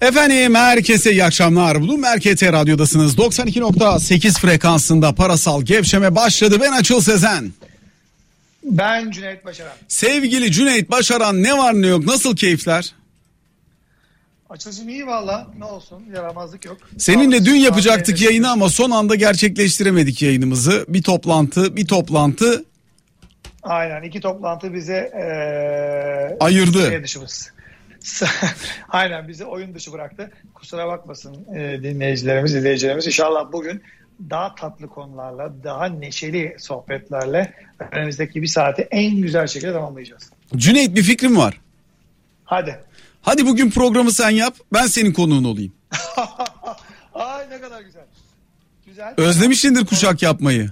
Efendim 0.00 0.54
herkese 0.54 1.12
iyi 1.12 1.24
akşamlar. 1.24 1.80
Bulun 1.80 2.00
Merkez 2.00 2.42
Radyo'dasınız. 2.42 3.14
92.8 3.18 4.40
frekansında 4.40 5.14
parasal 5.14 5.62
gevşeme 5.62 6.14
başladı. 6.14 6.58
Ben 6.60 6.72
Açıl 6.72 7.00
Sezen. 7.00 7.52
Ben 8.64 9.10
Cüneyt 9.10 9.44
Başaran. 9.44 9.72
Sevgili 9.88 10.52
Cüneyt 10.52 10.90
Başaran 10.90 11.42
ne 11.42 11.58
var 11.58 11.74
ne 11.82 11.86
yok 11.86 12.04
nasıl 12.04 12.36
keyifler? 12.36 12.94
Açılışım 14.50 14.88
iyi 14.88 15.06
valla 15.06 15.46
ne 15.58 15.64
olsun 15.64 16.02
yaramazlık 16.14 16.64
yok. 16.64 16.78
Seninle 16.98 17.44
dün 17.44 17.54
yapacaktık 17.54 18.20
yayını 18.20 18.50
ama 18.50 18.68
son 18.68 18.90
anda 18.90 19.14
gerçekleştiremedik 19.14 20.22
yayınımızı. 20.22 20.84
Bir 20.88 21.02
toplantı 21.02 21.76
bir 21.76 21.86
toplantı. 21.86 22.64
Aynen 23.62 24.02
iki 24.02 24.20
toplantı 24.20 24.74
bize 24.74 24.94
ee, 24.94 26.36
ayırdı. 26.40 26.88
Şey 26.88 27.02
dışımız. 27.02 27.50
Aynen 28.88 29.28
bizi 29.28 29.44
oyun 29.44 29.74
dışı 29.74 29.92
bıraktı. 29.92 30.32
Kusura 30.54 30.88
bakmasın 30.88 31.54
e, 31.54 31.82
dinleyicilerimiz, 31.82 32.54
izleyicilerimiz. 32.54 33.06
İnşallah 33.06 33.52
bugün 33.52 33.82
daha 34.30 34.54
tatlı 34.54 34.88
konularla, 34.88 35.64
daha 35.64 35.86
neşeli 35.86 36.56
sohbetlerle 36.58 37.54
önümüzdeki 37.92 38.42
bir 38.42 38.46
saati 38.46 38.82
en 38.82 39.16
güzel 39.16 39.46
şekilde 39.46 39.72
tamamlayacağız. 39.72 40.30
Cüneyt 40.56 40.94
bir 40.96 41.02
fikrim 41.02 41.36
var. 41.36 41.60
Hadi. 42.44 42.80
Hadi 43.22 43.46
bugün 43.46 43.70
programı 43.70 44.12
sen 44.12 44.30
yap, 44.30 44.54
ben 44.72 44.86
senin 44.86 45.12
konuğun 45.12 45.44
olayım. 45.44 45.72
Ay 47.14 47.50
ne 47.50 47.60
kadar 47.60 47.80
güzel. 47.80 48.04
Güzel. 48.86 49.14
Özlemişsindir 49.16 49.86
kuşak 49.86 50.22
yapmayı. 50.22 50.70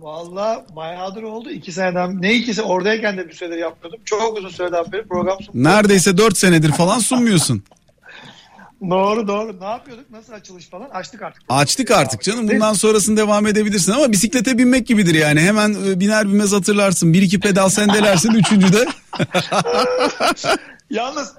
Valla 0.00 0.66
bayağıdır 0.76 1.22
oldu. 1.22 1.50
iki 1.50 1.72
seneden 1.72 2.22
ne 2.22 2.34
ikisi 2.34 2.62
oradayken 2.62 3.16
de 3.18 3.28
bir 3.28 3.32
süredir 3.32 3.56
yapmıyordum. 3.56 4.00
Çok 4.04 4.38
uzun 4.38 4.48
süreden 4.48 4.92
beri 4.92 5.08
program 5.08 5.38
sunmuyordum. 5.40 5.72
Neredeyse 5.82 6.18
dört 6.18 6.38
senedir 6.38 6.72
falan 6.72 6.98
sunmuyorsun. 6.98 7.62
doğru 8.90 9.28
doğru. 9.28 9.60
Ne 9.60 9.64
yapıyorduk? 9.64 10.10
Nasıl 10.10 10.32
açılış 10.32 10.68
falan? 10.68 10.88
Açtık 10.90 11.22
artık. 11.22 11.42
Açtık 11.48 11.90
artık 11.90 12.22
canım. 12.22 12.48
Bundan 12.48 12.72
sonrasını 12.72 13.16
devam 13.16 13.46
edebilirsin 13.46 13.92
ama 13.92 14.12
bisiklete 14.12 14.58
binmek 14.58 14.86
gibidir 14.86 15.14
yani. 15.14 15.40
Hemen 15.40 15.76
e, 15.86 16.00
biner 16.00 16.28
binmez 16.28 16.52
hatırlarsın. 16.52 17.12
Bir 17.12 17.22
iki 17.22 17.40
pedal 17.40 17.68
sendelersin. 17.68 18.30
üçüncüde. 18.30 18.86
Yalnız 20.90 21.32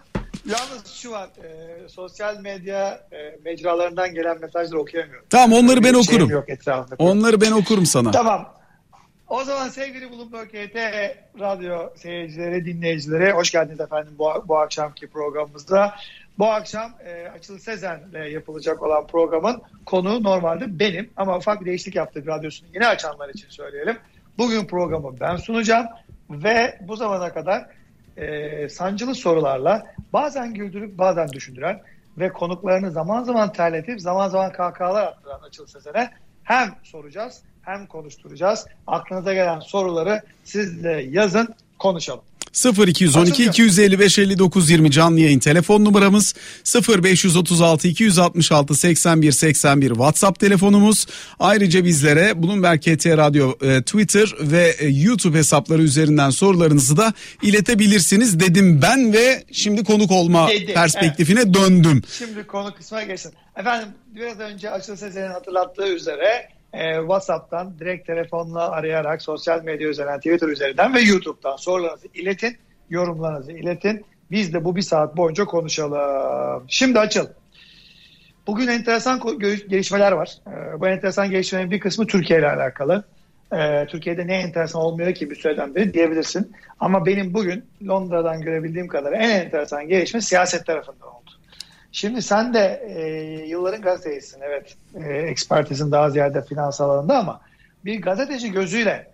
Yalnız 0.45 0.88
şu 0.88 1.11
var 1.11 1.30
e, 1.44 1.89
sosyal 1.89 2.39
medya 2.39 3.08
e, 3.11 3.38
mecralarından 3.45 4.14
gelen 4.14 4.42
mesajları 4.42 4.81
okuyamıyorum. 4.81 5.25
Tamam 5.30 5.53
onları 5.53 5.84
ben 5.84 5.94
okurum. 5.94 6.30
Yok 6.30 6.45
onları 7.00 7.42
ben 7.42 7.52
okurum 7.52 7.86
sana. 7.86 8.11
Tamam. 8.11 8.53
O 9.30 9.44
zaman 9.44 9.69
sevgili 9.69 10.12
Bloomberg 10.12 10.47
KT 10.47 10.75
radyo 11.39 11.89
seyircileri, 11.95 12.66
dinleyicileri 12.66 13.31
hoş 13.31 13.52
geldiniz 13.52 13.80
efendim 13.80 14.14
bu, 14.19 14.44
bu 14.47 14.58
akşamki 14.58 15.08
programımızda. 15.08 15.95
Bu 16.39 16.47
akşam 16.47 16.92
e, 17.06 17.30
Açıl 17.30 17.59
Sezen'le 17.59 18.31
yapılacak 18.31 18.84
olan 18.84 19.08
programın 19.08 19.62
konu 19.86 20.23
normalde 20.23 20.80
benim 20.80 21.09
ama 21.17 21.38
ufak 21.38 21.62
bir 21.62 21.66
değişiklik 21.66 21.95
yaptık 21.95 22.28
radyosunu 22.28 22.69
yeni 22.73 22.88
açanlar 22.88 23.30
için 23.30 23.50
söyleyelim. 23.50 23.97
Bugün 24.38 24.66
programı 24.66 25.19
ben 25.19 25.36
sunacağım 25.36 25.88
ve 26.30 26.80
bu 26.81 26.95
zamana 26.95 27.34
kadar 27.34 27.66
e, 28.17 28.70
sancılı 28.70 29.16
sorularla 29.16 29.95
bazen 30.14 30.54
güldürüp 30.54 30.98
bazen 30.98 31.28
düşündüren 31.30 31.81
ve 32.18 32.34
konuklarını 32.34 32.92
zaman 32.92 33.23
zaman 33.23 33.53
terletip 33.53 34.02
zaman 34.02 34.30
zaman 34.30 34.52
kahkahalar 34.52 35.08
attıran 35.08 35.42
Açıl 35.42 35.66
Sezen'e 35.66 36.09
hem 36.44 36.76
soracağız 36.84 37.44
hem 37.62 37.88
konuşturacağız. 37.88 38.68
Aklınıza 38.88 39.34
gelen 39.34 39.59
soruları 39.59 40.22
sizle 40.44 40.92
yazın 40.92 41.56
konuşalım. 41.80 42.23
0212 42.54 43.46
255 43.46 44.20
59 44.20 44.70
20 44.70 44.92
canlı 44.92 45.20
yayın 45.20 45.40
telefon 45.40 45.86
numaramız 45.86 46.36
0536 47.04 47.88
266 47.88 48.76
81 48.76 49.32
81 49.32 49.88
WhatsApp 49.88 50.40
telefonumuz. 50.40 51.06
Ayrıca 51.40 51.86
bizlere 51.86 52.44
Bloomberg 52.44 52.80
KT 52.80 53.06
Radyo 53.06 53.53
e, 53.62 53.81
Twitter 53.81 54.34
ve 54.42 54.75
e, 54.80 54.88
YouTube 54.88 55.38
hesapları 55.38 55.81
üzerinden 55.81 56.30
sorularınızı 56.30 56.98
da 56.98 57.14
iletebilirsiniz 57.42 58.40
dedim 58.40 58.81
ben 58.81 59.14
ve 59.14 59.44
şimdi 59.52 59.84
konuk 59.84 60.12
olma 60.12 60.50
Dedi, 60.50 60.74
perspektifine 60.74 61.42
evet. 61.42 61.54
döndüm. 61.54 62.02
Şimdi 62.18 62.48
konu 62.48 62.74
kısmına 62.75 63.04
geçsin. 63.04 63.34
Efendim 63.56 63.88
biraz 64.16 64.40
önce 64.40 64.70
Açıl 64.70 64.96
Sezen'in 64.96 65.31
hatırlattığı 65.31 65.88
üzere 65.88 66.50
e, 66.74 66.96
WhatsApp'tan 66.96 67.80
direkt 67.80 68.08
telefonla 68.08 68.72
arayarak 68.72 69.22
sosyal 69.22 69.64
medya 69.64 69.88
üzerinden 69.88 70.18
Twitter 70.18 70.48
üzerinden 70.48 70.94
ve 70.94 71.02
YouTube'dan 71.02 71.56
sorularınızı 71.56 72.08
iletin, 72.14 72.58
yorumlarınızı 72.90 73.52
iletin. 73.52 74.06
Biz 74.32 74.54
de 74.54 74.66
bu 74.66 74.76
bir 74.76 74.81
saat 74.81 75.18
boyunca 75.18 75.46
konuşalım. 75.46 76.64
Şimdi 76.68 77.00
açıl. 77.00 77.28
Bugün 78.48 78.68
enteresan 78.68 79.40
gelişmeler 79.70 80.12
var. 80.12 80.38
E, 80.48 80.80
bu 80.80 80.88
enteresan 80.88 81.31
gelişmelerin 81.31 81.72
bir 81.72 81.80
kısmı 81.80 82.08
Türkiye 82.08 82.40
ile 82.40 82.50
alakalı. 82.50 83.04
E, 83.54 83.88
Türkiye'de 83.88 84.28
ne 84.28 84.36
enteresan 84.36 84.81
olmuyor 84.81 85.14
ki 85.14 85.30
bir 85.30 85.36
süreden 85.36 85.76
beri 85.76 85.94
diyebilirsin. 85.94 86.52
Ama 86.80 87.06
benim 87.06 87.34
bugün 87.34 87.66
Londra'dan 87.88 88.42
görebildiğim 88.42 88.88
kadar 88.88 89.12
en 89.12 89.30
enteresan 89.30 89.88
gelişme 89.88 90.22
siyaset 90.22 90.66
tarafında 90.66 91.06
oldu. 91.06 91.21
Şimdi 91.91 92.22
sen 92.22 92.53
de 92.53 92.84
e, 92.88 93.02
yılların 93.47 93.81
gazetecisin 93.81 94.41
evet. 94.41 94.75
E, 94.96 95.13
ekspertizin 95.13 95.91
daha 95.91 96.09
ziyade 96.09 96.41
finans 96.41 96.81
alanında 96.81 97.18
ama 97.18 97.41
bir 97.85 98.02
gazeteci 98.02 98.52
gözüyle 98.52 99.12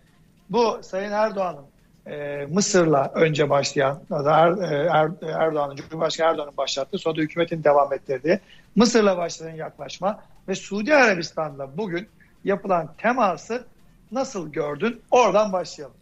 bu 0.50 0.80
Sayın 0.82 1.12
Erdoğan'ın 1.12 1.66
e, 2.14 2.46
Mısır'la 2.46 3.12
önce 3.16 3.50
başlayan 3.50 4.00
er, 4.12 4.52
er, 4.62 5.12
Erdoğan'ın 5.22 5.76
Cumhurbaşkanı 5.76 6.30
Erdoğan'ın 6.30 6.58
başlattığı 6.58 6.98
sonra 6.98 7.18
da 7.18 7.22
hükümetin 7.22 7.64
devam 7.64 7.94
ettirdiği 7.94 8.40
Mısır'la 8.76 9.18
başlayan 9.18 9.56
yaklaşma 9.56 10.20
ve 10.48 10.56
Suudi 10.56 10.96
Arabistan'da 10.96 11.78
bugün 11.78 12.08
yapılan 12.44 12.90
teması 12.98 13.66
nasıl 14.12 14.52
gördün? 14.52 15.02
Oradan 15.12 15.54
başlayalım. 15.54 15.96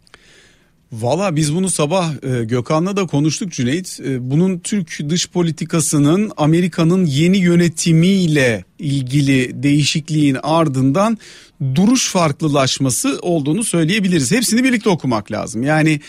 Valla 0.91 1.35
biz 1.35 1.55
bunu 1.55 1.69
sabah 1.69 2.11
e, 2.23 2.43
Gökhan'la 2.43 2.97
da 2.97 3.05
konuştuk 3.07 3.51
Cüneyt. 3.51 3.99
E, 4.05 4.31
bunun 4.31 4.59
Türk 4.59 5.09
dış 5.09 5.29
politikasının 5.29 6.31
Amerika'nın 6.37 7.05
yeni 7.05 7.37
yönetimiyle 7.37 8.65
ilgili 8.79 9.63
değişikliğin 9.63 10.37
ardından 10.43 11.17
duruş 11.75 12.11
farklılaşması 12.11 13.19
olduğunu 13.21 13.63
söyleyebiliriz. 13.63 14.31
Hepsini 14.31 14.63
birlikte 14.63 14.89
okumak 14.89 15.31
lazım. 15.31 15.63
Yani 15.63 15.99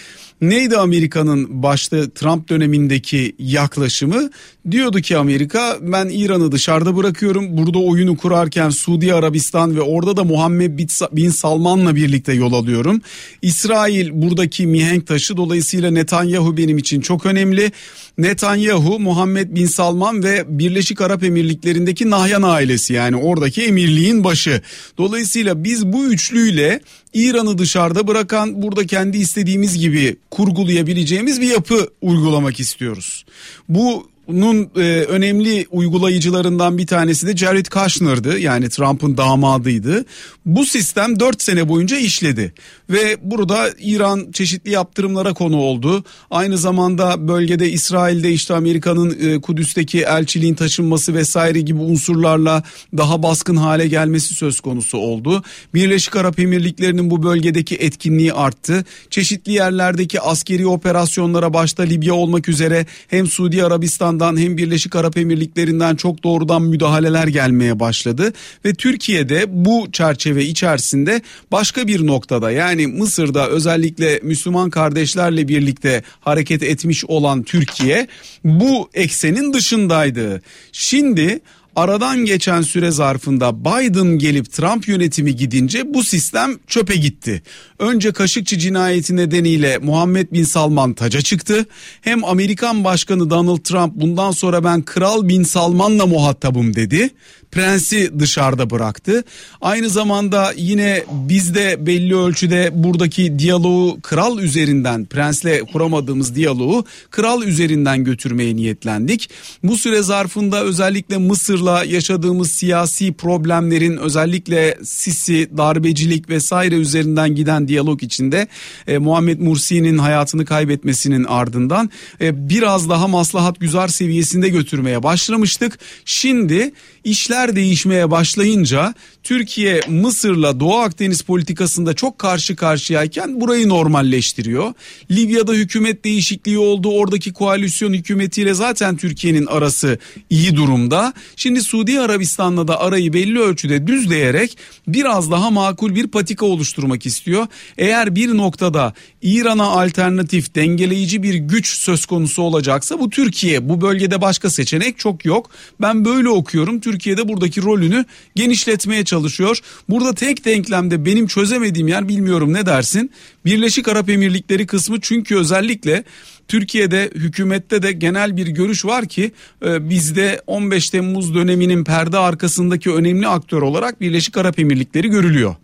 neydi 0.41 0.77
Amerika'nın 0.77 1.63
başta 1.63 2.11
Trump 2.11 2.49
dönemindeki 2.49 3.37
yaklaşımı? 3.39 4.31
Diyordu 4.71 5.01
ki 5.01 5.17
Amerika 5.17 5.79
ben 5.81 6.09
İran'ı 6.09 6.53
dışarıda 6.53 6.97
bırakıyorum. 6.97 7.57
Burada 7.57 7.79
oyunu 7.79 8.17
kurarken 8.17 8.71
Suudi 8.71 9.15
Arabistan 9.15 9.77
ve 9.77 9.81
orada 9.81 10.17
da 10.17 10.25
Muhammed 10.25 10.79
Bin 11.13 11.31
Salman'la 11.31 11.97
birlikte 11.97 12.33
yol 12.33 12.53
alıyorum. 12.53 13.03
İsrail 13.43 14.11
buradaki 14.13 14.67
mihenk 14.67 15.07
taşı 15.07 15.37
dolayısıyla 15.37 15.91
Netanyahu 15.91 16.57
benim 16.57 16.79
için 16.79 17.01
çok 17.01 17.27
önemli. 17.27 17.73
Netanyahu, 18.19 19.01
Muhammed 19.01 19.55
Bin 19.55 19.67
Salman 19.67 20.25
ve 20.25 20.45
Birleşik 20.49 21.01
Arap 21.01 21.25
Emirlikleri'ndeki 21.25 22.11
Nahyan 22.11 22.43
ailesi 22.43 22.93
yani 22.93 23.17
oradaki 23.17 23.63
emirliğin 23.63 24.25
başı. 24.25 24.63
Dolayısıyla 24.99 25.65
biz 25.65 25.87
bu 25.87 26.05
üçlüyle 26.05 26.81
İran'ı 27.15 27.59
dışarıda 27.59 28.07
bırakan 28.09 28.63
burada 28.63 28.87
kendi 28.87 29.19
istediğimiz 29.19 29.79
gibi 29.79 30.17
kurgulayabileceğimiz 30.31 31.41
bir 31.41 31.48
yapı 31.48 31.88
uygulamak 32.00 32.60
istiyoruz. 32.60 33.25
Bu 33.69 34.10
bunun 34.28 34.70
e, 34.76 34.81
önemli 35.03 35.66
uygulayıcılarından 35.70 36.78
bir 36.78 36.87
tanesi 36.87 37.26
de 37.26 37.37
Jared 37.37 37.66
Kushner'dı. 37.66 38.38
Yani 38.38 38.69
Trump'ın 38.69 39.16
damadıydı. 39.16 40.04
Bu 40.47 40.66
sistem 40.66 41.20
4 41.20 41.42
sene 41.42 41.69
boyunca 41.69 41.97
işledi. 41.97 42.53
Ve 42.91 43.16
burada 43.22 43.70
İran 43.78 44.32
çeşitli 44.32 44.70
yaptırımlara 44.70 45.34
konu 45.34 45.56
oldu. 45.56 46.04
Aynı 46.31 46.59
zamanda 46.59 47.28
bölgede 47.28 47.70
İsrail'de 47.70 48.32
işte 48.32 48.54
Amerika'nın 48.54 49.17
e, 49.20 49.40
Kudüs'teki 49.40 50.02
elçiliğin 50.02 50.55
taşınması 50.55 51.14
vesaire 51.14 51.61
gibi 51.61 51.79
unsurlarla 51.79 52.62
daha 52.96 53.22
baskın 53.22 53.56
hale 53.56 53.88
gelmesi 53.88 54.34
söz 54.34 54.61
konusu 54.61 54.99
oldu. 54.99 55.43
Birleşik 55.75 56.17
Arap 56.17 56.38
Emirlikleri'nin 56.38 57.11
bu 57.11 57.22
bölgedeki 57.22 57.76
etkinliği 57.76 58.32
arttı. 58.32 58.84
Çeşitli 59.11 59.52
yerlerdeki 59.52 60.20
askeri 60.20 60.67
operasyonlara 60.67 61.55
başta 61.55 61.82
Libya 61.82 62.14
olmak 62.14 62.49
üzere 62.49 62.87
hem 63.08 63.26
Suudi 63.26 63.64
Arabistan 63.64 64.16
Yunanistan'dan 64.17 64.37
hem 64.43 64.57
Birleşik 64.57 64.97
Arap 64.97 65.17
Emirlikleri'nden 65.17 65.97
çok 65.97 66.23
doğrudan 66.23 66.63
müdahaleler 66.63 67.27
gelmeye 67.29 67.81
başladı 67.81 68.33
ve 68.65 68.75
Türkiye'de 68.75 69.45
bu 69.49 69.89
çerçeve 69.93 70.45
içerisinde 70.45 71.23
başka 71.53 71.87
bir 71.87 72.07
noktada 72.07 72.51
yani 72.51 72.87
Mısır'da 72.87 73.49
özellikle 73.49 74.21
Müslüman 74.23 74.71
kardeşlerle 74.71 75.49
birlikte 75.49 76.03
hareket 76.21 76.63
etmiş 76.63 77.05
olan 77.05 77.43
Türkiye 77.43 78.09
bu 78.45 78.91
eksenin 78.95 79.53
dışındaydı. 79.53 80.43
Şimdi 80.73 81.41
Aradan 81.76 82.25
geçen 82.25 82.62
süre 82.62 82.90
zarfında 82.90 83.64
Biden 83.64 84.19
gelip 84.19 84.52
Trump 84.52 84.88
yönetimi 84.88 85.37
gidince 85.37 85.94
bu 85.94 86.05
sistem 86.05 86.58
çöpe 86.67 86.96
gitti. 86.96 87.43
Önce 87.78 88.12
Kaşıkçı 88.12 88.58
cinayeti 88.58 89.17
nedeniyle 89.17 89.78
Muhammed 89.78 90.32
Bin 90.32 90.44
Salman 90.44 90.94
taca 90.94 91.20
çıktı. 91.20 91.67
Hem 92.00 92.25
Amerikan 92.25 92.84
Başkanı 92.84 93.31
Donald 93.31 93.58
Trump 93.58 93.94
bundan 93.94 94.31
sonra 94.31 94.64
ben 94.64 94.82
Kral 94.82 95.28
Bin 95.28 95.43
Salman'la 95.43 96.06
muhatabım 96.06 96.76
dedi 96.76 97.11
prensi 97.50 98.19
dışarıda 98.19 98.70
bıraktı. 98.70 99.25
Aynı 99.61 99.88
zamanda 99.88 100.52
yine 100.56 101.05
biz 101.11 101.55
de 101.55 101.87
belli 101.87 102.17
ölçüde 102.17 102.70
buradaki 102.75 103.38
diyaloğu 103.38 104.00
kral 104.02 104.38
üzerinden 104.38 105.05
prensle 105.05 105.61
kuramadığımız 105.61 106.34
diyaloğu 106.34 106.84
kral 107.11 107.43
üzerinden 107.43 108.05
götürmeye 108.05 108.56
niyetlendik. 108.56 109.31
Bu 109.62 109.76
süre 109.76 110.02
zarfında 110.02 110.64
özellikle 110.64 111.19
Mısır'la 111.19 111.66
yaşadığımız 111.67 112.51
siyasi 112.51 113.13
problemlerin 113.13 113.97
özellikle 113.97 114.79
Sisi, 114.85 115.49
darbecilik 115.57 116.29
vesaire 116.29 116.75
üzerinden 116.75 117.35
giden 117.35 117.69
diyalog 117.69 118.03
içinde 118.03 118.47
e, 118.87 118.99
Muhammed 118.99 119.41
Mursi'nin 119.41 119.99
hayatını 119.99 120.45
kaybetmesinin 120.45 121.25
ardından 121.25 121.91
e, 122.21 122.49
biraz 122.49 122.89
daha 122.89 123.09
maslahat 123.09 123.61
güzar 123.61 123.89
seviyesinde 123.89 124.49
götürmeye 124.49 125.03
başlamıştık. 125.03 125.79
Şimdi 126.05 126.73
işler 127.05 127.57
değişmeye 127.57 128.11
başlayınca 128.11 128.95
Türkiye 129.23 129.81
Mısır'la 129.89 130.61
Doğu 130.61 130.77
Akdeniz 130.77 131.21
politikasında 131.21 131.95
çok 131.95 132.19
karşı 132.19 132.57
karşıyayken 132.57 133.41
burayı 133.41 133.69
normalleştiriyor. 133.69 134.73
Libya'da 135.11 135.53
hükümet 135.53 136.05
değişikliği 136.05 136.59
oldu. 136.59 136.91
Oradaki 136.91 137.33
koalisyon 137.33 137.93
hükümetiyle 137.93 138.55
zaten 138.55 138.97
Türkiye'nin 138.97 139.47
arası 139.47 139.99
iyi 140.31 140.57
durumda. 140.57 141.13
Şimdi 141.37 141.56
Suudi 141.61 142.00
Arabistan'la 142.00 142.69
da 142.69 142.81
arayı 142.81 143.12
belli 143.12 143.41
ölçüde 143.41 143.87
düzleyerek 143.87 144.58
biraz 144.88 145.31
daha 145.31 145.50
makul 145.50 145.94
bir 145.94 146.06
patika 146.06 146.47
oluşturmak 146.47 147.06
istiyor. 147.06 147.47
Eğer 147.79 148.14
bir 148.14 148.37
noktada 148.37 148.94
İran'a 149.23 149.64
alternatif 149.64 150.55
dengeleyici 150.55 151.23
bir 151.23 151.35
güç 151.35 151.69
söz 151.69 152.06
konusu 152.06 152.43
olacaksa 152.43 153.00
bu 153.00 153.11
Türkiye. 153.11 153.69
Bu 153.69 153.81
bölgede 153.81 154.20
başka 154.20 154.50
seçenek 154.50 154.99
çok 154.99 155.25
yok. 155.25 155.50
Ben 155.81 156.05
böyle 156.05 156.29
okuyorum. 156.29 156.81
Türkiye'de 156.81 157.29
buradaki 157.29 157.62
rolünü 157.62 158.05
genişletmeye 158.35 159.05
çalışıyor. 159.05 159.58
Burada 159.88 160.14
tek 160.14 160.44
denklemde 160.44 161.05
benim 161.05 161.26
çözemediğim 161.26 161.88
yer 161.88 162.08
bilmiyorum 162.08 162.53
ne 162.53 162.67
dersin? 162.67 163.11
Birleşik 163.44 163.88
Arap 163.88 164.11
Emirlikleri 164.11 164.67
kısmı 164.67 165.00
çünkü 165.00 165.37
özellikle 165.37 166.05
Türkiye'de 166.48 167.10
hükümette 167.14 167.82
de 167.82 167.93
genel 167.93 168.37
bir 168.37 168.46
görüş 168.46 168.84
var 168.84 169.06
ki 169.06 169.32
e, 169.66 169.90
bizde 169.90 170.40
15 170.46 170.90
Temmuz 170.90 171.34
döneminin 171.34 171.84
perde 171.84 172.19
arkasındaki 172.19 172.93
önemli 172.93 173.28
aktör 173.28 173.62
olarak 173.62 174.00
Birleşik 174.00 174.37
Arap 174.37 174.58
Emirlikleri 174.58 175.08
görülüyor. 175.08 175.54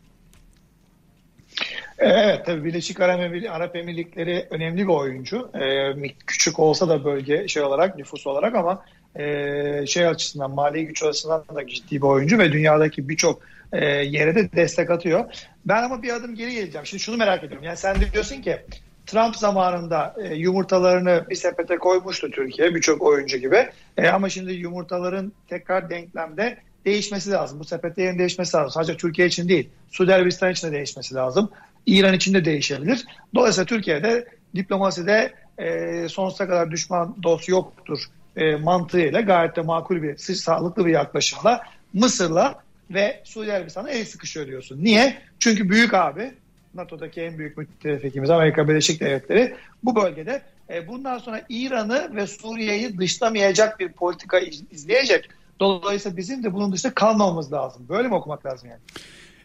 Evet 1.99 2.47
tabii 2.47 2.65
Birleşik 2.65 3.01
Arap 3.01 3.77
Emirlikleri 3.77 4.47
önemli 4.51 4.83
bir 4.83 4.93
oyuncu. 4.93 5.51
Ee, 5.55 6.09
küçük 6.27 6.59
olsa 6.59 6.89
da 6.89 7.05
bölge 7.05 7.49
şey 7.49 7.63
olarak 7.63 7.99
nüfus 7.99 8.27
olarak 8.27 8.55
ama 8.55 8.85
e, 9.19 9.87
şey 9.87 10.07
açısından 10.07 10.51
mali 10.51 10.87
güç 10.87 11.03
açısından 11.03 11.45
da 11.55 11.67
ciddi 11.67 11.97
bir 11.97 12.07
oyuncu 12.07 12.39
ve 12.39 12.53
dünyadaki 12.53 13.09
birçok 13.09 13.43
e, 13.73 13.85
yere 13.87 14.35
de 14.35 14.53
destek 14.53 14.91
atıyor. 14.91 15.25
Ben 15.67 15.83
ama 15.83 16.03
bir 16.03 16.13
adım 16.13 16.35
geri 16.35 16.55
geleceğim. 16.55 16.87
Şimdi 16.87 17.03
şunu 17.03 17.17
merak 17.17 17.45
ediyorum. 17.45 17.65
Yani 17.65 17.77
sen 17.77 17.97
diyorsun 18.13 18.43
ki 18.43 18.59
Trump 19.07 19.37
zamanında 19.37 20.15
e, 20.23 20.35
yumurtalarını 20.35 21.27
bir 21.31 21.35
sepete 21.35 21.79
koymuştu 21.79 22.31
Türkiye 22.31 22.75
birçok 22.75 23.03
oyuncu 23.03 23.37
gibi. 23.39 23.71
E, 23.97 24.09
ama 24.09 24.29
şimdi 24.29 24.53
yumurtaların 24.53 25.33
tekrar 25.49 25.91
denklemde 25.91 26.59
değişmesi 26.85 27.31
lazım. 27.31 27.61
Bu 27.61 27.65
sepette 27.65 28.03
yerin 28.03 28.19
değişmesi 28.19 28.57
lazım. 28.57 28.71
Sadece 28.71 28.97
Türkiye 28.97 29.29
için 29.29 29.49
değil. 29.49 29.69
Suudi 29.91 30.15
Arabistan 30.15 30.53
için 30.53 30.69
de 30.69 30.73
değişmesi 30.73 31.15
lazım. 31.15 31.51
İran 31.87 32.15
için 32.15 32.35
de 32.35 32.45
değişebilir. 32.45 33.05
Dolayısıyla 33.35 33.67
Türkiye'de 33.67 34.27
diplomaside 34.55 35.35
e, 35.59 36.09
sonsuza 36.09 36.47
kadar 36.47 36.71
düşman 36.71 37.17
dost 37.23 37.49
yoktur 37.49 37.99
e, 38.37 38.57
mantığıyla 38.57 39.21
gayet 39.21 39.57
de 39.57 39.61
makul 39.61 40.03
bir, 40.03 40.17
sağlıklı 40.17 40.87
bir 40.87 40.93
yaklaşımla 40.93 41.63
Mısır'la 41.93 42.55
ve 42.91 43.21
Suudi 43.25 43.53
Arabistan'a 43.53 43.91
el 43.91 44.05
sıkışıyor 44.05 44.47
diyorsun. 44.47 44.85
Niye? 44.85 45.19
Çünkü 45.39 45.71
büyük 45.71 45.95
abi 45.95 46.35
NATO'daki 46.75 47.21
en 47.21 47.39
büyük 47.39 47.59
müttefikimiz 47.59 48.31
Amerika 48.31 48.69
Birleşik 48.69 49.01
Devletleri 49.01 49.55
bu 49.83 49.97
bölgede 49.97 50.43
e, 50.71 50.89
bundan 50.89 51.19
sonra 51.19 51.43
İran'ı 51.49 52.17
ve 52.17 52.27
Suriye'yi 52.27 52.99
dışlamayacak 52.99 53.81
bir 53.81 53.93
politika 53.93 54.39
izleyecek. 54.71 55.29
Dolayısıyla 55.61 56.17
bizim 56.17 56.43
de 56.43 56.55
bunun 56.55 56.73
dışında 56.73 56.95
kalmamamız 56.95 57.53
lazım. 57.53 57.87
Böyle 57.89 58.09
mi 58.09 58.15
okumak 58.15 58.47
lazım 58.47 58.69
yani? 58.71 58.81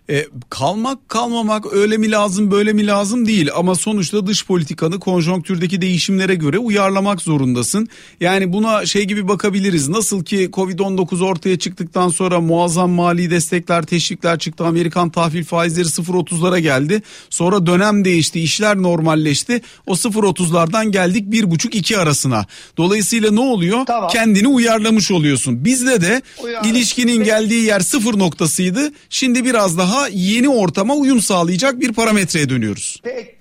E, 0.09 0.25
kalmak 0.50 1.09
kalmamak 1.09 1.74
öyle 1.74 1.98
mi 1.98 2.12
lazım 2.12 2.51
böyle 2.51 2.74
mi 2.74 2.88
lazım 2.88 3.27
değil. 3.27 3.50
Ama 3.56 3.75
sonuçta 3.75 4.27
dış 4.27 4.45
politikanı 4.45 5.00
konjonktürdeki 5.00 5.81
değişimlere 5.81 6.36
göre 6.36 6.59
uyarlamak 6.59 7.21
zorundasın. 7.21 7.88
Yani 8.21 8.54
buna 8.54 8.86
şey 8.86 9.04
gibi 9.04 9.27
bakabiliriz. 9.27 9.88
Nasıl 9.88 10.24
ki 10.24 10.50
Covid-19 10.54 11.24
ortaya 11.24 11.59
çıktıktan 11.59 12.09
sonra 12.09 12.42
muazzam 12.42 12.92
mali 12.92 13.31
destekler 13.31 13.83
teşvikler 13.83 14.39
çıktı. 14.39 14.65
Amerikan 14.65 15.09
tahvil 15.09 15.44
faizleri 15.44 15.88
0.30'lara 15.88 16.59
geldi. 16.59 17.01
Sonra 17.30 17.65
dönem 17.65 18.06
değişti 18.06 18.42
işler 18.42 18.77
normalleşti. 18.77 19.62
O 19.88 19.94
0.30'lardan 19.94 20.92
geldik 20.92 21.33
1.5-2 21.33 21.98
arasına. 21.98 22.45
Dolayısıyla 22.77 23.31
ne 23.31 23.39
oluyor? 23.39 23.86
Tamam. 23.86 24.09
kendini 24.09 24.48
uyarlamış 24.48 25.12
oluyorsun. 25.12 25.65
Bizde 25.65 26.01
de 26.01 26.21
Uyar. 26.44 26.65
ilişkinin 26.65 27.24
geldiği 27.24 27.63
yer 27.63 27.80
sıfır 27.80 28.19
noktasıydı. 28.19 28.92
Şimdi 29.09 29.45
biraz 29.45 29.77
daha 29.77 29.96
daha 29.97 30.07
yeni 30.11 30.49
ortama 30.49 30.95
uyum 30.95 31.21
sağlayacak 31.21 31.79
bir 31.79 31.94
parametreye 31.94 32.49
dönüyoruz. 32.49 33.01
Peki, 33.03 33.35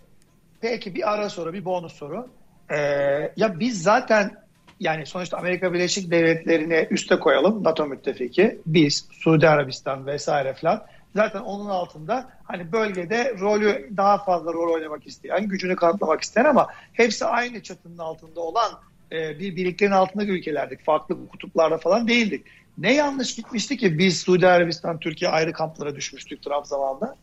peki 0.61 0.95
bir 0.95 1.13
ara 1.13 1.31
soru, 1.31 1.53
bir 1.53 1.65
bonus 1.65 1.93
soru. 1.93 2.29
Ee, 2.71 2.77
ya 3.37 3.61
biz 3.61 3.83
zaten 3.83 4.31
yani 4.81 5.07
sonuçta 5.07 5.39
Amerika 5.39 5.73
Birleşik 5.73 6.11
Devletleri'ne 6.11 6.87
üste 6.91 7.19
koyalım 7.19 7.65
NATO 7.65 7.87
müttefiki. 7.87 8.59
Biz, 8.67 9.09
Suudi 9.13 9.49
Arabistan 9.49 10.07
vesaire 10.07 10.55
falan. 10.55 10.87
Zaten 11.17 11.41
onun 11.41 11.69
altında 11.69 12.29
hani 12.45 12.73
bölgede 12.73 13.37
rolü 13.41 13.91
daha 13.97 14.25
fazla 14.25 14.53
rol 14.53 14.75
oynamak 14.75 15.07
isteyen, 15.07 15.49
gücünü 15.49 15.77
kanıtlamak 15.77 16.23
isteyen 16.23 16.45
ama 16.45 16.69
hepsi 16.93 17.25
aynı 17.25 17.63
çatının 17.63 17.99
altında 17.99 18.41
olan 18.41 18.73
e, 19.13 19.39
bir 19.39 19.57
birliklerin 19.57 19.93
altındaki 19.93 20.31
ülkelerdik. 20.31 20.85
Farklı 20.85 21.29
kutuplarda 21.29 21.79
falan 21.79 22.09
değildik. 22.09 22.45
Ne 22.77 22.95
yanlış 22.95 23.35
gitmişti 23.35 23.77
ki 23.77 23.99
biz 23.99 24.21
Suudi 24.21 24.47
Arabistan, 24.47 25.01
Türkiye 25.01 25.31
ayrı 25.31 25.53
kamplara 25.53 25.97
düşmüştük 25.97 26.43
Trump 26.43 26.67
zamanında? 26.67 27.17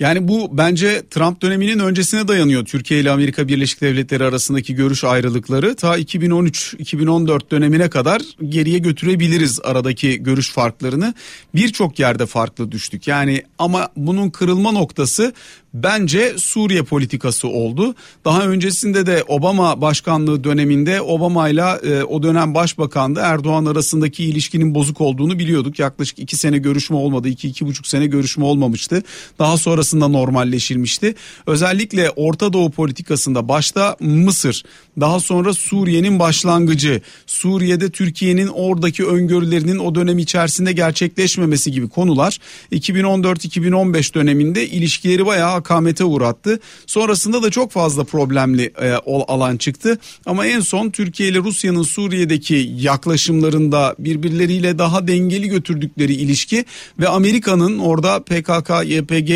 Yani 0.00 0.28
bu 0.28 0.48
bence 0.52 1.02
Trump 1.10 1.42
döneminin 1.42 1.78
öncesine 1.78 2.28
dayanıyor. 2.28 2.64
Türkiye 2.64 3.00
ile 3.00 3.10
Amerika 3.10 3.48
Birleşik 3.48 3.80
Devletleri 3.80 4.24
arasındaki 4.24 4.74
görüş 4.74 5.04
ayrılıkları 5.04 5.76
ta 5.76 5.98
2013-2014 5.98 7.50
dönemine 7.50 7.90
kadar 7.90 8.22
geriye 8.48 8.78
götürebiliriz 8.78 9.60
aradaki 9.64 10.22
görüş 10.22 10.52
farklarını. 10.52 11.14
Birçok 11.54 11.98
yerde 11.98 12.26
farklı 12.26 12.72
düştük. 12.72 13.08
Yani 13.08 13.42
ama 13.58 13.88
bunun 13.96 14.30
kırılma 14.30 14.72
noktası 14.72 15.32
bence 15.74 16.34
Suriye 16.38 16.82
politikası 16.82 17.48
oldu. 17.48 17.94
Daha 18.24 18.46
öncesinde 18.46 19.06
de 19.06 19.24
Obama 19.28 19.80
başkanlığı 19.80 20.44
döneminde 20.44 21.00
Obama 21.00 21.48
ile 21.48 21.64
o 22.04 22.22
dönem 22.22 22.54
başbakandı 22.54 23.20
Erdoğan 23.22 23.64
arasındaki 23.64 24.24
ilişkinin 24.24 24.74
bozuk 24.74 25.00
olduğunu 25.00 25.38
biliyorduk. 25.38 25.78
Yaklaşık 25.78 26.18
iki 26.18 26.36
sene 26.36 26.58
görüşme 26.58 26.96
olmadı, 26.96 27.28
iki 27.28 27.48
iki 27.48 27.66
buçuk 27.66 27.86
sene 27.86 28.06
görüşme 28.06 28.44
olmamıştı. 28.44 29.02
Daha 29.38 29.56
sonrasında 29.90 30.08
normalleşilmişti. 30.08 31.14
Özellikle 31.46 32.10
Orta 32.10 32.52
Doğu 32.52 32.70
politikasında 32.70 33.48
başta 33.48 33.96
Mısır, 34.00 34.62
daha 35.00 35.20
sonra 35.20 35.54
Suriye'nin 35.54 36.18
başlangıcı, 36.18 37.00
Suriye'de 37.26 37.90
Türkiye'nin 37.90 38.46
oradaki 38.46 39.04
öngörülerinin 39.06 39.78
o 39.78 39.94
dönem 39.94 40.18
içerisinde 40.18 40.72
gerçekleşmemesi 40.72 41.72
gibi 41.72 41.88
konular 41.88 42.38
2014-2015 42.72 44.14
döneminde 44.14 44.68
ilişkileri 44.68 45.26
bayağı 45.26 45.52
akamete 45.54 46.04
uğrattı. 46.04 46.60
Sonrasında 46.86 47.42
da 47.42 47.50
çok 47.50 47.72
fazla 47.72 48.04
problemli 48.04 48.72
e, 48.80 48.92
alan 49.28 49.56
çıktı. 49.56 49.98
Ama 50.26 50.46
en 50.46 50.60
son 50.60 50.90
Türkiye 50.90 51.28
ile 51.28 51.38
Rusya'nın 51.38 51.82
Suriye'deki 51.82 52.72
yaklaşımlarında 52.78 53.94
birbirleriyle 53.98 54.78
daha 54.78 55.08
dengeli 55.08 55.48
götürdükleri 55.48 56.12
ilişki 56.12 56.64
ve 56.98 57.08
Amerika'nın 57.08 57.78
orada 57.78 58.20
PKK, 58.20 58.70
YPG 58.84 59.30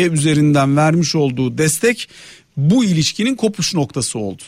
üzerinden 0.45 0.77
vermiş 0.77 1.15
olduğu 1.15 1.57
destek 1.57 2.09
bu 2.57 2.83
ilişkinin 2.83 3.35
kopuş 3.35 3.73
noktası 3.73 4.19
oldu. 4.19 4.43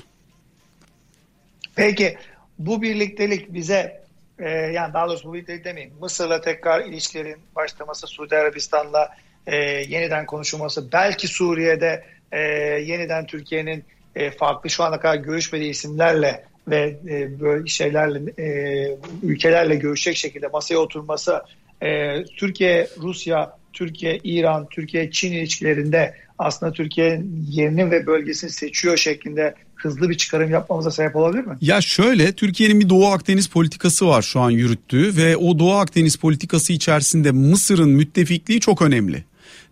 Peki 1.76 2.18
bu 2.60 2.82
birliktelik 2.82 3.54
bize 3.54 4.02
e, 4.40 4.50
yani 4.50 4.94
daha 4.94 5.10
doğrusu 5.10 5.30
bu 5.30 5.34
birliktelik 5.34 5.66
demeyeyim 5.66 5.94
Mısır'la 6.02 6.42
tekrar 6.42 6.86
ilişkilerin 6.86 7.38
başlaması 7.56 8.08
Suudi 8.08 8.36
Arabistan'la 8.36 9.10
e, 9.48 9.56
yeniden 9.90 10.26
konuşulması, 10.26 10.92
belki 10.92 11.28
Suriye'de 11.28 12.04
e, 12.32 12.40
yeniden 12.86 13.26
Türkiye'nin 13.26 13.84
e, 14.16 14.32
farklı 14.32 14.70
şu 14.70 14.84
ana 14.84 15.00
kadar 15.00 15.16
görüşmediği 15.16 15.72
isimlerle 15.72 16.46
ve 16.68 16.98
e, 17.10 17.40
böyle 17.40 17.68
şeylerle 17.68 18.20
e, 18.40 18.98
ülkelerle 19.24 19.76
görüşecek 19.76 20.18
şekilde 20.18 20.48
masaya 20.48 20.78
oturması 20.78 21.42
e, 21.82 22.24
Türkiye, 22.24 22.88
Rusya, 22.98 23.58
Türkiye, 23.78 24.20
İran, 24.24 24.68
Türkiye, 24.70 25.12
Çin 25.12 25.32
ilişkilerinde 25.32 26.16
aslında 26.38 26.72
Türkiye'nin 26.72 27.46
yerini 27.50 27.92
ve 27.92 28.08
bölgesini 28.08 28.50
seçiyor 28.50 28.98
şeklinde 28.98 29.56
hızlı 29.76 30.10
bir 30.10 30.18
çıkarım 30.18 30.52
yapmamıza 30.52 30.92
sebep 30.92 31.16
olabilir 31.16 31.44
mi? 31.44 31.58
Ya 31.62 31.82
şöyle 31.82 32.32
Türkiye'nin 32.32 32.80
bir 32.80 32.90
Doğu 32.90 33.08
Akdeniz 33.08 33.48
politikası 33.48 34.08
var 34.08 34.22
şu 34.22 34.40
an 34.40 34.50
yürüttüğü 34.50 35.18
ve 35.18 35.38
o 35.38 35.60
Doğu 35.60 35.74
Akdeniz 35.74 36.16
politikası 36.16 36.74
içerisinde 36.74 37.32
Mısır'ın 37.32 37.90
müttefikliği 37.90 38.60
çok 38.60 38.82
önemli. 38.82 39.24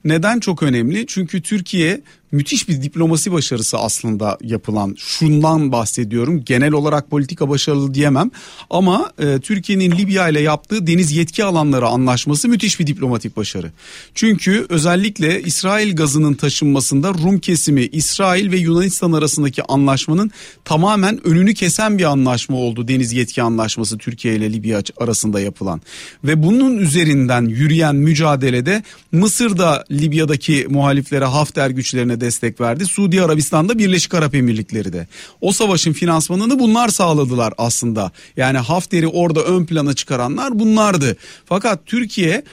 Neden 0.05 0.39
çok 0.39 0.63
önemli? 0.63 1.07
Çünkü 1.07 1.41
Türkiye 1.41 2.01
müthiş 2.35 2.69
bir 2.69 2.81
diplomasi 2.81 3.31
başarısı 3.31 3.77
aslında 3.77 4.37
yapılan 4.41 4.95
şundan 4.97 5.71
bahsediyorum. 5.71 6.43
Genel 6.45 6.71
olarak 6.71 7.09
politika 7.09 7.49
başarılı 7.49 7.93
diyemem 7.93 8.31
ama 8.69 9.11
e, 9.19 9.39
Türkiye'nin 9.39 9.91
Libya 9.91 10.29
ile 10.29 10.39
yaptığı 10.39 10.87
deniz 10.87 11.11
yetki 11.11 11.43
alanları 11.43 11.87
anlaşması 11.87 12.49
müthiş 12.49 12.79
bir 12.79 12.87
diplomatik 12.87 13.37
başarı. 13.37 13.71
Çünkü 14.15 14.65
özellikle 14.69 15.41
İsrail 15.41 15.95
gazının 15.95 16.33
taşınmasında 16.33 17.13
Rum 17.13 17.39
kesimi 17.39 17.81
İsrail 17.81 18.51
ve 18.51 18.57
Yunanistan 18.57 19.11
arasındaki 19.11 19.63
anlaşmanın 19.63 20.31
tamamen 20.65 21.27
önünü 21.27 21.53
kesen 21.53 21.97
bir 21.97 22.03
anlaşma 22.03 22.57
oldu. 22.57 22.87
Deniz 22.87 23.13
yetki 23.13 23.41
anlaşması 23.41 23.97
Türkiye 23.97 24.35
ile 24.35 24.53
Libya 24.53 24.81
arasında 24.97 25.39
yapılan 25.39 25.81
ve 26.23 26.43
bunun 26.43 26.77
üzerinden 26.77 27.45
yürüyen 27.45 27.95
mücadelede 27.95 28.83
Mısır'da 29.11 29.85
Libya'daki 29.91 30.65
muhaliflere 30.69 31.25
Hafter 31.25 31.69
güçlerine 31.69 32.21
destek 32.25 32.61
verdi. 32.61 32.85
Suudi 32.85 33.21
Arabistan'da 33.21 33.77
Birleşik 33.77 34.13
Arap 34.13 34.35
Emirlikleri 34.35 34.93
de. 34.93 35.07
O 35.41 35.51
savaşın 35.51 35.93
finansmanını 35.93 36.59
bunlar 36.59 36.89
sağladılar 36.89 37.53
aslında. 37.57 38.11
Yani 38.37 38.57
Hafter'i 38.57 39.07
orada 39.07 39.43
ön 39.43 39.65
plana 39.65 39.93
çıkaranlar 39.93 40.59
bunlardı. 40.59 41.17
Fakat 41.45 41.85
Türkiye 41.85 42.43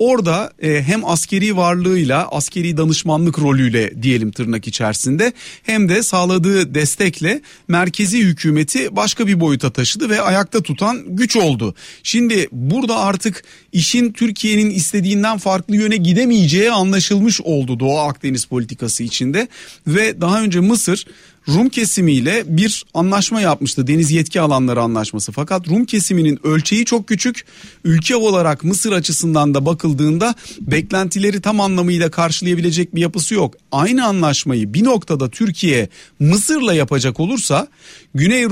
Orada 0.00 0.52
e, 0.62 0.82
hem 0.82 1.04
askeri 1.04 1.56
varlığıyla 1.56 2.28
askeri 2.28 2.76
danışmanlık 2.76 3.38
rolüyle 3.38 4.02
diyelim 4.02 4.30
tırnak 4.30 4.68
içerisinde 4.68 5.32
hem 5.62 5.88
de 5.88 6.02
sağladığı 6.02 6.74
destekle 6.74 7.40
merkezi 7.68 8.18
hükümeti 8.18 8.96
başka 8.96 9.26
bir 9.26 9.40
boyuta 9.40 9.72
taşıdı 9.72 10.10
ve 10.10 10.20
ayakta 10.20 10.62
tutan 10.62 11.04
güç 11.06 11.36
oldu. 11.36 11.74
Şimdi 12.02 12.48
burada 12.52 12.98
artık 12.98 13.44
işin 13.72 14.12
Türkiye'nin 14.12 14.70
istediğinden 14.70 15.38
farklı 15.38 15.76
yöne 15.76 15.96
gidemeyeceği 15.96 16.72
anlaşılmış 16.72 17.40
oldu 17.40 17.80
Doğu 17.80 17.98
Akdeniz 17.98 18.44
politikası 18.44 19.02
içinde 19.02 19.48
ve 19.86 20.20
daha 20.20 20.42
önce 20.42 20.60
Mısır 20.60 21.06
Rum 21.48 21.68
kesimiyle 21.68 22.44
bir 22.46 22.84
anlaşma 22.94 23.40
yapmıştı. 23.40 23.86
Deniz 23.86 24.10
yetki 24.10 24.40
alanları 24.40 24.80
anlaşması. 24.80 25.32
Fakat 25.32 25.68
Rum 25.68 25.84
kesiminin 25.84 26.46
ölçeği 26.46 26.84
çok 26.84 27.08
küçük. 27.08 27.44
Ülke 27.84 28.16
olarak 28.16 28.64
Mısır 28.64 28.92
açısından 28.92 29.54
da 29.54 29.66
bakıldığında 29.66 30.34
beklentileri 30.60 31.40
tam 31.40 31.60
anlamıyla 31.60 32.10
karşılayabilecek 32.10 32.94
bir 32.94 33.00
yapısı 33.00 33.34
yok. 33.34 33.54
Aynı 33.72 34.06
anlaşmayı 34.06 34.74
bir 34.74 34.84
noktada 34.84 35.30
Türkiye 35.30 35.88
Mısır'la 36.18 36.74
yapacak 36.74 37.20
olursa 37.20 37.68
Güney 38.14 38.42
e, 38.42 38.48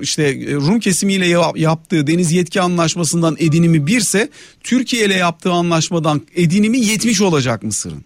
işte 0.00 0.54
Rum 0.54 0.80
kesimiyle 0.80 1.26
yaptığı 1.56 2.06
deniz 2.06 2.32
yetki 2.32 2.60
anlaşmasından 2.60 3.36
edinimi 3.38 3.86
birse 3.86 4.28
Türkiye 4.60 5.06
ile 5.06 5.14
yaptığı 5.14 5.52
anlaşmadan 5.52 6.22
edinimi 6.34 6.80
70 6.80 7.20
olacak 7.20 7.62
Mısır'ın. 7.62 8.04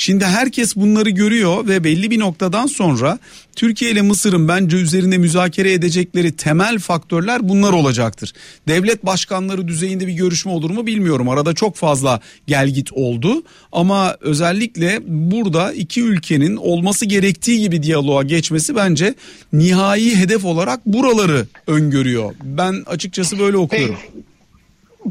Şimdi 0.00 0.24
herkes 0.24 0.76
bunları 0.76 1.10
görüyor 1.10 1.68
ve 1.68 1.84
belli 1.84 2.10
bir 2.10 2.18
noktadan 2.18 2.66
sonra 2.66 3.18
Türkiye 3.56 3.90
ile 3.90 4.02
Mısır'ın 4.02 4.48
bence 4.48 4.76
üzerinde 4.76 5.18
müzakere 5.18 5.72
edecekleri 5.72 6.36
temel 6.36 6.78
faktörler 6.78 7.48
bunlar 7.48 7.72
olacaktır. 7.72 8.32
Devlet 8.68 9.06
başkanları 9.06 9.68
düzeyinde 9.68 10.06
bir 10.06 10.12
görüşme 10.12 10.52
olur 10.52 10.70
mu 10.70 10.86
bilmiyorum. 10.86 11.28
Arada 11.28 11.54
çok 11.54 11.76
fazla 11.76 12.20
gel 12.46 12.68
git 12.68 12.92
oldu 12.92 13.42
ama 13.72 14.16
özellikle 14.20 14.98
burada 15.06 15.72
iki 15.72 16.02
ülkenin 16.02 16.56
olması 16.56 17.06
gerektiği 17.06 17.60
gibi 17.60 17.82
diyaloğa 17.82 18.22
geçmesi 18.22 18.76
bence 18.76 19.14
nihai 19.52 20.16
hedef 20.16 20.44
olarak 20.44 20.86
buraları 20.86 21.46
öngörüyor. 21.66 22.34
Ben 22.42 22.82
açıkçası 22.86 23.38
böyle 23.38 23.56
okuyorum. 23.56 23.96
Peki. 24.12 24.24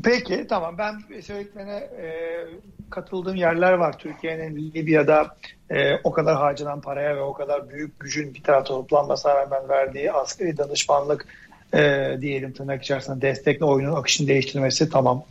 Peki 0.03 0.45
tamam 0.49 0.77
ben 0.77 1.21
söylediklerine 1.21 1.75
e, 1.75 2.07
katıldığım 2.89 3.35
yerler 3.35 3.73
var. 3.73 3.97
Türkiye'nin 3.97 4.73
Libya'da 4.73 5.35
e, 5.69 5.95
o 6.03 6.11
kadar 6.11 6.35
harcanan 6.35 6.81
paraya 6.81 7.15
ve 7.15 7.21
o 7.21 7.33
kadar 7.33 7.69
büyük 7.69 7.99
gücün 7.99 8.33
bir 8.33 8.43
tarafta 8.43 8.73
toplanmasına 8.73 9.35
rağmen 9.35 9.69
verdiği 9.69 10.11
askeri 10.11 10.57
danışmanlık 10.57 11.25
e, 11.73 12.17
diyelim 12.21 12.53
tırnak 12.53 12.83
içerisinde 12.83 13.21
destekle 13.21 13.65
oyunun 13.65 13.95
akışını 13.95 14.27
değiştirmesi 14.27 14.89
tamam. 14.89 15.23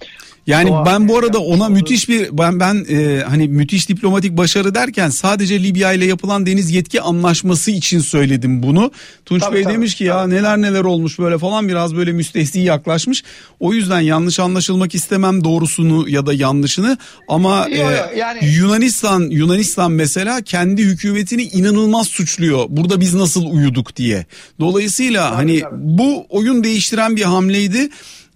Yani 0.48 0.68
Doğa, 0.68 0.86
ben 0.86 1.08
bu 1.08 1.18
arada 1.18 1.38
ona 1.38 1.68
müthiş 1.68 2.08
bir 2.08 2.38
ben 2.38 2.60
ben 2.60 2.86
e, 2.88 3.22
hani 3.28 3.48
müthiş 3.48 3.88
diplomatik 3.88 4.36
başarı 4.36 4.74
derken 4.74 5.08
sadece 5.10 5.62
Libya 5.62 5.92
ile 5.92 6.04
yapılan 6.04 6.46
deniz 6.46 6.70
yetki 6.70 7.00
anlaşması 7.00 7.70
için 7.70 8.00
söyledim 8.00 8.62
bunu. 8.62 8.90
Tunç 9.26 9.42
tabii, 9.42 9.54
Bey 9.54 9.62
tabii, 9.62 9.74
demiş 9.74 9.94
ki 9.94 10.06
tabii. 10.06 10.08
ya 10.08 10.26
neler 10.26 10.60
neler 10.60 10.80
olmuş 10.80 11.18
böyle 11.18 11.38
falan 11.38 11.68
biraz 11.68 11.96
böyle 11.96 12.12
müstehsi 12.12 12.60
yaklaşmış. 12.60 13.24
O 13.60 13.72
yüzden 13.72 14.00
yanlış 14.00 14.40
anlaşılmak 14.40 14.94
istemem 14.94 15.44
doğrusunu 15.44 16.08
ya 16.08 16.26
da 16.26 16.34
yanlışını 16.34 16.98
ama 17.28 17.66
yo, 17.70 17.76
yo, 17.76 17.90
e, 17.90 18.18
yani... 18.18 18.38
Yunanistan 18.56 19.20
Yunanistan 19.30 19.92
mesela 19.92 20.42
kendi 20.42 20.82
hükümetini 20.82 21.42
inanılmaz 21.42 22.08
suçluyor. 22.08 22.66
Burada 22.68 23.00
biz 23.00 23.14
nasıl 23.14 23.46
uyuduk 23.46 23.96
diye. 23.96 24.26
Dolayısıyla 24.60 25.28
tabii, 25.28 25.36
hani 25.36 25.60
tabii. 25.60 25.74
bu 25.80 26.26
oyun 26.28 26.64
değiştiren 26.64 27.16
bir 27.16 27.22
hamleydi 27.22 27.88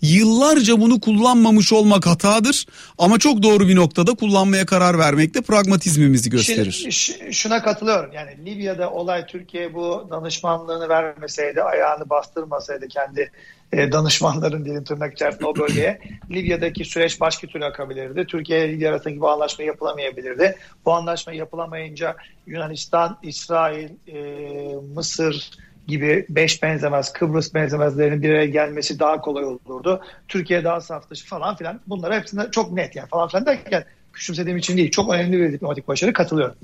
yıllarca 0.03 0.81
bunu 0.81 1.01
kullanmamış 1.01 1.73
olmak 1.73 2.07
hatadır 2.07 2.67
ama 2.99 3.19
çok 3.19 3.43
doğru 3.43 3.69
bir 3.69 3.77
noktada 3.77 4.15
kullanmaya 4.15 4.67
karar 4.67 4.99
vermekte 4.99 5.41
pragmatizmimizi 5.41 6.31
gösterir. 6.31 6.87
Şimdi, 6.91 7.35
şuna 7.35 7.63
katılıyorum. 7.63 8.13
Yani 8.13 8.31
Libya'da 8.47 8.91
olay 8.91 9.27
Türkiye 9.27 9.75
bu 9.75 10.07
danışmanlığını 10.11 10.89
vermeseydi, 10.89 11.63
ayağını 11.63 12.11
bastırmasaydı 12.11 12.89
kendi 12.89 13.31
e, 13.73 13.93
danışmanların 13.93 14.65
diyelim 14.65 14.85
tırnak 14.85 15.13
içerisinde 15.13 15.47
o 15.47 15.57
bölgeye 15.57 15.99
Libya'daki 16.31 16.85
süreç 16.85 17.21
başka 17.21 17.47
türlü 17.47 17.65
akabilirdi. 17.65 18.27
Türkiye 18.27 18.65
ile 18.65 18.73
Libya 18.73 18.91
arasındaki 18.91 19.21
bu 19.21 19.29
anlaşma 19.29 19.65
yapılamayabilirdi. 19.65 20.57
Bu 20.85 20.93
anlaşma 20.93 21.33
yapılamayınca 21.33 22.17
Yunanistan, 22.47 23.19
İsrail, 23.23 23.89
e, 24.07 24.19
Mısır, 24.95 25.51
gibi 25.89 26.27
beş 26.29 26.63
benzemez, 26.63 27.13
Kıbrıs 27.13 27.55
benzemezlerinin 27.55 28.23
bir 28.23 28.31
araya 28.31 28.47
gelmesi 28.47 28.99
daha 28.99 29.21
kolay 29.21 29.45
olurdu. 29.45 30.01
Türkiye 30.29 30.65
daha 30.65 30.81
saf 30.81 31.11
dışı 31.11 31.27
falan 31.27 31.57
filan. 31.57 31.81
Bunlar 31.87 32.15
hepsinde 32.15 32.49
çok 32.51 32.73
net 32.73 32.97
yani 32.97 33.09
falan 33.09 33.29
filan 33.29 33.47
derken 33.47 33.85
küçümsediğim 34.13 34.59
için 34.59 34.77
değil. 34.77 34.91
Çok 34.91 35.15
önemli 35.15 35.39
bir 35.39 35.53
diplomatik 35.53 35.89
başarı 35.89 36.13
katılıyorum. 36.13 36.55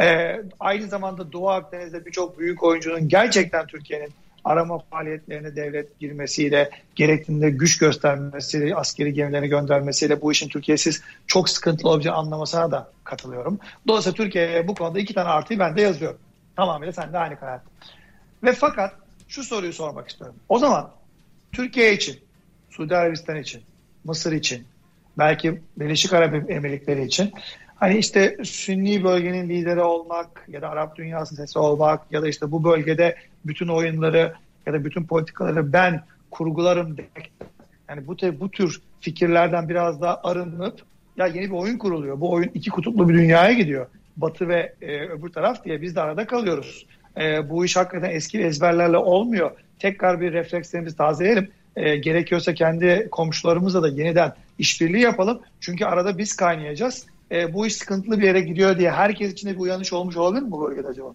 Ee, 0.00 0.42
aynı 0.60 0.88
zamanda 0.88 1.32
Doğu 1.32 1.50
Akdeniz'de 1.50 2.06
birçok 2.06 2.38
büyük 2.38 2.62
oyuncunun 2.62 3.08
gerçekten 3.08 3.66
Türkiye'nin 3.66 4.10
arama 4.44 4.78
faaliyetlerine 4.78 5.56
devlet 5.56 5.98
girmesiyle, 6.00 6.70
gerektiğinde 6.94 7.50
güç 7.50 7.78
göstermesiyle, 7.78 8.76
askeri 8.76 9.14
gemilerini 9.14 9.48
göndermesiyle 9.48 10.22
bu 10.22 10.32
işin 10.32 10.48
Türkiye'siz 10.48 11.02
çok 11.26 11.50
sıkıntılı 11.50 11.88
olabileceğini 11.88 12.18
anlamasına 12.18 12.70
da 12.70 12.90
katılıyorum. 13.04 13.58
Dolayısıyla 13.88 14.16
Türkiye'ye 14.16 14.68
bu 14.68 14.74
konuda 14.74 14.98
iki 14.98 15.14
tane 15.14 15.28
artıyı 15.28 15.58
ben 15.58 15.76
de 15.76 15.82
yazıyorum. 15.82 16.18
Tamamıyla 16.56 16.92
sen 16.92 17.12
de 17.12 17.18
aynı 17.18 17.40
karar. 17.40 17.60
Ve 18.42 18.52
fakat 18.52 18.94
şu 19.28 19.42
soruyu 19.42 19.72
sormak 19.72 20.08
istiyorum. 20.08 20.36
O 20.48 20.58
zaman 20.58 20.90
Türkiye 21.52 21.94
için, 21.94 22.16
Suudi 22.70 22.96
Arabistan 22.96 23.36
için, 23.36 23.62
Mısır 24.04 24.32
için, 24.32 24.64
belki 25.18 25.60
Birleşik 25.76 26.12
Arap 26.12 26.50
Emirlikleri 26.50 27.04
için 27.04 27.32
hani 27.76 27.98
işte 27.98 28.36
Sünni 28.44 29.04
bölgenin 29.04 29.48
lideri 29.48 29.82
olmak 29.82 30.44
ya 30.48 30.62
da 30.62 30.68
Arap 30.68 30.96
dünyası 30.96 31.36
sesi 31.36 31.58
olmak 31.58 32.12
ya 32.12 32.22
da 32.22 32.28
işte 32.28 32.50
bu 32.50 32.64
bölgede 32.64 33.16
bütün 33.44 33.68
oyunları 33.68 34.34
ya 34.66 34.72
da 34.72 34.84
bütün 34.84 35.04
politikaları 35.04 35.72
ben 35.72 36.04
kurgularım 36.30 36.96
demek. 36.96 37.32
Yani 37.88 38.06
bu, 38.06 38.16
bu 38.40 38.50
tür 38.50 38.82
fikirlerden 39.00 39.68
biraz 39.68 40.00
daha 40.00 40.20
arınıp 40.24 40.82
ya 41.16 41.26
yeni 41.26 41.44
bir 41.44 41.56
oyun 41.56 41.78
kuruluyor. 41.78 42.20
Bu 42.20 42.32
oyun 42.32 42.50
iki 42.54 42.70
kutuplu 42.70 43.08
bir 43.08 43.14
dünyaya 43.14 43.52
gidiyor. 43.52 43.86
Batı 44.16 44.48
ve 44.48 44.74
e, 44.80 45.00
öbür 45.00 45.28
taraf 45.28 45.64
diye 45.64 45.82
biz 45.82 45.96
de 45.96 46.00
arada 46.00 46.26
kalıyoruz 46.26 46.86
e, 47.20 47.50
bu 47.50 47.64
iş 47.64 47.76
hakikaten 47.76 48.10
eski 48.10 48.40
ezberlerle 48.40 48.98
olmuyor. 48.98 49.50
Tekrar 49.78 50.20
bir 50.20 50.32
reflekslerimizi 50.32 50.96
tazeleyelim. 50.96 51.50
E, 51.76 51.96
gerekiyorsa 51.96 52.54
kendi 52.54 53.08
komşularımızla 53.10 53.82
da 53.82 53.88
yeniden 53.88 54.32
işbirliği 54.58 55.02
yapalım. 55.02 55.40
Çünkü 55.60 55.84
arada 55.84 56.18
biz 56.18 56.36
kaynayacağız. 56.36 57.06
E, 57.32 57.54
bu 57.54 57.66
iş 57.66 57.76
sıkıntılı 57.76 58.18
bir 58.18 58.24
yere 58.24 58.40
gidiyor 58.40 58.78
diye 58.78 58.90
herkes 58.90 59.32
için 59.32 59.48
de 59.48 59.54
bir 59.54 59.60
uyanış 59.60 59.92
olmuş 59.92 60.16
olabilir 60.16 60.42
mi 60.42 60.50
bu 60.50 60.68
bölgede 60.68 60.88
acaba? 60.88 61.14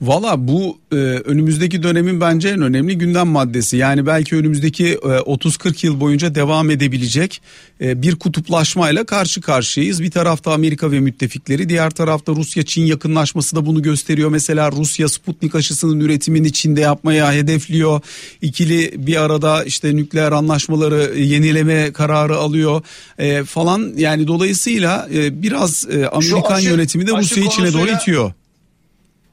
Valla 0.00 0.48
bu 0.48 0.78
e, 0.92 0.94
önümüzdeki 0.96 1.82
dönemin 1.82 2.20
bence 2.20 2.48
en 2.48 2.62
önemli 2.62 2.98
gündem 2.98 3.26
maddesi. 3.26 3.76
Yani 3.76 4.06
belki 4.06 4.36
önümüzdeki 4.36 4.86
e, 4.86 4.96
30-40 4.96 5.86
yıl 5.86 6.00
boyunca 6.00 6.34
devam 6.34 6.70
edebilecek 6.70 7.42
e, 7.80 8.02
bir 8.02 8.16
kutuplaşmayla 8.16 9.04
karşı 9.04 9.40
karşıyayız. 9.40 10.02
Bir 10.02 10.10
tarafta 10.10 10.52
Amerika 10.52 10.92
ve 10.92 11.00
müttefikleri, 11.00 11.68
diğer 11.68 11.90
tarafta 11.90 12.32
Rusya-Çin 12.32 12.86
yakınlaşması 12.86 13.56
da 13.56 13.66
bunu 13.66 13.82
gösteriyor. 13.82 14.30
Mesela 14.30 14.72
Rusya 14.72 15.08
Sputnik 15.08 15.54
aşısının 15.54 16.00
üretimini 16.00 16.52
Çin'de 16.52 16.80
yapmaya 16.80 17.32
hedefliyor. 17.32 18.00
İkili 18.42 19.06
bir 19.06 19.22
arada 19.22 19.64
işte 19.64 19.96
nükleer 19.96 20.32
anlaşmaları 20.32 21.18
yenileme 21.18 21.92
kararı 21.92 22.36
alıyor 22.36 22.82
e, 23.18 23.44
falan. 23.44 23.92
Yani 23.96 24.26
dolayısıyla 24.26 25.08
e, 25.14 25.42
biraz 25.42 25.86
e, 25.90 26.06
Amerikan 26.06 26.54
aşı, 26.54 26.68
yönetimi 26.68 27.06
de 27.06 27.16
Rusya'yı 27.16 27.48
Çin'e 27.48 27.72
doğru 27.72 27.90
itiyor 27.90 28.32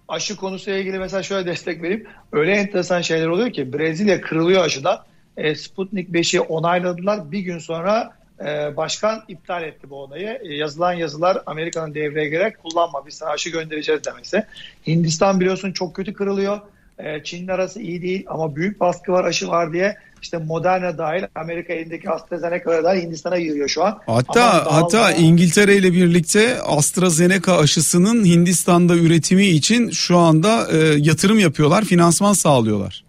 aşı 0.08 0.36
konusuyla 0.36 0.80
ilgili 0.80 1.00
mesela 1.00 1.24
şöyle 1.24 1.46
destek 1.46 1.82
vereyim. 1.82 2.08
Öyle 2.32 2.52
enteresan 2.52 3.02
şeyler 3.02 3.28
oluyor 3.28 3.52
ki 3.52 3.74
Brezilya 3.74 4.22
kırılıyor 4.22 4.66
aşıdan. 4.66 5.04
E, 5.38 5.56
Sputnik 5.56 6.10
5'i 6.10 6.40
onayladılar. 6.40 7.32
Bir 7.32 7.40
gün 7.40 7.60
sonra 7.60 8.14
e, 8.40 8.78
başkan 8.78 9.24
iptal 9.28 9.64
etti 9.64 9.90
bu 9.90 9.96
olayı. 9.96 10.40
E, 10.44 10.54
yazılan 10.54 10.94
yazılar 10.94 11.38
Amerika'nın 11.46 11.94
devreye 11.94 12.30
girerek 12.30 12.64
kullanma 12.64 13.06
biz 13.06 13.14
sana 13.14 13.30
aşı 13.30 13.50
göndereceğiz 13.50 14.02
demesi. 14.06 14.46
Hindistan 14.88 15.40
biliyorsun 15.40 15.72
çok 15.72 15.96
kötü 15.96 16.14
kırılıyor. 16.14 16.60
E, 17.00 17.24
Çin'in 17.24 17.48
arası 17.48 17.82
iyi 17.82 18.02
değil 18.02 18.26
ama 18.28 18.56
büyük 18.56 18.80
baskı 18.80 19.12
var 19.12 19.24
aşı 19.24 19.48
var 19.48 19.74
diye 19.74 19.98
işte 20.26 20.38
Moderna 20.38 20.98
dahil 20.98 21.24
Amerika 21.36 21.74
elindeki 21.74 22.10
AstraZeneca'ya 22.10 22.84
dahil 22.84 23.02
Hindistan'a 23.02 23.40
giriyor 23.40 23.70
şu 23.70 23.84
an. 23.84 24.00
Hatta 24.06 24.66
hatta 24.74 24.98
daha... 24.98 25.12
İngiltere 25.12 25.76
ile 25.76 25.94
birlikte 25.94 26.62
AstraZeneca 26.62 27.58
aşısının 27.58 28.26
Hindistan'da 28.26 28.96
üretimi 28.96 29.46
için 29.46 29.90
şu 29.90 30.18
anda 30.18 30.68
e, 30.72 30.78
yatırım 30.98 31.40
yapıyorlar, 31.40 31.84
finansman 31.86 32.34
sağlıyorlar. 32.34 33.04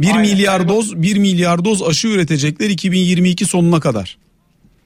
1 0.00 0.06
Aynen. 0.06 0.20
milyar 0.20 0.68
doz 0.68 1.02
1 1.02 1.16
milyar 1.16 1.64
doz 1.64 1.82
aşı 1.82 2.08
üretecekler 2.08 2.70
2022 2.70 3.46
sonuna 3.46 3.80
kadar. 3.80 4.18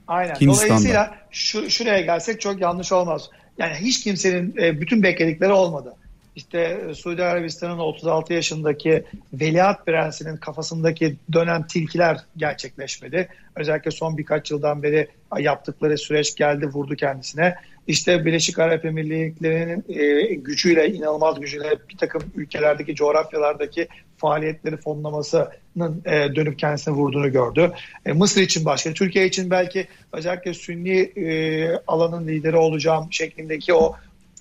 Aynen. 0.07 0.35
Dolayısıyla 0.41 1.15
şu, 1.31 1.69
şuraya 1.69 2.01
gelsek 2.01 2.41
çok 2.41 2.61
yanlış 2.61 2.91
olmaz. 2.91 3.29
Yani 3.57 3.73
hiç 3.81 4.03
kimsenin 4.03 4.55
e, 4.61 4.81
bütün 4.81 5.03
bekledikleri 5.03 5.51
olmadı 5.51 5.95
işte 6.35 6.59
e, 6.89 6.93
Suudi 6.93 7.23
Arabistan'ın 7.23 7.79
36 7.79 8.33
yaşındaki 8.33 9.03
Veliaht 9.33 9.85
Prensi'nin 9.85 10.37
kafasındaki 10.37 11.15
dönem 11.33 11.67
tilkiler 11.67 12.17
gerçekleşmedi. 12.37 13.29
Özellikle 13.55 13.91
son 13.91 14.17
birkaç 14.17 14.51
yıldan 14.51 14.83
beri 14.83 15.07
yaptıkları 15.39 15.97
süreç 15.97 16.35
geldi 16.35 16.67
vurdu 16.67 16.95
kendisine. 16.95 17.55
İşte 17.87 18.25
Birleşik 18.25 18.59
Arap 18.59 18.85
Emirlikleri'nin 18.85 19.85
e, 19.89 20.35
gücüyle, 20.35 20.93
inanılmaz 20.93 21.39
gücüyle 21.39 21.69
bir 21.89 21.97
takım 21.97 22.21
ülkelerdeki, 22.35 22.95
coğrafyalardaki 22.95 23.87
faaliyetleri 24.17 24.77
fonlamasının 24.77 26.01
e, 26.05 26.35
dönüp 26.35 26.59
kendisine 26.59 26.93
vurduğunu 26.93 27.31
gördü. 27.31 27.71
E, 28.05 28.13
Mısır 28.13 28.41
için 28.41 28.65
başka, 28.65 28.93
Türkiye 28.93 29.25
için 29.25 29.49
belki 29.49 29.87
özellikle 30.13 30.53
Sünni 30.53 30.99
e, 30.99 31.67
alanın 31.87 32.27
lideri 32.27 32.57
olacağım 32.57 33.07
şeklindeki 33.11 33.73
o 33.73 33.95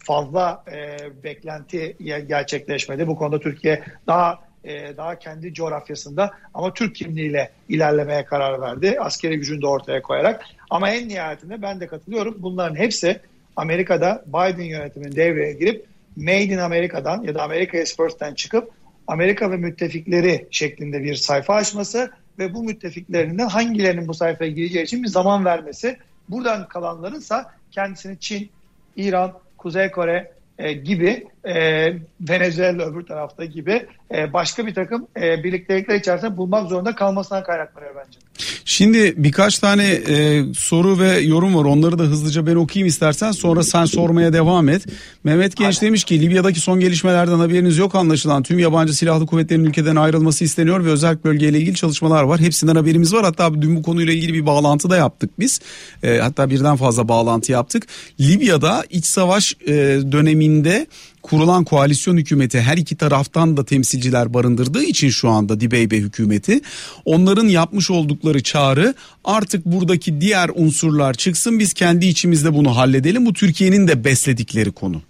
fazla 0.04 0.64
e, 0.72 0.96
beklenti 1.24 1.96
gerçekleşmedi. 2.28 3.06
Bu 3.06 3.16
konuda 3.16 3.40
Türkiye 3.40 3.82
daha 4.06 4.38
e, 4.64 4.96
daha 4.96 5.18
kendi 5.18 5.54
coğrafyasında 5.54 6.30
ama 6.54 6.74
Türk 6.74 6.94
kimliğiyle 6.94 7.50
ilerlemeye 7.68 8.24
karar 8.24 8.60
verdi. 8.60 8.96
Askeri 9.00 9.36
gücünü 9.36 9.62
de 9.62 9.66
ortaya 9.66 10.02
koyarak. 10.02 10.44
Ama 10.70 10.90
en 10.90 11.08
nihayetinde 11.08 11.62
ben 11.62 11.80
de 11.80 11.86
katılıyorum. 11.86 12.36
Bunların 12.38 12.76
hepsi 12.76 13.20
Amerika'da 13.56 14.24
Biden 14.26 14.64
yönetiminin 14.64 15.16
devreye 15.16 15.52
girip 15.52 15.86
Made 16.16 16.42
in 16.42 16.58
Amerika'dan 16.58 17.22
ya 17.22 17.34
da 17.34 17.42
Amerika 17.42 17.78
Express'ten 17.78 18.34
çıkıp 18.34 18.70
Amerika 19.06 19.50
ve 19.50 19.56
müttefikleri 19.56 20.46
şeklinde 20.50 21.02
bir 21.02 21.14
sayfa 21.14 21.54
açması 21.54 22.10
ve 22.38 22.54
bu 22.54 22.62
müttefiklerinden 22.62 23.48
hangilerinin 23.48 24.08
bu 24.08 24.14
sayfaya 24.14 24.50
gireceği 24.50 24.84
için 24.84 25.02
bir 25.02 25.08
zaman 25.08 25.44
vermesi. 25.44 25.96
Buradan 26.28 26.68
kalanlarınsa 26.68 27.54
kendisini 27.70 28.18
Çin, 28.18 28.50
İran, 28.96 29.38
Kuzey 29.60 29.90
Kore 29.90 30.32
e, 30.58 30.72
gibi 30.72 31.28
e, 31.44 31.86
Venezuela 32.20 32.84
öbür 32.84 33.06
tarafta 33.06 33.44
gibi 33.44 33.86
e, 34.14 34.32
başka 34.32 34.66
bir 34.66 34.74
takım 34.74 35.06
e, 35.16 35.44
birliktelikler 35.44 35.94
içerisinde 35.94 36.36
bulmak 36.36 36.68
zorunda 36.68 36.94
kalmasından 36.94 37.42
kaynaklanıyor 37.42 37.94
bence. 37.94 38.18
Şimdi 38.64 39.14
birkaç 39.16 39.58
tane 39.58 39.84
e, 39.84 40.44
soru 40.54 40.98
ve 40.98 41.20
yorum 41.20 41.54
var. 41.54 41.64
Onları 41.64 41.98
da 41.98 42.02
hızlıca 42.02 42.46
ben 42.46 42.54
okuyayım 42.54 42.88
istersen. 42.88 43.32
Sonra 43.32 43.62
sen 43.62 43.84
sormaya 43.84 44.32
devam 44.32 44.68
et. 44.68 44.86
Mehmet 45.24 45.56
Genç 45.56 45.76
Aynen. 45.76 45.86
demiş 45.86 46.04
ki 46.04 46.20
Libya'daki 46.20 46.60
son 46.60 46.80
gelişmelerden 46.80 47.38
haberiniz 47.38 47.78
yok 47.78 47.94
anlaşılan. 47.94 48.42
Tüm 48.42 48.58
yabancı 48.58 48.94
silahlı 48.94 49.26
kuvvetlerin 49.26 49.64
ülkeden 49.64 49.96
ayrılması 49.96 50.44
isteniyor 50.44 50.84
ve 50.84 50.90
özel 50.90 51.24
bölgeyle 51.24 51.58
ilgili 51.58 51.74
çalışmalar 51.74 52.22
var. 52.22 52.40
Hepsinden 52.40 52.76
haberimiz 52.76 53.14
var. 53.14 53.24
Hatta 53.24 53.62
dün 53.62 53.76
bu 53.76 53.82
konuyla 53.82 54.12
ilgili 54.12 54.34
bir 54.34 54.46
bağlantı 54.46 54.90
da 54.90 54.96
yaptık 54.96 55.30
biz. 55.38 55.60
E, 56.02 56.18
hatta 56.18 56.50
birden 56.50 56.76
fazla 56.76 57.08
bağlantı 57.08 57.52
yaptık. 57.52 57.86
Libya'da 58.20 58.84
iç 58.90 59.06
savaş 59.06 59.56
e, 59.66 59.72
döneminde 60.12 60.86
kurulan 61.22 61.64
koalisyon 61.64 62.16
hükümeti 62.16 62.60
her 62.60 62.76
iki 62.76 62.96
taraftan 62.96 63.56
da 63.56 63.64
temsilciler 63.64 64.34
barındırdığı 64.34 64.82
için 64.82 65.10
şu 65.10 65.28
anda 65.28 65.60
Dibeybe 65.60 65.96
hükümeti 65.96 66.60
onların 67.04 67.48
yapmış 67.48 67.90
oldukları 67.90 68.42
çağrı 68.42 68.94
artık 69.24 69.66
buradaki 69.66 70.20
diğer 70.20 70.50
unsurlar 70.54 71.14
çıksın 71.14 71.58
biz 71.58 71.72
kendi 71.72 72.06
içimizde 72.06 72.54
bunu 72.54 72.76
halledelim. 72.76 73.26
Bu 73.26 73.32
Türkiye'nin 73.32 73.88
de 73.88 74.04
besledikleri 74.04 74.72
konu. 74.72 75.02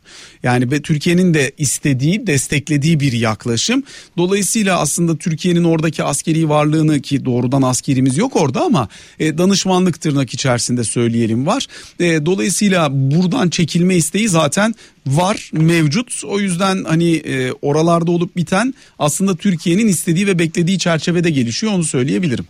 Yani 0.43 0.83
Türkiye'nin 0.83 1.35
de 1.35 1.53
istediği, 1.59 2.27
desteklediği 2.27 3.01
bir 3.01 3.13
yaklaşım. 3.13 3.83
Dolayısıyla 4.17 4.79
aslında 4.79 5.17
Türkiye'nin 5.17 5.65
oradaki 5.65 6.05
askeri 6.05 6.49
varlığını 6.49 7.01
ki 7.01 7.25
doğrudan 7.25 7.63
askerimiz 7.63 8.17
yok 8.17 8.37
orada 8.37 8.63
ama 8.63 8.89
e, 9.19 9.39
danışmanlık 9.39 10.01
tırnak 10.01 10.35
içerisinde 10.35 10.85
söyleyelim 10.85 11.47
var. 11.47 11.67
E, 12.01 12.27
dolayısıyla 12.27 12.89
buradan 12.93 13.51
çekilme 13.51 13.97
isteği 13.97 14.29
zaten 14.29 14.75
var, 15.07 15.51
mevcut. 15.53 16.23
O 16.25 16.41
yüzden 16.41 16.85
hani 16.85 17.17
e, 17.17 17.53
oralarda 17.53 18.11
olup 18.11 18.37
biten 18.37 18.75
aslında 18.99 19.37
Türkiye'nin 19.37 19.89
istediği 19.89 20.27
ve 20.27 20.39
beklediği 20.39 20.79
çerçevede 20.79 21.31
gelişiyor 21.31 21.73
onu 21.73 21.85
söyleyebilirim. 21.85 22.47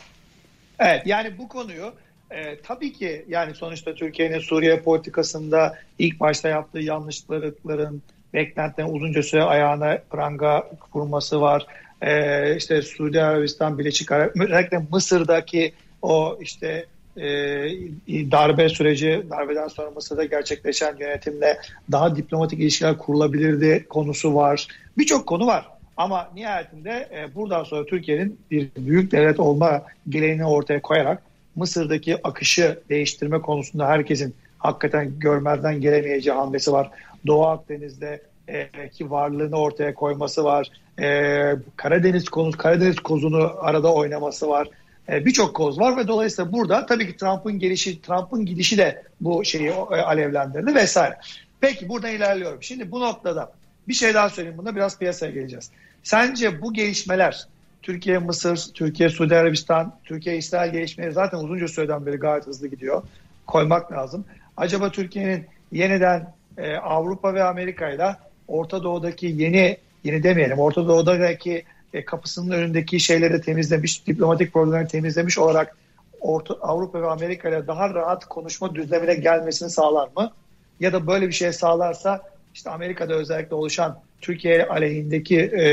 Evet 0.79 1.03
yani 1.07 1.39
bu 1.39 1.49
konuyu 1.49 1.93
e, 2.31 2.61
tabii 2.63 2.93
ki 2.93 3.25
yani 3.29 3.55
sonuçta 3.55 3.95
Türkiye'nin 3.95 4.39
Suriye 4.39 4.81
politikasında 4.81 5.79
ilk 5.99 6.21
başta 6.21 6.49
yaptığı 6.49 6.79
yanlışlıkların 6.79 8.03
beklentilerin 8.35 8.95
uzunca 8.95 9.23
süre 9.23 9.43
ayağına 9.43 9.99
pranga 10.11 10.71
kurması 10.93 11.41
var. 11.41 11.67
E, 12.03 12.57
işte 12.57 12.83
Suudi 12.83 13.23
Arabistan, 13.23 13.79
Birleşik 13.79 14.13
Arap, 14.13 14.37
özellikle 14.41 14.79
Mısır'daki 14.91 15.73
o 16.03 16.39
işte 16.41 16.87
e, 17.21 18.31
darbe 18.31 18.69
süreci, 18.69 19.23
darbeden 19.31 19.69
sonra 19.69 19.91
Mısır'da 19.91 20.25
gerçekleşen 20.25 20.97
yönetimle 20.97 21.59
daha 21.93 22.17
diplomatik 22.17 22.61
ilişkiler 22.61 22.99
kurulabilirdi 22.99 23.87
konusu 23.89 24.35
var. 24.35 24.67
Birçok 24.99 25.27
konu 25.27 25.47
var. 25.47 25.69
Ama 25.97 26.31
nihayetinde 26.35 27.09
e, 27.15 27.35
buradan 27.35 27.65
sonra 27.65 27.87
Türkiye'nin 27.87 28.39
bir 28.51 28.69
büyük 28.77 29.13
devlet 29.13 29.41
olma 29.41 29.83
geleneğini 30.09 30.47
ortaya 30.47 30.83
koyarak 30.83 31.23
Mısır'daki 31.57 32.27
akışı 32.27 32.81
değiştirme 32.89 33.41
konusunda 33.41 33.89
herkesin 33.89 34.35
hakikaten 34.59 35.19
görmezden 35.19 35.81
gelemeyeceği 35.81 36.37
hamlesi 36.37 36.73
var. 36.73 36.91
Doğu 37.27 37.47
Akdeniz'de 37.47 38.23
e, 38.49 38.89
ki 38.89 39.11
varlığını 39.11 39.57
ortaya 39.57 39.95
koyması 39.95 40.45
var. 40.45 40.71
E, 41.01 41.57
Karadeniz 41.77 42.29
konusu, 42.29 42.59
Karadeniz 42.59 43.01
kozunu 43.01 43.53
arada 43.59 43.95
oynaması 43.95 44.49
var. 44.49 44.69
E, 45.11 45.27
Birçok 45.27 45.57
koz 45.57 45.81
var 45.81 45.97
ve 45.97 46.09
dolayısıyla 46.09 46.53
burada 46.53 46.87
tabii 46.87 47.07
ki 47.07 47.17
Trump'ın 47.17 47.59
gelişi, 47.59 48.03
Trump'ın 48.03 48.47
gidişi 48.47 48.79
de 48.79 49.03
bu 49.21 49.45
şeyi 49.45 49.69
e, 49.69 49.73
alevlendirdi 49.73 50.75
vesaire. 50.75 51.19
Peki 51.61 51.89
buradan 51.89 52.11
ilerliyorum. 52.11 52.63
Şimdi 52.63 52.91
bu 52.91 53.01
noktada 53.01 53.53
bir 53.89 53.95
şey 53.95 54.15
daha 54.15 54.31
söyleyeyim. 54.31 54.59
Bunda 54.59 54.77
biraz 54.77 54.99
piyasaya 54.99 55.33
geleceğiz. 55.33 55.71
Sence 56.03 56.63
bu 56.63 56.73
gelişmeler 56.73 57.47
Türkiye, 57.83 58.19
Mısır, 58.19 58.71
Türkiye, 58.75 59.09
Suudi 59.09 59.37
Arabistan, 59.37 59.97
Türkiye, 60.05 60.37
İsrail 60.37 60.73
gelişmeleri 60.73 61.13
zaten 61.13 61.39
uzunca 61.39 61.69
süreden 61.69 62.07
beri 62.07 62.17
gayet 62.17 62.47
hızlı 62.47 62.69
gidiyor. 62.69 63.03
Koymak 63.47 63.93
lazım. 63.93 64.25
Acaba 64.57 64.91
Türkiye'nin 64.91 65.47
yeniden 65.73 66.33
e, 66.59 66.77
Avrupa 66.77 67.35
ve 67.35 67.43
Amerika 67.43 67.91
ile 67.91 68.17
Orta 68.49 68.83
Doğu'daki 68.83 69.27
yeni, 69.27 69.77
yeni 70.05 70.23
demeyelim, 70.23 70.59
Orta 70.59 70.89
Doğu'daki 70.89 71.65
e, 71.95 72.05
kapısının 72.05 72.51
önündeki 72.51 73.01
şeyleri 73.01 73.41
temizlemiş, 73.41 74.07
diplomatik 74.07 74.53
problemleri 74.53 74.89
temizlemiş 74.89 75.39
olarak 75.39 75.77
Orta, 76.21 76.55
Avrupa 76.55 77.03
ve 77.03 77.07
Amerika 77.07 77.49
ile 77.49 77.67
daha 77.67 77.95
rahat 77.95 78.25
konuşma 78.25 78.75
düzlemine 78.75 79.15
gelmesini 79.15 79.71
sağlar 79.71 80.09
mı? 80.17 80.33
Ya 80.81 80.93
da 80.93 81.07
böyle 81.07 81.29
bir 81.29 81.33
şey 81.33 81.53
sağlarsa 81.53 82.23
işte 82.55 82.71
Amerika'da 82.71 83.15
özellikle 83.15 83.55
oluşan 83.55 84.01
Türkiye 84.21 84.67
aleyhindeki 84.67 85.39
e, 85.39 85.65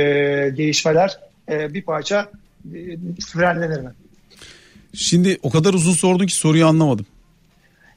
gelişmeler 0.50 1.20
e, 1.50 1.74
bir 1.74 1.82
parça 1.82 2.32
e, 2.76 2.98
frenlenir 3.34 3.80
mi? 3.80 3.92
Şimdi 4.94 5.38
o 5.44 5.50
kadar 5.50 5.74
uzun 5.74 5.94
sordun 5.94 6.26
ki 6.26 6.36
soruyu 6.36 6.68
anlamadım. 6.68 7.06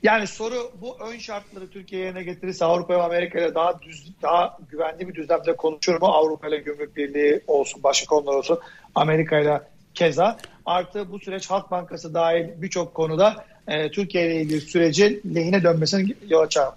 Yani 0.03 0.27
soru 0.27 0.73
bu 0.81 0.97
ön 1.01 1.19
şartları 1.19 1.71
Türkiye 1.71 2.05
yerine 2.05 2.23
getirirse 2.23 2.65
Avrupa 2.65 2.95
ve 2.95 3.03
Amerika 3.03 3.39
ile 3.39 3.55
daha 3.55 3.83
düz, 3.83 4.13
daha 4.23 4.59
güvenli 4.71 5.09
bir 5.09 5.15
düzlemde 5.15 5.57
konuşur 5.57 6.01
mu? 6.01 6.07
Avrupa 6.07 6.49
ile 6.49 6.57
gümrük 6.57 6.97
birliği 6.97 7.41
olsun, 7.47 7.83
başka 7.83 8.07
konular 8.07 8.35
olsun. 8.35 8.59
Amerika 8.95 9.39
ile 9.39 9.61
keza. 9.95 10.39
Artı 10.67 11.13
bu 11.13 11.19
süreç 11.19 11.51
Halk 11.51 11.71
Bankası 11.71 12.15
dahil 12.15 12.47
birçok 12.57 12.95
konuda 12.95 13.45
e, 13.69 13.91
Türkiye 13.91 14.27
ile 14.27 14.43
ilgili 14.43 14.61
sürecin 14.61 15.23
lehine 15.35 15.63
dönmesine 15.63 16.15
yol 16.29 16.43
açar. 16.43 16.69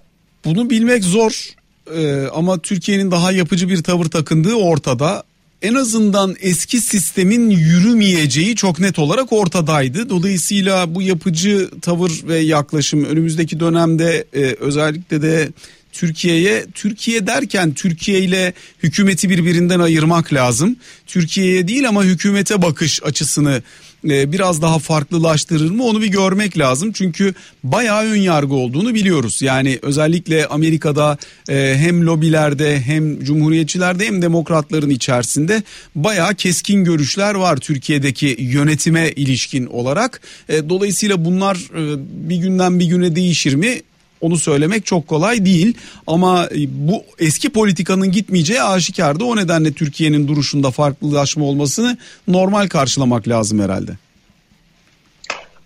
Bunu 0.46 0.70
bilmek 0.70 1.04
zor 1.04 1.54
ee, 1.92 2.28
ama 2.34 2.60
Türkiye'nin 2.60 3.12
daha 3.12 3.32
yapıcı 3.32 3.70
bir 3.70 3.84
tavır 3.84 4.06
takındığı 4.06 4.56
ortada 4.56 5.24
en 5.64 5.74
azından 5.74 6.36
eski 6.42 6.82
sistemin 6.82 7.50
yürümeyeceği 7.50 8.56
çok 8.56 8.80
net 8.80 9.00
olarak 9.00 9.34
ortadaydı. 9.34 10.10
Dolayısıyla 10.10 10.96
bu 10.96 11.02
yapıcı 11.02 11.70
tavır 11.82 12.22
ve 12.28 12.38
yaklaşım 12.38 13.06
önümüzdeki 13.06 13.60
dönemde 13.60 14.26
e, 14.34 14.42
özellikle 14.60 15.22
de 15.22 15.50
Türkiye'ye 15.94 16.66
Türkiye 16.74 17.28
derken 17.28 17.74
Türkiye 17.74 18.20
ile 18.20 18.54
hükümeti 18.84 19.30
birbirinden 19.30 19.80
ayırmak 19.80 20.34
lazım. 20.34 20.76
Türkiye'ye 21.08 21.68
değil 21.68 21.90
ama 21.90 22.04
hükümete 22.04 22.62
bakış 22.62 23.04
açısını 23.04 23.62
e, 24.10 24.32
biraz 24.32 24.62
daha 24.62 24.80
farklılaştırır 24.80 25.72
mı 25.72 25.84
onu 25.84 26.02
bir 26.02 26.08
görmek 26.08 26.58
lazım. 26.58 26.92
Çünkü 26.92 27.34
bayağı 27.64 28.04
ön 28.04 28.16
yargı 28.16 28.54
olduğunu 28.54 28.94
biliyoruz. 28.94 29.42
Yani 29.42 29.80
özellikle 29.82 30.48
Amerika'da 30.48 31.18
e, 31.50 31.76
hem 31.78 32.06
lobilerde 32.06 32.82
hem 32.82 33.24
cumhuriyetçilerde 33.24 34.08
hem 34.08 34.22
demokratların 34.22 34.90
içerisinde 34.90 35.64
bayağı 35.96 36.36
keskin 36.36 36.84
görüşler 36.84 37.36
var 37.36 37.58
Türkiye'deki 37.58 38.38
yönetime 38.40 39.12
ilişkin 39.12 39.66
olarak. 39.66 40.22
E, 40.50 40.70
dolayısıyla 40.70 41.26
bunlar 41.26 41.58
bir 42.00 42.36
günden 42.36 42.80
bir 42.80 42.86
güne 42.86 43.16
değişir 43.16 43.54
mi? 43.54 43.82
Onu 44.24 44.38
söylemek 44.38 44.86
çok 44.86 45.08
kolay 45.08 45.46
değil 45.46 45.78
ama 46.08 46.50
bu 46.68 47.04
eski 47.20 47.50
politikanın 47.50 48.12
gitmeyeceği 48.12 48.64
aşikarda 48.64 49.26
o 49.26 49.36
nedenle 49.36 49.74
Türkiye'nin 49.74 50.28
duruşunda 50.28 50.72
farklılaşma 50.72 51.46
olmasını 51.46 51.98
normal 52.28 52.68
karşılamak 52.68 53.28
lazım 53.28 53.60
herhalde. 53.60 53.92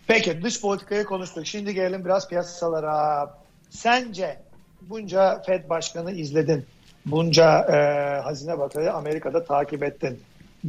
Peki 0.08 0.40
dış 0.44 0.62
politikayı 0.62 1.04
konuştuk. 1.04 1.48
Şimdi 1.48 1.74
gelelim 1.74 2.06
biraz 2.06 2.30
piyasalara. 2.30 3.34
Sence 3.70 4.40
bunca 4.82 5.42
Fed 5.46 5.70
başkanı 5.70 6.12
izledin. 6.12 6.66
Bunca 7.06 7.60
e, 7.60 7.78
Hazine 8.22 8.60
Bakanı 8.60 8.92
Amerika'da 8.92 9.46
takip 9.46 9.84
ettin. 9.84 10.20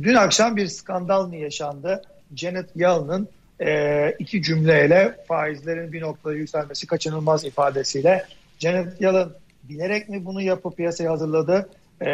Dün 0.03 0.15
akşam 0.15 0.57
bir 0.57 0.67
skandal 0.67 1.27
mı 1.29 1.37
yaşandı? 1.37 2.03
Janet 2.37 2.77
Yellen'ın 2.77 3.29
e, 3.61 4.11
iki 4.19 4.43
cümleyle 4.43 5.17
faizlerin 5.29 5.93
bir 5.93 6.01
noktada 6.01 6.35
yükselmesi 6.35 6.87
kaçınılmaz 6.87 7.45
ifadesiyle 7.45 8.25
Janet 8.59 9.01
Yellen 9.01 9.29
bilerek 9.69 10.09
mi 10.09 10.25
bunu 10.25 10.43
yapıp 10.43 10.77
piyasaya 10.77 11.11
hazırladı? 11.11 11.69
E, 12.03 12.11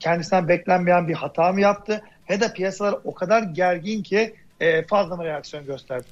kendisinden 0.00 0.48
beklenmeyen 0.48 1.08
bir 1.08 1.14
hata 1.14 1.52
mı 1.52 1.60
yaptı? 1.60 2.00
Ya 2.28 2.40
da 2.40 2.52
piyasalar 2.52 2.94
o 3.04 3.14
kadar 3.14 3.42
gergin 3.42 4.02
ki 4.02 4.34
e, 4.60 4.86
fazla 4.86 5.16
mı 5.16 5.24
reaksiyon 5.24 5.66
gösterdi? 5.66 6.04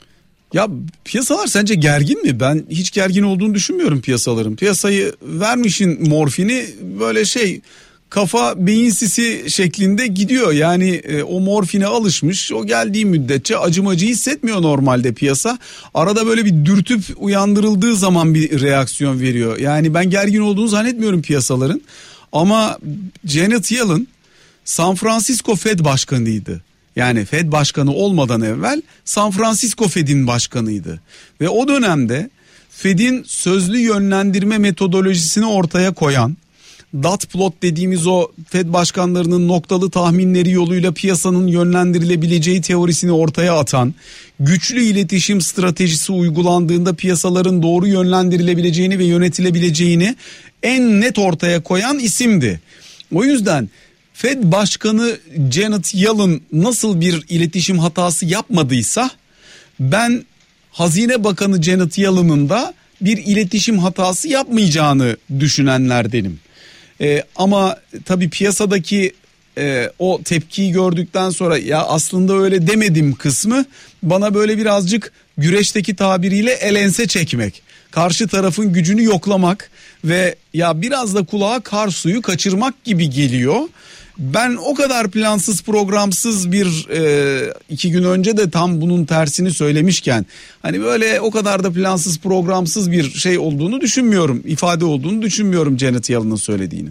Ya 0.52 0.68
piyasalar 1.04 1.46
sence 1.46 1.74
gergin 1.74 2.22
mi? 2.22 2.40
Ben 2.40 2.66
hiç 2.70 2.90
gergin 2.90 3.22
olduğunu 3.22 3.54
düşünmüyorum 3.54 4.00
piyasaların. 4.00 4.56
Piyasayı 4.56 5.12
vermişin 5.22 6.08
morfini 6.08 6.64
böyle 7.00 7.24
şey 7.24 7.60
kafa 8.10 8.66
beyin 8.66 8.90
sisi 8.90 9.44
şeklinde 9.48 10.06
gidiyor. 10.06 10.52
Yani 10.52 10.90
e, 10.90 11.22
o 11.22 11.40
morfine 11.40 11.86
alışmış. 11.86 12.52
O 12.52 12.66
geldiği 12.66 13.04
müddetçe 13.04 13.58
acımacı 13.58 14.06
hissetmiyor 14.06 14.62
normalde 14.62 15.12
piyasa. 15.12 15.58
Arada 15.94 16.26
böyle 16.26 16.44
bir 16.44 16.64
dürtüp 16.64 17.04
uyandırıldığı 17.16 17.96
zaman 17.96 18.34
bir 18.34 18.60
reaksiyon 18.60 19.20
veriyor. 19.20 19.58
Yani 19.58 19.94
ben 19.94 20.10
gergin 20.10 20.40
olduğunu 20.40 20.68
zannetmiyorum 20.68 21.22
piyasaların. 21.22 21.82
Ama 22.32 22.78
Janet 23.24 23.72
Yellen 23.72 24.06
San 24.64 24.94
Francisco 24.94 25.56
Fed 25.56 25.80
başkanıydı. 25.80 26.62
Yani 26.96 27.24
Fed 27.24 27.52
başkanı 27.52 27.92
olmadan 27.92 28.40
evvel 28.42 28.82
San 29.04 29.30
Francisco 29.30 29.88
Fed'in 29.88 30.26
başkanıydı. 30.26 31.00
Ve 31.40 31.48
o 31.48 31.68
dönemde 31.68 32.30
Fed'in 32.70 33.24
sözlü 33.26 33.78
yönlendirme 33.78 34.58
metodolojisini 34.58 35.46
ortaya 35.46 35.94
koyan 35.94 36.36
dot 37.02 37.28
plot 37.28 37.62
dediğimiz 37.62 38.06
o 38.06 38.28
Fed 38.48 38.72
başkanlarının 38.72 39.48
noktalı 39.48 39.90
tahminleri 39.90 40.50
yoluyla 40.50 40.92
piyasanın 40.92 41.46
yönlendirilebileceği 41.46 42.60
teorisini 42.60 43.12
ortaya 43.12 43.58
atan, 43.58 43.94
güçlü 44.40 44.82
iletişim 44.82 45.40
stratejisi 45.40 46.12
uygulandığında 46.12 46.94
piyasaların 46.94 47.62
doğru 47.62 47.86
yönlendirilebileceğini 47.86 48.98
ve 48.98 49.04
yönetilebileceğini 49.04 50.16
en 50.62 51.00
net 51.00 51.18
ortaya 51.18 51.62
koyan 51.62 51.98
isimdi. 51.98 52.60
O 53.14 53.24
yüzden 53.24 53.70
Fed 54.14 54.38
Başkanı 54.42 55.18
Janet 55.50 55.94
Yellen 55.94 56.40
nasıl 56.52 57.00
bir 57.00 57.24
iletişim 57.28 57.78
hatası 57.78 58.26
yapmadıysa 58.26 59.10
ben 59.80 60.24
Hazine 60.70 61.24
Bakanı 61.24 61.62
Janet 61.62 61.98
Yellen'ın 61.98 62.48
da 62.48 62.74
bir 63.00 63.18
iletişim 63.18 63.78
hatası 63.78 64.28
yapmayacağını 64.28 65.16
düşünenlerdenim. 65.40 66.40
Ee, 67.00 67.24
ama 67.36 67.76
tabii 68.04 68.30
piyasadaki 68.30 69.12
e, 69.58 69.90
o 69.98 70.20
tepkiyi 70.24 70.72
gördükten 70.72 71.30
sonra 71.30 71.58
ya 71.58 71.84
aslında 71.84 72.34
öyle 72.34 72.66
demedim 72.66 73.14
kısmı 73.14 73.64
bana 74.02 74.34
böyle 74.34 74.58
birazcık 74.58 75.12
güreşteki 75.38 75.96
tabiriyle 75.96 76.52
elense 76.52 77.06
çekmek. 77.06 77.62
Karşı 77.90 78.28
tarafın 78.28 78.72
gücünü 78.72 79.04
yoklamak 79.04 79.70
ve 80.04 80.34
ya 80.54 80.82
biraz 80.82 81.14
da 81.14 81.24
kulağa 81.24 81.60
kar 81.60 81.88
suyu 81.88 82.22
kaçırmak 82.22 82.84
gibi 82.84 83.10
geliyor 83.10 83.60
ben 84.20 84.56
o 84.56 84.74
kadar 84.74 85.10
plansız 85.10 85.62
programsız 85.62 86.52
bir 86.52 86.88
e, 86.90 87.54
iki 87.68 87.90
gün 87.90 88.04
önce 88.04 88.36
de 88.36 88.50
tam 88.50 88.80
bunun 88.80 89.04
tersini 89.04 89.50
söylemişken 89.50 90.26
hani 90.62 90.80
böyle 90.80 91.20
o 91.20 91.30
kadar 91.30 91.64
da 91.64 91.72
plansız 91.72 92.20
programsız 92.20 92.90
bir 92.92 93.10
şey 93.10 93.38
olduğunu 93.38 93.80
düşünmüyorum 93.80 94.42
ifade 94.44 94.84
olduğunu 94.84 95.22
düşünmüyorum 95.22 95.78
Janet 95.78 96.10
Yellen'ın 96.10 96.36
söylediğini. 96.36 96.88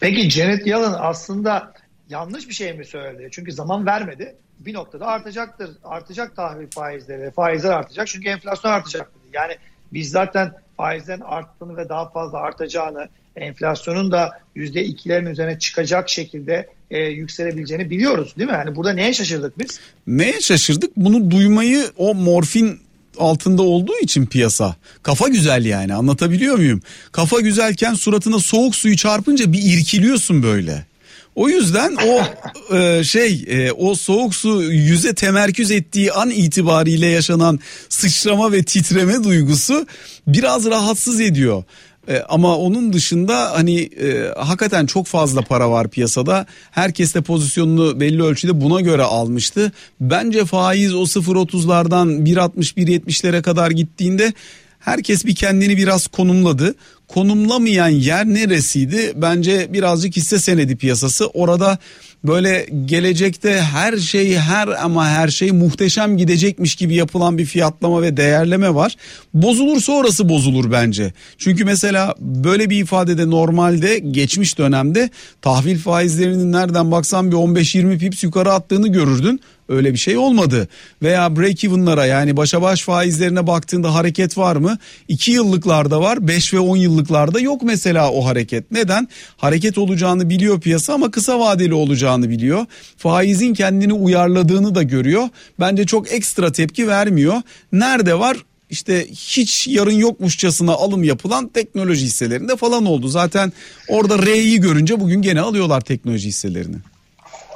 Peki 0.00 0.30
Janet 0.30 0.66
Yellen 0.66 0.94
aslında 0.98 1.72
yanlış 2.08 2.48
bir 2.48 2.54
şey 2.54 2.72
mi 2.72 2.84
söyledi? 2.84 3.28
Çünkü 3.30 3.52
zaman 3.52 3.86
vermedi. 3.86 4.36
Bir 4.58 4.74
noktada 4.74 5.06
artacaktır. 5.06 5.70
Artacak 5.84 6.36
tahvil 6.36 6.66
faizleri. 6.70 7.30
Faizler 7.30 7.70
artacak 7.70 8.06
çünkü 8.06 8.28
enflasyon 8.28 8.72
artacak. 8.72 9.10
Yani 9.32 9.56
biz 9.92 10.10
zaten 10.10 10.52
faizlerin 10.76 11.20
arttığını 11.20 11.76
ve 11.76 11.88
daha 11.88 12.10
fazla 12.10 12.38
artacağını 12.38 13.08
enflasyonun 13.40 14.12
da 14.12 14.30
yüzde 14.54 14.84
ikilerin 14.84 15.26
üzerine 15.26 15.58
çıkacak 15.58 16.08
şekilde 16.08 16.68
e, 16.90 16.98
yükselebileceğini 16.98 17.90
biliyoruz 17.90 18.34
değil 18.38 18.50
mi? 18.50 18.54
Yani 18.54 18.76
burada 18.76 18.92
neye 18.92 19.14
şaşırdık 19.14 19.58
biz? 19.58 19.80
Neye 20.06 20.40
şaşırdık? 20.40 20.96
Bunu 20.96 21.30
duymayı 21.30 21.84
o 21.96 22.14
morfin 22.14 22.80
altında 23.18 23.62
olduğu 23.62 23.98
için 24.02 24.26
piyasa. 24.26 24.76
Kafa 25.02 25.28
güzel 25.28 25.64
yani 25.64 25.94
anlatabiliyor 25.94 26.56
muyum? 26.56 26.82
Kafa 27.12 27.40
güzelken 27.40 27.94
suratına 27.94 28.38
soğuk 28.38 28.76
suyu 28.76 28.96
çarpınca 28.96 29.52
bir 29.52 29.62
irkiliyorsun 29.62 30.42
böyle. 30.42 30.86
O 31.34 31.48
yüzden 31.48 31.96
o 32.06 32.22
e, 32.76 33.04
şey 33.04 33.44
e, 33.48 33.72
o 33.72 33.94
soğuk 33.94 34.34
su 34.34 34.62
yüze 34.62 35.14
temerküz 35.14 35.70
ettiği 35.70 36.12
an 36.12 36.30
itibariyle 36.30 37.06
yaşanan 37.06 37.60
sıçrama 37.88 38.52
ve 38.52 38.62
titreme 38.62 39.24
duygusu 39.24 39.86
biraz 40.26 40.66
rahatsız 40.66 41.20
ediyor. 41.20 41.64
E, 42.08 42.22
ama 42.28 42.56
onun 42.56 42.92
dışında 42.92 43.52
hani 43.52 43.80
e, 43.80 44.32
hakikaten 44.36 44.86
çok 44.86 45.06
fazla 45.06 45.42
para 45.42 45.70
var 45.70 45.88
piyasada. 45.88 46.46
Herkes 46.70 47.14
de 47.14 47.20
pozisyonunu 47.20 48.00
belli 48.00 48.22
ölçüde 48.22 48.60
buna 48.60 48.80
göre 48.80 49.02
almıştı. 49.02 49.72
Bence 50.00 50.44
faiz 50.44 50.94
o 50.94 51.02
0.30'lardan 51.02 52.08
1.60 52.24 52.74
1.70'lere 52.74 53.42
kadar 53.42 53.70
gittiğinde 53.70 54.32
herkes 54.78 55.24
bir 55.24 55.34
kendini 55.34 55.76
biraz 55.76 56.06
konumladı. 56.06 56.74
Konumlamayan 57.08 57.88
yer 57.88 58.26
neresiydi? 58.26 59.12
Bence 59.16 59.72
birazcık 59.72 60.16
hisse 60.16 60.38
senedi 60.38 60.76
piyasası. 60.76 61.26
Orada 61.26 61.78
böyle 62.24 62.66
gelecekte 62.84 63.60
her 63.60 63.96
şey 63.96 64.36
her 64.36 64.68
ama 64.68 65.08
her 65.08 65.28
şey 65.28 65.52
muhteşem 65.52 66.16
gidecekmiş 66.16 66.74
gibi 66.74 66.94
yapılan 66.94 67.38
bir 67.38 67.44
fiyatlama 67.44 68.02
ve 68.02 68.16
değerleme 68.16 68.74
var. 68.74 68.96
Bozulursa 69.34 69.92
orası 69.92 70.28
bozulur 70.28 70.72
bence. 70.72 71.12
Çünkü 71.38 71.64
mesela 71.64 72.14
böyle 72.20 72.70
bir 72.70 72.82
ifadede 72.82 73.30
normalde 73.30 73.98
geçmiş 73.98 74.58
dönemde 74.58 75.10
tahvil 75.42 75.78
faizlerinin 75.78 76.52
nereden 76.52 76.90
baksan 76.90 77.30
bir 77.30 77.36
15-20 77.36 77.98
pips 77.98 78.24
yukarı 78.24 78.52
attığını 78.52 78.88
görürdün. 78.88 79.40
Öyle 79.68 79.92
bir 79.92 79.98
şey 79.98 80.18
olmadı. 80.18 80.68
Veya 81.02 81.36
break 81.36 81.64
even'lara 81.64 82.06
yani 82.06 82.36
başa 82.36 82.62
baş 82.62 82.82
faizlerine 82.82 83.46
baktığında 83.46 83.94
hareket 83.94 84.38
var 84.38 84.56
mı? 84.56 84.78
2 85.08 85.30
yıllıklarda 85.30 86.00
var 86.00 86.28
5 86.28 86.54
ve 86.54 86.58
10 86.58 86.76
yıllıklarda 86.76 87.40
yok 87.40 87.62
mesela 87.62 88.12
o 88.12 88.24
hareket. 88.24 88.70
Neden? 88.70 89.08
Hareket 89.36 89.78
olacağını 89.78 90.30
biliyor 90.30 90.60
piyasa 90.60 90.94
ama 90.94 91.10
kısa 91.10 91.40
vadeli 91.40 91.74
olacağını 91.74 92.28
biliyor. 92.28 92.66
Faizin 92.96 93.54
kendini 93.54 93.92
uyarladığını 93.92 94.74
da 94.74 94.82
görüyor. 94.82 95.28
Bence 95.60 95.86
çok 95.86 96.12
ekstra 96.12 96.52
tepki 96.52 96.88
vermiyor. 96.88 97.42
Nerede 97.72 98.18
var? 98.18 98.36
işte 98.70 99.06
hiç 99.10 99.68
yarın 99.68 99.90
yokmuşçasına 99.92 100.72
alım 100.72 101.04
yapılan 101.04 101.48
teknoloji 101.48 102.06
hisselerinde 102.06 102.56
falan 102.56 102.86
oldu. 102.86 103.08
Zaten 103.08 103.52
orada 103.88 104.26
R'yi 104.26 104.60
görünce 104.60 105.00
bugün 105.00 105.22
gene 105.22 105.40
alıyorlar 105.40 105.80
teknoloji 105.80 106.28
hisselerini. 106.28 106.76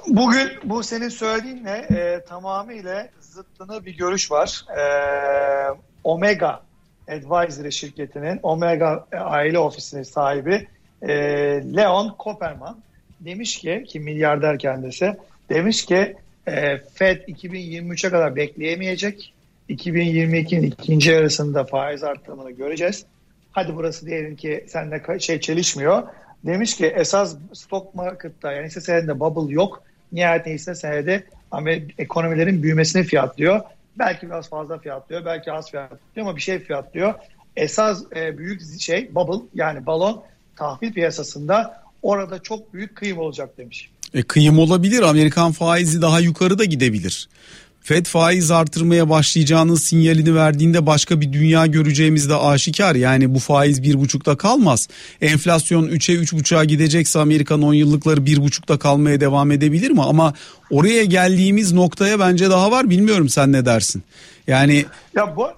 Bugün 0.08 0.48
bu 0.64 0.82
senin 0.82 1.08
söylediğinle 1.08 1.86
e, 1.90 2.24
tamamıyla 2.28 3.08
zıttına 3.20 3.84
bir 3.84 3.96
görüş 3.96 4.30
var. 4.30 4.64
E, 4.78 4.82
Omega 6.04 6.62
Advisory 7.08 7.72
şirketinin 7.72 8.40
Omega 8.42 9.06
aile 9.12 9.58
ofisinin 9.58 10.02
sahibi 10.02 10.68
e, 11.02 11.08
Leon 11.76 12.14
Koperman 12.18 12.78
demiş 13.20 13.58
ki 13.58 13.84
ki 13.88 14.00
milyarder 14.00 14.58
kendisi 14.58 15.16
demiş 15.48 15.84
ki 15.84 16.16
e, 16.46 16.78
Fed 16.78 17.20
2023'e 17.28 18.10
kadar 18.10 18.36
bekleyemeyecek. 18.36 19.34
2022'nin 19.70 20.62
ikinci 20.62 21.10
yarısında 21.10 21.64
faiz 21.64 22.04
arttırımını 22.04 22.50
göreceğiz. 22.50 23.04
Hadi 23.52 23.76
burası 23.76 24.06
diyelim 24.06 24.36
ki 24.36 24.64
seninle 24.68 25.20
şey 25.20 25.40
çelişmiyor. 25.40 26.02
Demiş 26.46 26.76
ki 26.76 26.86
esas 26.86 27.36
stock 27.52 27.94
market'ta 27.94 28.52
yani 28.52 28.66
hisse 28.66 28.80
senedinde 28.80 29.20
bubble 29.20 29.52
yok. 29.52 29.82
Nihayetinde 30.12 30.54
hisse 30.54 30.74
senedi 30.74 31.26
ekonomilerin 31.98 32.62
büyümesini 32.62 33.04
fiyatlıyor. 33.04 33.60
Belki 33.98 34.26
biraz 34.26 34.48
fazla 34.48 34.78
fiyatlıyor, 34.78 35.24
belki 35.24 35.52
az 35.52 35.70
fiyatlıyor 35.70 36.26
ama 36.26 36.36
bir 36.36 36.40
şey 36.40 36.58
fiyatlıyor. 36.58 37.14
Esas 37.56 38.02
e, 38.16 38.38
büyük 38.38 38.80
şey 38.80 39.14
bubble 39.14 39.46
yani 39.54 39.86
balon 39.86 40.22
tahvil 40.56 40.92
piyasasında 40.92 41.82
orada 42.02 42.38
çok 42.38 42.74
büyük 42.74 42.96
kıyım 42.96 43.18
olacak 43.18 43.58
demiş. 43.58 43.90
E, 44.14 44.22
kıyım 44.22 44.58
olabilir. 44.58 45.02
Amerikan 45.02 45.52
faizi 45.52 46.02
daha 46.02 46.20
yukarı 46.20 46.58
da 46.58 46.64
gidebilir. 46.64 47.28
Fed 47.82 48.06
faiz 48.06 48.50
artırmaya 48.50 49.08
başlayacağının 49.08 49.74
sinyalini 49.74 50.34
verdiğinde 50.34 50.86
başka 50.86 51.20
bir 51.20 51.32
dünya 51.32 51.66
göreceğimiz 51.66 52.28
de 52.28 52.34
aşikar. 52.36 52.94
Yani 52.94 53.34
bu 53.34 53.38
faiz 53.38 53.82
bir 53.82 54.00
buçukta 54.00 54.36
kalmaz. 54.36 54.88
Enflasyon 55.20 55.88
3'e 55.88 56.14
3,5'a 56.14 56.64
gidecekse 56.64 57.18
Amerikan 57.18 57.62
10 57.62 57.74
yıllıkları 57.74 58.26
bir 58.26 58.42
buçukta 58.42 58.78
kalmaya 58.78 59.20
devam 59.20 59.50
edebilir 59.50 59.90
mi? 59.90 60.02
Ama 60.02 60.34
oraya 60.70 61.04
geldiğimiz 61.04 61.72
noktaya 61.72 62.20
bence 62.20 62.50
daha 62.50 62.70
var. 62.70 62.90
Bilmiyorum 62.90 63.28
sen 63.28 63.52
ne 63.52 63.66
dersin? 63.66 64.02
Yani 64.46 64.84
ya 65.16 65.36
bu 65.36 65.48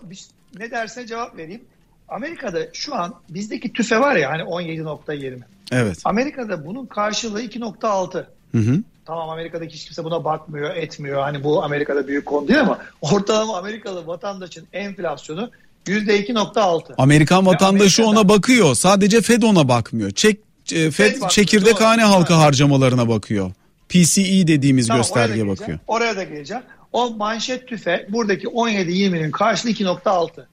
ne 0.58 0.70
dersene 0.70 1.06
cevap 1.06 1.36
vereyim. 1.36 1.62
Amerika'da 2.08 2.58
şu 2.72 2.94
an 2.94 3.14
bizdeki 3.28 3.72
tüfe 3.72 4.00
var 4.00 4.16
ya 4.16 4.30
hani 4.30 4.42
17.20. 4.42 5.38
Evet. 5.72 5.98
Amerika'da 6.04 6.66
bunun 6.66 6.86
karşılığı 6.86 7.42
2.6. 7.42 8.26
Hı 8.54 8.58
hı. 8.58 8.80
Tamam 9.04 9.30
Amerika'daki 9.30 9.74
hiç 9.74 9.84
kimse 9.84 10.04
buna 10.04 10.24
bakmıyor, 10.24 10.76
etmiyor. 10.76 11.22
Hani 11.22 11.44
bu 11.44 11.62
Amerika'da 11.62 12.08
büyük 12.08 12.26
konu 12.26 12.48
değil 12.48 12.60
ama 12.60 12.78
ortalama 13.00 13.58
Amerikalı 13.58 14.06
vatandaşın 14.06 14.66
enflasyonu 14.72 15.50
%2.6. 15.86 16.94
Amerikan 16.98 17.46
vatandaşı 17.46 18.06
ona 18.06 18.28
bakıyor. 18.28 18.74
Sadece 18.74 19.20
Fed 19.20 19.42
ona 19.42 19.68
bakmıyor. 19.68 20.10
Çek 20.10 20.38
e, 20.72 20.90
Fed, 20.90 20.90
Fed 20.90 21.28
çekirdek 21.28 21.80
hane 21.80 22.02
halka 22.02 22.38
harcamalarına 22.38 23.08
bakıyor. 23.08 23.50
PCE 23.88 24.46
dediğimiz 24.46 24.86
tamam, 24.86 25.00
gösterge 25.00 25.48
bakıyor. 25.48 25.78
Oraya 25.86 26.16
da 26.16 26.22
geleceğim. 26.22 26.62
O 26.92 27.10
manşet 27.10 27.68
tüfe 27.68 28.06
buradaki 28.08 28.46
17-20'nin 28.46 29.30
karşılığı 29.30 29.70
2.6. 29.70 30.44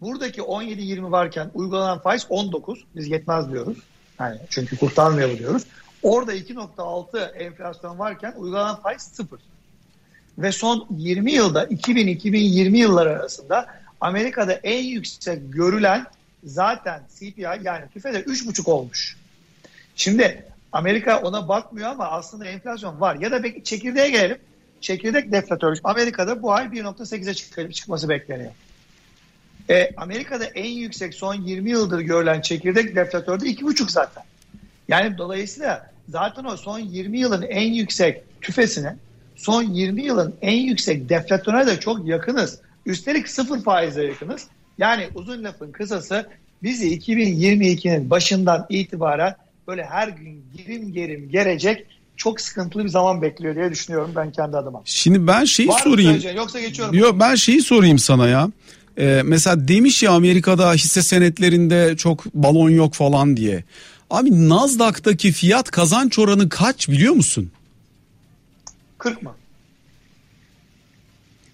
Buradaki 0.00 0.40
17-20 0.40 1.10
varken 1.10 1.50
uygulanan 1.54 1.98
faiz 1.98 2.26
19. 2.28 2.84
Biz 2.96 3.08
yetmez 3.08 3.52
diyoruz. 3.52 3.76
Yani 4.20 4.36
çünkü 4.50 4.76
kurtarmıyor 4.76 5.38
diyoruz. 5.38 5.62
Orada 6.02 6.34
2.6 6.34 7.32
enflasyon 7.32 7.98
varken 7.98 8.34
uygulanan 8.36 8.82
faiz 8.82 9.02
0. 9.02 9.38
Ve 10.38 10.52
son 10.52 10.86
20 10.90 11.32
yılda 11.32 11.64
2000-2020 11.64 12.76
yılları 12.76 13.10
arasında 13.10 13.66
Amerika'da 14.00 14.52
en 14.52 14.84
yüksek 14.84 15.52
görülen 15.52 16.06
zaten 16.44 17.02
CPI 17.18 17.40
yani 17.62 17.88
tüfede 17.94 18.20
3.5 18.20 18.70
olmuş. 18.70 19.16
Şimdi 19.96 20.44
Amerika 20.72 21.20
ona 21.20 21.48
bakmıyor 21.48 21.88
ama 21.88 22.08
aslında 22.08 22.46
enflasyon 22.46 23.00
var. 23.00 23.16
Ya 23.16 23.30
da 23.30 23.62
çekirdeğe 23.64 24.10
gelelim. 24.10 24.38
Çekirdek 24.80 25.32
deflatör. 25.32 25.78
Amerika'da 25.84 26.42
bu 26.42 26.52
ay 26.52 26.64
1.8'e 26.64 27.72
çıkması 27.72 28.08
bekleniyor. 28.08 28.52
E, 29.70 29.90
Amerika'da 29.96 30.44
en 30.44 30.70
yüksek 30.70 31.14
son 31.14 31.34
20 31.34 31.70
yıldır 31.70 32.00
görülen 32.00 32.40
çekirdek 32.40 32.96
deflatörde 32.96 33.44
2.5 33.44 33.90
zaten. 33.90 34.24
Yani 34.88 35.18
dolayısıyla 35.18 35.91
zaten 36.08 36.44
o 36.44 36.56
son 36.56 36.78
20 36.78 37.18
yılın 37.18 37.42
en 37.42 37.72
yüksek 37.72 38.40
tüfesine, 38.40 38.96
son 39.36 39.62
20 39.62 40.02
yılın 40.02 40.34
en 40.42 40.56
yüksek 40.56 41.08
deflatöre 41.08 41.66
de 41.66 41.80
çok 41.80 42.06
yakınız. 42.06 42.58
Üstelik 42.86 43.28
sıfır 43.28 43.62
faize 43.62 44.04
yakınız. 44.04 44.46
Yani 44.78 45.08
uzun 45.14 45.44
lafın 45.44 45.72
kısası 45.72 46.26
bizi 46.62 46.98
2022'nin 46.98 48.10
başından 48.10 48.66
itibaren 48.68 49.34
böyle 49.68 49.84
her 49.84 50.08
gün 50.08 50.44
girim 50.56 50.92
gerim 50.92 51.28
gelecek 51.30 51.86
çok 52.16 52.40
sıkıntılı 52.40 52.84
bir 52.84 52.88
zaman 52.88 53.22
bekliyor 53.22 53.54
diye 53.54 53.70
düşünüyorum 53.70 54.12
ben 54.16 54.32
kendi 54.32 54.56
adıma. 54.56 54.82
Şimdi 54.84 55.26
ben 55.26 55.44
şeyi 55.44 55.68
Var 55.68 55.78
sorayım. 55.78 56.22
Yoksa 56.36 56.60
geçiyorum. 56.60 56.94
Yok 56.94 57.20
ben 57.20 57.34
şeyi 57.34 57.62
sorayım 57.62 57.98
sana 57.98 58.28
ya. 58.28 58.50
Ee, 58.98 59.22
mesela 59.24 59.68
demiş 59.68 60.02
ya 60.02 60.12
Amerika'da 60.12 60.72
hisse 60.72 61.02
senetlerinde 61.02 61.96
çok 61.96 62.34
balon 62.34 62.70
yok 62.70 62.94
falan 62.94 63.36
diye. 63.36 63.64
Abi 64.12 64.48
Nasdaq'taki 64.48 65.32
fiyat 65.32 65.70
kazanç 65.70 66.18
oranı 66.18 66.48
kaç 66.48 66.88
biliyor 66.88 67.14
musun? 67.14 67.50
40 68.98 69.22
mı? 69.22 69.34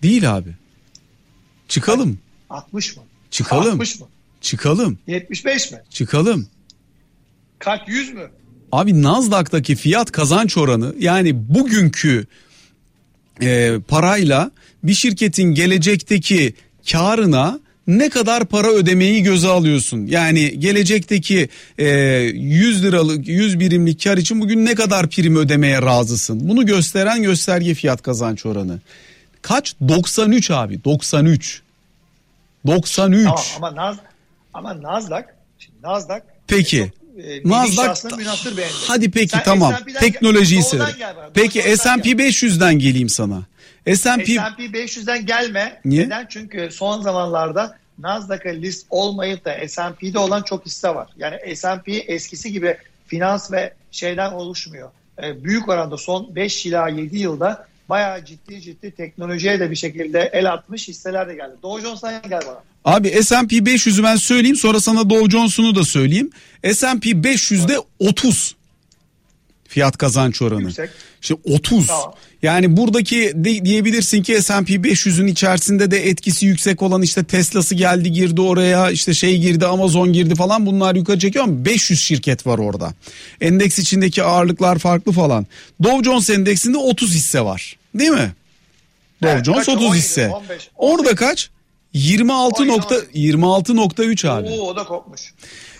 Değil 0.02 0.36
abi. 0.36 0.54
Çıkalım. 1.68 2.18
60 2.50 2.96
mı? 2.96 3.02
Çıkalım. 3.30 3.72
60 3.72 4.00
mı? 4.00 4.06
Çıkalım. 4.40 4.98
75 5.06 5.72
mi? 5.72 5.78
Çıkalım. 5.90 6.48
Kaç 7.58 7.80
100 7.88 8.14
mü? 8.14 8.30
Abi 8.72 9.02
Nasdaq'taki 9.02 9.76
fiyat 9.76 10.12
kazanç 10.12 10.56
oranı 10.56 10.94
yani 10.98 11.48
bugünkü 11.54 12.26
e, 13.42 13.78
parayla 13.88 14.50
bir 14.82 14.94
şirketin 14.94 15.54
gelecekteki 15.54 16.54
karına 16.92 17.60
ne 17.88 18.08
kadar 18.08 18.44
para 18.44 18.68
ödemeyi 18.68 19.22
göze 19.22 19.48
alıyorsun? 19.48 20.06
Yani 20.06 20.60
gelecekteki 20.60 21.48
e, 21.78 21.86
100 21.86 22.84
liralık 22.84 23.28
100 23.28 23.60
birimlik 23.60 24.04
kar 24.04 24.18
için 24.18 24.40
bugün 24.40 24.66
ne 24.66 24.74
kadar 24.74 25.10
prim 25.10 25.36
ödemeye 25.36 25.82
razısın? 25.82 26.48
Bunu 26.48 26.66
gösteren 26.66 27.22
gösterge 27.22 27.74
fiyat 27.74 28.02
kazanç 28.02 28.46
oranı. 28.46 28.78
Kaç? 29.42 29.74
93 29.88 30.50
abi 30.50 30.84
93. 30.84 31.62
93. 32.66 33.24
Tamam, 33.24 33.40
ama 33.56 33.74
Naz 33.74 33.96
ama 34.54 34.82
Nasdaq 34.82 35.24
şimdi 35.58 35.76
Nasdaq 35.82 36.20
Peki. 36.46 36.92
E, 37.24 37.48
Nasdaq 37.48 37.96
hadi 38.88 39.10
peki 39.10 39.30
Sen 39.30 39.42
tamam 39.44 39.74
teknolojiyi 40.00 40.62
sev. 40.62 40.80
Peki 41.34 41.62
S&P 41.62 42.10
500'den 42.10 42.78
geleyim 42.78 43.08
sana. 43.08 43.42
S&P 43.94 44.24
S&P 44.24 44.62
500'den 44.64 45.26
gelme. 45.26 45.80
Niye? 45.84 46.06
Neden? 46.06 46.26
Çünkü 46.30 46.68
son 46.70 47.02
zamanlarda 47.02 47.78
Nasdaq'a 47.98 48.50
list 48.50 48.86
olmayıp 48.90 49.44
da 49.44 49.68
S&P'de 49.68 50.18
olan 50.18 50.42
çok 50.42 50.66
hisse 50.66 50.88
var. 50.88 51.08
Yani 51.16 51.56
S&P 51.56 51.92
eskisi 51.92 52.52
gibi 52.52 52.76
finans 53.06 53.52
ve 53.52 53.74
şeyden 53.90 54.32
oluşmuyor. 54.32 54.90
Ee, 55.22 55.44
büyük 55.44 55.68
oranda 55.68 55.96
son 55.96 56.34
5 56.36 56.66
ila 56.66 56.88
7 56.88 57.18
yılda 57.18 57.66
bayağı 57.88 58.24
ciddi 58.24 58.60
ciddi 58.60 58.90
teknolojiye 58.90 59.60
de 59.60 59.70
bir 59.70 59.76
şekilde 59.76 60.30
el 60.32 60.52
atmış 60.52 60.88
hisseler 60.88 61.28
de 61.28 61.34
geldi. 61.34 61.56
Dow 61.62 61.82
Jones'tan 61.82 62.22
gel 62.28 62.40
bana. 62.46 62.62
Abi 62.84 63.08
S&P 63.08 63.56
500'ü 63.56 64.02
ben 64.02 64.16
söyleyeyim 64.16 64.56
sonra 64.56 64.80
sana 64.80 65.10
Dow 65.10 65.30
Jones'unu 65.30 65.74
da 65.74 65.84
söyleyeyim. 65.84 66.30
S&P 66.72 67.10
500'de 67.10 67.78
30 67.98 68.56
fiyat 69.68 69.98
kazanç 69.98 70.42
oranı. 70.42 70.62
Yüksek. 70.62 70.90
İşte 71.22 71.34
30. 71.44 71.86
Tamam. 71.86 72.14
Yani 72.42 72.76
buradaki 72.76 73.32
de, 73.34 73.64
diyebilirsin 73.64 74.22
ki 74.22 74.42
S&P 74.42 74.74
500'ün 74.74 75.26
içerisinde 75.26 75.90
de 75.90 76.08
etkisi 76.08 76.46
yüksek 76.46 76.82
olan 76.82 77.02
işte 77.02 77.24
Tesla'sı 77.24 77.74
geldi 77.74 78.12
girdi 78.12 78.40
oraya 78.40 78.90
işte 78.90 79.14
şey 79.14 79.38
girdi 79.38 79.66
Amazon 79.66 80.12
girdi 80.12 80.34
falan 80.34 80.66
bunlar 80.66 80.94
yukarı 80.94 81.18
çekiyor 81.18 81.44
ama 81.44 81.64
500 81.64 82.00
şirket 82.00 82.46
var 82.46 82.58
orada. 82.58 82.94
Endeks 83.40 83.78
içindeki 83.78 84.22
ağırlıklar 84.22 84.78
farklı 84.78 85.12
falan. 85.12 85.46
Dow 85.82 86.04
Jones 86.04 86.30
endeksinde 86.30 86.78
30 86.78 87.14
hisse 87.14 87.40
var 87.40 87.76
değil 87.94 88.10
mi? 88.10 88.32
Dow 89.22 89.34
evet, 89.34 89.44
Jones 89.44 89.68
30 89.68 89.82
17, 89.84 89.98
hisse. 89.98 90.28
15, 90.28 90.50
15. 90.50 90.68
Orada 90.76 91.14
kaç? 91.14 91.50
26 91.92 92.66
nokta 92.66 92.94
26.3 92.94 94.28
abi. 94.28 94.48
Oo 94.48 94.68
o 94.68 94.76
da 94.76 94.84
kopmuş. 94.84 95.32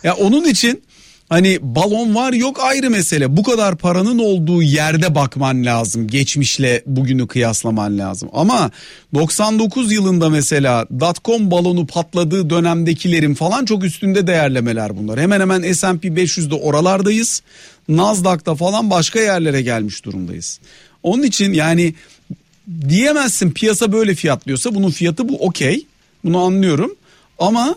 Ya 0.05 0.15
onun 0.15 0.45
için 0.45 0.83
Hani 1.29 1.59
balon 1.63 2.15
var 2.15 2.33
yok 2.33 2.61
ayrı 2.61 2.91
mesele. 2.91 3.37
Bu 3.37 3.43
kadar 3.43 3.77
paranın 3.77 4.19
olduğu 4.19 4.63
yerde 4.63 5.15
bakman 5.15 5.65
lazım. 5.65 6.09
Geçmişle 6.09 6.83
bugünü 6.87 7.27
kıyaslaman 7.27 7.99
lazım. 7.99 8.29
Ama 8.33 8.71
99 9.15 9.93
yılında 9.93 10.31
mesela 10.31 10.87
dotcom 11.01 11.51
balonu 11.51 11.87
patladığı 11.87 12.51
dönemdekilerin 12.51 13.35
falan 13.35 13.65
çok 13.65 13.85
üstünde 13.85 14.27
değerlemeler 14.27 14.97
bunlar. 14.97 15.21
Hemen 15.21 15.41
hemen 15.41 15.73
S&P 15.73 16.09
500'de 16.09 16.55
oralardayız. 16.55 17.43
Nasdaq'ta 17.89 18.55
falan 18.55 18.91
başka 18.91 19.21
yerlere 19.21 19.63
gelmiş 19.63 20.05
durumdayız. 20.05 20.61
Onun 21.03 21.23
için 21.23 21.53
yani 21.53 21.95
diyemezsin 22.89 23.51
piyasa 23.51 23.93
böyle 23.93 24.15
fiyatlıyorsa 24.15 24.75
bunun 24.75 24.91
fiyatı 24.91 25.29
bu 25.29 25.37
okey. 25.47 25.87
Bunu 26.25 26.39
anlıyorum. 26.39 26.95
Ama 27.39 27.77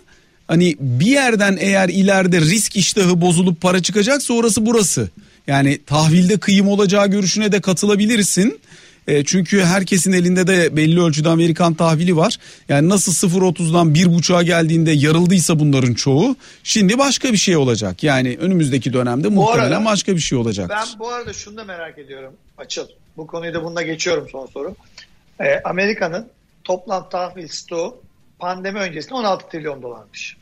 hani 0.52 0.76
bir 0.80 1.06
yerden 1.06 1.58
eğer 1.60 1.90
ileride 1.90 2.42
risk 2.42 2.76
iştahı 2.76 3.22
bozulup 3.22 3.62
para 3.62 3.82
çıkacaksa 3.82 4.34
orası 4.34 4.66
burası. 4.66 5.10
Yani 5.48 5.80
tahvilde 5.86 6.38
kıyım 6.38 6.68
olacağı 6.68 7.08
görüşüne 7.08 7.52
de 7.52 7.62
katılabilirsin. 7.62 8.60
E, 9.08 9.24
çünkü 9.24 9.62
herkesin 9.64 10.12
elinde 10.12 10.48
de 10.48 10.76
belli 10.76 11.02
ölçüde 11.02 11.30
Amerikan 11.30 11.74
tahvili 11.74 12.16
var. 12.16 12.38
Yani 12.70 12.90
nasıl 12.90 13.30
0.30'dan 13.30 13.94
1.5'a 13.94 14.44
geldiğinde 14.44 14.92
yarıldıysa 14.92 15.60
bunların 15.60 15.94
çoğu 15.94 16.36
şimdi 16.64 16.98
başka 16.98 17.32
bir 17.32 17.38
şey 17.38 17.58
olacak. 17.58 18.04
Yani 18.04 18.38
önümüzdeki 18.42 18.94
dönemde 18.94 19.28
bu 19.28 19.32
muhtemelen 19.32 19.72
arada, 19.72 19.86
başka 19.86 20.16
bir 20.16 20.22
şey 20.22 20.38
olacak. 20.38 20.70
Ben 20.70 21.00
bu 21.00 21.10
arada 21.10 21.34
şunu 21.34 21.58
da 21.58 21.64
merak 21.64 21.98
ediyorum. 21.98 22.34
Açıl. 22.58 22.88
Bu 23.18 23.28
konuyu 23.28 23.54
da 23.54 23.64
bununla 23.64 23.82
geçiyorum 23.82 24.28
son 24.32 24.48
soru. 24.48 24.76
E, 25.40 25.60
Amerika'nın 25.64 26.28
toplam 26.64 27.10
tahvil 27.10 27.48
stoğu 27.48 28.02
pandemi 28.42 28.80
öncesinde 28.80 29.14
16 29.14 29.50
trilyon 29.50 29.82
dolarmış. 29.82 30.38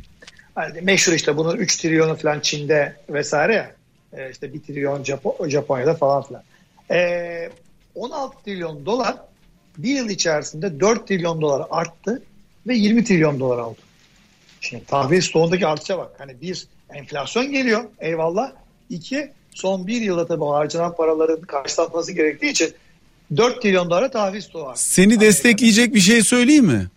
Yani 0.57 0.81
meşhur 0.81 1.13
işte 1.13 1.37
bunun 1.37 1.57
3 1.57 1.77
trilyonu 1.77 2.15
falan 2.15 2.39
Çin'de 2.39 2.95
vesaire 3.09 3.53
ya. 3.53 3.75
E, 4.13 4.31
işte 4.31 4.53
1 4.53 4.61
trilyon 4.61 5.03
Japo- 5.03 5.49
Japonya'da 5.49 5.93
falan 5.93 6.23
filan. 6.23 6.43
E, 6.91 7.49
16 7.95 8.43
trilyon 8.43 8.85
dolar 8.85 9.15
bir 9.77 9.95
yıl 9.95 10.09
içerisinde 10.09 10.79
4 10.79 11.07
trilyon 11.07 11.41
dolar 11.41 11.67
arttı 11.69 12.23
ve 12.67 12.75
20 12.75 13.03
trilyon 13.03 13.39
dolar 13.39 13.57
aldı. 13.57 13.79
Şimdi 14.61 14.85
tahvil 14.85 15.21
stoğundaki 15.21 15.67
artışa 15.67 15.97
bak. 15.97 16.11
Hani 16.17 16.41
bir 16.41 16.67
enflasyon 16.93 17.51
geliyor 17.51 17.83
eyvallah. 17.99 18.51
İki 18.89 19.31
son 19.51 19.87
bir 19.87 20.01
yılda 20.01 20.27
tabii 20.27 20.45
harcanan 20.45 20.95
paraların 20.95 21.41
karşılanması 21.41 22.11
gerektiği 22.11 22.51
için 22.51 22.73
4 23.37 23.61
trilyon 23.61 23.89
dolara 23.89 24.11
tahvil 24.11 24.41
stoğu 24.41 24.63
var. 24.63 24.75
Seni 24.75 25.19
destekleyecek 25.19 25.93
bir 25.93 25.99
şey 25.99 26.21
söyleyeyim 26.21 26.65
mi? 26.65 26.87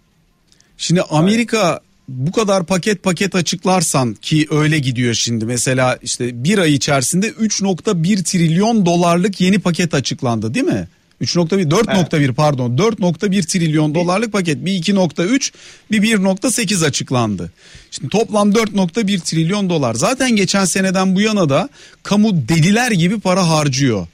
Şimdi 0.78 1.02
Amerika 1.02 1.80
bu 2.08 2.32
kadar 2.32 2.66
paket 2.66 3.02
paket 3.02 3.34
açıklarsan 3.34 4.14
ki 4.14 4.46
öyle 4.50 4.78
gidiyor 4.78 5.14
şimdi 5.14 5.44
mesela 5.44 5.98
işte 6.02 6.44
bir 6.44 6.58
ay 6.58 6.74
içerisinde 6.74 7.28
3.1 7.28 8.24
trilyon 8.24 8.86
dolarlık 8.86 9.40
yeni 9.40 9.58
paket 9.58 9.94
açıklandı 9.94 10.54
değil 10.54 10.66
mi? 10.66 10.88
3.1 11.22 11.70
4.1 11.70 12.16
evet. 12.16 12.36
pardon 12.36 12.76
4.1 12.76 13.46
trilyon 13.46 13.94
dolarlık 13.94 14.32
paket 14.32 14.64
bir 14.64 14.72
2.3 14.72 15.52
bir 15.90 16.02
1.8 16.02 16.86
açıklandı. 16.86 17.52
Şimdi 17.90 18.08
toplam 18.08 18.52
4.1 18.52 19.20
trilyon 19.20 19.70
dolar. 19.70 19.94
Zaten 19.94 20.36
geçen 20.36 20.64
seneden 20.64 21.14
bu 21.16 21.20
yana 21.20 21.48
da 21.48 21.68
kamu 22.02 22.48
deliler 22.48 22.90
gibi 22.90 23.20
para 23.20 23.48
harcıyor. 23.48 24.06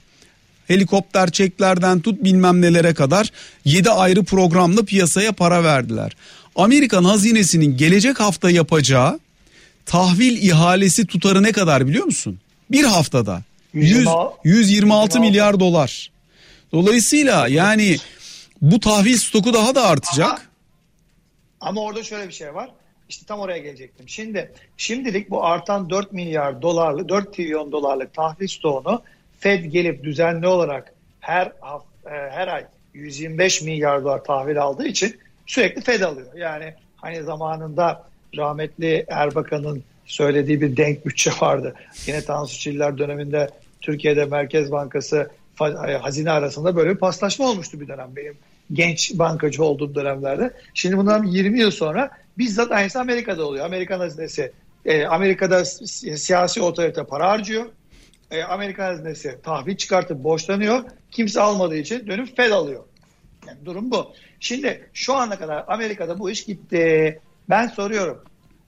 Helikopter 0.66 1.30
çeklerden 1.30 2.00
tut 2.00 2.24
bilmem 2.24 2.60
nelere 2.60 2.94
kadar 2.94 3.32
7 3.64 3.90
ayrı 3.90 4.24
programla 4.24 4.82
piyasaya 4.82 5.32
para 5.32 5.64
verdiler. 5.64 6.16
Amerikan 6.58 7.04
hazinesinin 7.04 7.76
gelecek 7.76 8.20
hafta 8.20 8.50
yapacağı 8.50 9.20
tahvil 9.86 10.42
ihalesi 10.42 11.06
tutarı 11.06 11.42
ne 11.42 11.52
kadar 11.52 11.86
biliyor 11.86 12.04
musun? 12.04 12.40
Bir 12.70 12.84
haftada 12.84 13.42
100, 13.72 14.08
126 14.44 15.20
milyar 15.20 15.60
dolar. 15.60 16.10
Dolayısıyla 16.72 17.48
yani 17.48 17.96
bu 18.62 18.80
tahvil 18.80 19.16
stoku 19.16 19.54
daha 19.54 19.74
da 19.74 19.86
artacak. 19.86 20.30
Ama, 20.30 20.40
ama 21.60 21.80
orada 21.80 22.02
şöyle 22.02 22.28
bir 22.28 22.32
şey 22.32 22.54
var. 22.54 22.70
İşte 23.08 23.26
tam 23.26 23.40
oraya 23.40 23.58
gelecektim. 23.58 24.08
Şimdi 24.08 24.52
şimdilik 24.76 25.30
bu 25.30 25.44
artan 25.44 25.90
4 25.90 26.12
milyar 26.12 26.62
dolarlık 26.62 27.08
4 27.08 27.34
trilyon 27.34 27.72
dolarlık 27.72 28.14
tahvil 28.14 28.48
stoğunu 28.48 29.02
Fed 29.40 29.64
gelip 29.64 30.04
düzenli 30.04 30.46
olarak 30.46 30.94
her 31.20 31.46
e, 31.46 31.52
her 32.30 32.48
ay 32.48 32.64
125 32.94 33.62
milyar 33.62 34.04
dolar 34.04 34.24
tahvil 34.24 34.62
aldığı 34.62 34.86
için 34.86 35.16
sürekli 35.48 35.82
Fed 35.82 36.00
alıyor. 36.00 36.34
Yani 36.36 36.74
hani 36.96 37.22
zamanında 37.22 38.04
rahmetli 38.36 39.04
Erbakan'ın 39.08 39.82
söylediği 40.06 40.60
bir 40.60 40.76
denk 40.76 41.06
bütçe 41.06 41.30
vardı. 41.40 41.74
Yine 42.06 42.24
Tansu 42.24 42.58
Çiller 42.58 42.98
döneminde 42.98 43.50
Türkiye'de 43.80 44.24
Merkez 44.24 44.72
Bankası 44.72 45.30
hazine 46.00 46.30
arasında 46.30 46.76
böyle 46.76 46.90
bir 46.90 46.96
paslaşma 46.96 47.50
olmuştu 47.50 47.80
bir 47.80 47.88
dönem 47.88 48.16
benim 48.16 48.34
genç 48.72 49.12
bankacı 49.14 49.64
olduğum 49.64 49.94
dönemlerde. 49.94 50.52
Şimdi 50.74 50.96
bundan 50.96 51.24
20 51.24 51.60
yıl 51.60 51.70
sonra 51.70 52.10
bizzat 52.38 52.72
aynısı 52.72 53.00
Amerika'da 53.00 53.46
oluyor. 53.46 53.64
Amerikan 53.64 54.00
hazinesi 54.00 54.52
e, 54.84 55.06
Amerika'da 55.06 55.64
siyasi 55.64 56.62
otorite 56.62 57.04
para 57.04 57.28
harcıyor. 57.28 57.66
E, 58.30 58.42
Amerikan 58.42 58.84
hazinesi 58.84 59.38
tahvil 59.42 59.76
çıkartıp 59.76 60.24
borçlanıyor. 60.24 60.84
Kimse 61.10 61.40
almadığı 61.40 61.76
için 61.76 62.06
dönüp 62.06 62.36
Fed 62.36 62.50
alıyor. 62.50 62.84
Yani 63.46 63.58
durum 63.64 63.90
bu. 63.90 64.12
Şimdi 64.40 64.90
şu 64.92 65.14
ana 65.14 65.38
kadar 65.38 65.64
Amerika'da 65.68 66.18
bu 66.18 66.30
iş 66.30 66.44
gitti. 66.44 67.20
Ben 67.48 67.66
soruyorum. 67.66 68.24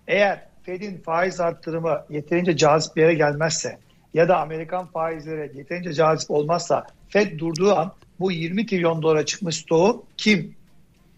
Eğer 0.09 0.43
Fed'in 0.63 0.99
faiz 0.99 1.41
arttırımı 1.41 2.05
yeterince 2.11 2.57
cazip 2.57 2.97
bir 2.97 3.03
yere 3.03 3.15
gelmezse 3.15 3.79
ya 4.15 4.29
da 4.29 4.41
Amerikan 4.41 4.87
faizleri 4.87 5.59
yeterince 5.59 5.93
cazip 5.93 6.31
olmazsa 6.31 6.87
Fed 7.09 7.39
durduğu 7.39 7.75
an 7.75 7.93
bu 8.21 8.33
20 8.33 8.67
trilyon 8.67 9.03
dolara 9.03 9.27
çıkmış 9.27 9.57
stoğu 9.57 10.05
kim 10.17 10.55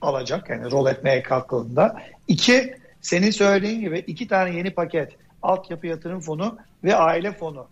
alacak? 0.01 0.51
Yani 0.51 0.71
rol 0.71 0.87
etmeye 0.87 1.23
kalkıldığında. 1.23 2.03
İki, 2.29 2.75
senin 3.01 3.31
söylediğin 3.31 3.81
gibi 3.81 3.99
iki 3.99 4.29
tane 4.29 4.57
yeni 4.57 4.71
paket 4.71 5.12
altyapı 5.43 5.87
yatırım 5.87 6.21
fonu 6.21 6.59
ve 6.85 6.97
aile 6.97 7.33
fonu 7.33 7.67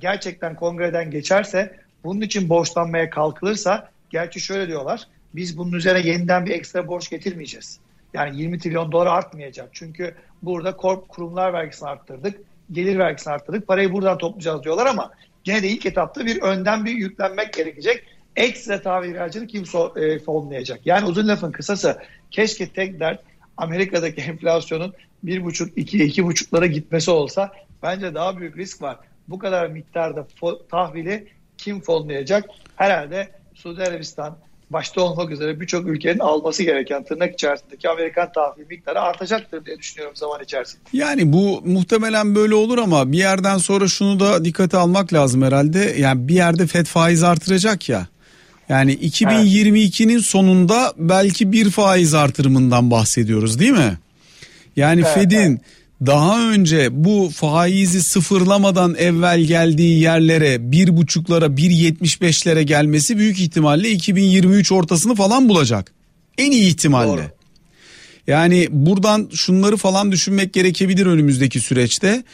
gerçekten 0.00 0.56
kongreden 0.56 1.10
geçerse 1.10 1.76
bunun 2.04 2.20
için 2.20 2.48
borçlanmaya 2.48 3.10
kalkılırsa 3.10 3.90
gerçi 4.10 4.40
şöyle 4.40 4.68
diyorlar 4.68 5.08
biz 5.34 5.58
bunun 5.58 5.72
üzerine 5.72 6.08
yeniden 6.08 6.46
bir 6.46 6.50
ekstra 6.50 6.88
borç 6.88 7.10
getirmeyeceğiz. 7.10 7.80
Yani 8.14 8.40
20 8.40 8.58
trilyon 8.58 8.92
dolar 8.92 9.06
artmayacak. 9.06 9.68
Çünkü 9.72 10.14
burada 10.42 10.76
korp 10.76 11.08
kurumlar 11.08 11.52
vergisini 11.52 11.88
arttırdık, 11.88 12.40
gelir 12.72 12.98
vergisini 12.98 13.32
arttırdık. 13.32 13.66
Parayı 13.66 13.92
buradan 13.92 14.18
toplayacağız 14.18 14.62
diyorlar 14.62 14.86
ama 14.86 15.12
gene 15.44 15.62
de 15.62 15.68
ilk 15.68 15.86
etapta 15.86 16.26
bir 16.26 16.42
önden 16.42 16.84
bir 16.84 16.92
yüklenmek 16.92 17.52
gerekecek. 17.52 18.04
Ekstra 18.36 18.82
tahvil 18.82 19.10
ihracını 19.10 19.46
kim 19.46 19.66
so, 19.66 19.98
e, 19.98 20.18
fonlayacak? 20.18 20.80
Yani 20.86 21.06
uzun 21.06 21.28
lafın 21.28 21.52
kısası 21.52 21.98
keşke 22.30 22.68
tek 22.68 23.00
dert 23.00 23.20
Amerika'daki 23.56 24.20
enflasyonun 24.30 24.94
1,5-2'ye 25.24 26.06
2,5'lara 26.06 26.66
gitmesi 26.66 27.10
olsa 27.10 27.52
bence 27.82 28.14
daha 28.14 28.38
büyük 28.38 28.56
risk 28.56 28.82
var. 28.82 28.98
Bu 29.28 29.38
kadar 29.38 29.66
miktarda 29.66 30.26
tahvili 30.70 31.28
kim 31.58 31.80
fonlayacak? 31.80 32.44
Herhalde 32.76 33.28
Suudi 33.54 33.82
Arabistan, 33.82 34.38
başta 34.74 35.00
olmak 35.00 35.30
üzere 35.30 35.60
birçok 35.60 35.86
ülkenin 35.86 36.18
alması 36.18 36.62
gereken 36.62 37.04
tırnak 37.04 37.34
içerisindeki 37.34 37.88
Amerikan 37.88 38.32
tahvil 38.32 38.66
miktarı 38.70 39.00
artacaktır 39.00 39.64
diye 39.64 39.78
düşünüyorum 39.78 40.16
zaman 40.16 40.42
içerisinde. 40.42 40.82
Yani 40.92 41.32
bu 41.32 41.62
muhtemelen 41.64 42.34
böyle 42.34 42.54
olur 42.54 42.78
ama 42.78 43.12
bir 43.12 43.18
yerden 43.18 43.58
sonra 43.58 43.88
şunu 43.88 44.20
da 44.20 44.44
dikkate 44.44 44.76
almak 44.76 45.12
lazım 45.12 45.42
herhalde. 45.42 45.94
Yani 45.98 46.28
bir 46.28 46.34
yerde 46.34 46.66
FED 46.66 46.86
faiz 46.86 47.22
artıracak 47.22 47.88
ya. 47.88 48.06
Yani 48.68 48.94
2022'nin 48.94 50.12
evet. 50.14 50.24
sonunda 50.24 50.92
belki 50.96 51.52
bir 51.52 51.70
faiz 51.70 52.14
artırımından 52.14 52.90
bahsediyoruz 52.90 53.58
değil 53.58 53.72
mi? 53.72 53.98
Yani 54.76 55.00
evet, 55.00 55.14
Fed'in 55.14 55.50
evet 55.50 55.60
daha 56.06 56.50
önce 56.50 56.88
bu 57.04 57.30
faizi 57.34 58.02
sıfırlamadan 58.02 58.94
evvel 58.94 59.40
geldiği 59.40 60.00
yerlere 60.00 60.72
bir 60.72 60.96
buçuklara 60.96 61.56
bir 61.56 61.70
yetmiş 61.70 62.20
beşlere 62.20 62.62
gelmesi 62.62 63.18
büyük 63.18 63.40
ihtimalle 63.40 63.90
2023 63.90 64.72
ortasını 64.72 65.14
falan 65.14 65.48
bulacak. 65.48 65.92
En 66.38 66.50
iyi 66.50 66.68
ihtimalle. 66.68 67.22
Doğru. 67.22 67.30
Yani 68.26 68.68
buradan 68.70 69.28
şunları 69.34 69.76
falan 69.76 70.12
düşünmek 70.12 70.52
gerekebilir 70.52 71.06
önümüzdeki 71.06 71.60
süreçte. 71.60 72.24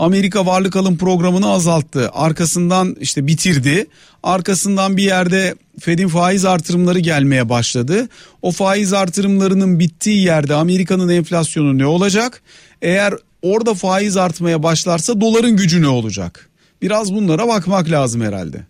Amerika 0.00 0.46
varlık 0.46 0.76
alım 0.76 0.98
programını 0.98 1.50
azalttı. 1.50 2.10
Arkasından 2.12 2.96
işte 3.00 3.26
bitirdi. 3.26 3.86
Arkasından 4.22 4.96
bir 4.96 5.02
yerde 5.02 5.54
Fed'in 5.80 6.08
faiz 6.08 6.44
artırımları 6.44 6.98
gelmeye 6.98 7.48
başladı. 7.48 8.08
O 8.42 8.50
faiz 8.50 8.92
artırımlarının 8.92 9.78
bittiği 9.78 10.24
yerde 10.24 10.54
Amerika'nın 10.54 11.08
enflasyonu 11.08 11.78
ne 11.78 11.86
olacak? 11.86 12.42
Eğer 12.82 13.14
orada 13.42 13.74
faiz 13.74 14.16
artmaya 14.16 14.62
başlarsa 14.62 15.20
doların 15.20 15.56
gücü 15.56 15.82
ne 15.82 15.88
olacak? 15.88 16.50
Biraz 16.82 17.14
bunlara 17.14 17.48
bakmak 17.48 17.90
lazım 17.90 18.20
herhalde. 18.20 18.60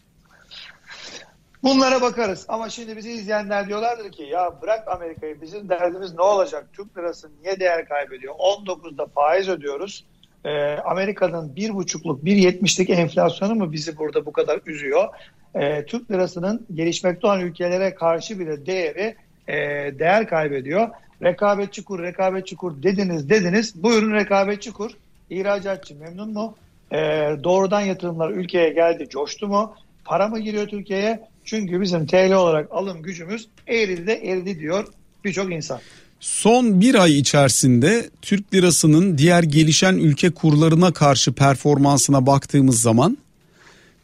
Bunlara 1.63 2.01
bakarız 2.01 2.45
ama 2.49 2.71
şimdi 2.71 2.97
bizi 2.97 3.13
izleyenler 3.13 3.69
diyorlardır 3.69 4.13
ki 4.13 4.23
ya 4.23 4.63
bırak 4.63 4.89
Amerika'yı 4.89 5.41
bizim 5.41 5.69
derdimiz 5.69 6.15
ne 6.15 6.23
olacak? 6.23 6.67
Türk 6.73 6.99
lirası 6.99 7.29
niye 7.43 7.61
değer 7.61 7.89
kaybediyor? 7.89 8.35
19'da 8.35 9.07
faiz 9.07 9.49
ödüyoruz. 9.49 10.05
Ee, 10.45 10.77
Amerika'nın 10.77 11.55
1,5'luk 11.55 12.25
1,70'lik 12.25 12.91
enflasyonu 12.91 13.55
mu 13.55 13.73
bizi 13.73 13.99
burada 13.99 14.27
bu 14.27 14.33
kadar 14.33 14.61
üzüyor? 14.67 15.09
Ee, 15.55 15.85
Türk 15.87 16.11
lirasının 16.11 16.67
gelişmekte 16.75 17.27
olan 17.27 17.41
ülkelere 17.41 17.95
karşı 17.95 18.39
bile 18.39 18.67
değeri 18.67 19.15
e, 19.49 19.55
değer 19.99 20.29
kaybediyor. 20.29 20.89
Rekabetçi 21.23 21.85
kur, 21.85 22.03
rekabetçi 22.03 22.57
kur 22.57 22.83
dediniz 22.83 23.31
dediniz. 23.31 23.83
Buyurun 23.83 24.13
rekabetçi 24.15 24.73
kur. 24.73 24.91
İhracatçı 25.31 25.97
memnun 25.97 26.33
mu? 26.33 26.57
Ee, 26.93 26.97
doğrudan 27.45 27.81
yatırımlar 27.81 28.31
ülkeye 28.31 28.71
geldi, 28.71 29.09
coştu 29.09 29.49
mu? 29.49 29.75
Para 30.05 30.29
mı 30.29 30.41
giriyor 30.41 30.67
Türkiye'ye? 30.67 31.21
Çünkü 31.45 31.81
bizim 31.81 32.07
TL 32.07 32.33
olarak 32.33 32.69
alım 32.71 33.03
gücümüz 33.03 33.49
eridi 33.69 34.07
de 34.07 34.15
eridi 34.15 34.61
diyor 34.61 34.87
birçok 35.25 35.53
insan. 35.53 35.81
Son 36.21 36.81
bir 36.81 36.95
ay 36.95 37.19
içerisinde 37.19 38.11
Türk 38.23 38.55
lirasının 38.55 39.19
diğer 39.19 39.43
gelişen 39.43 39.95
ülke 39.95 40.31
kurlarına 40.31 40.93
karşı 40.93 41.33
performansına 41.33 42.27
baktığımız 42.27 42.81
zaman 42.81 43.19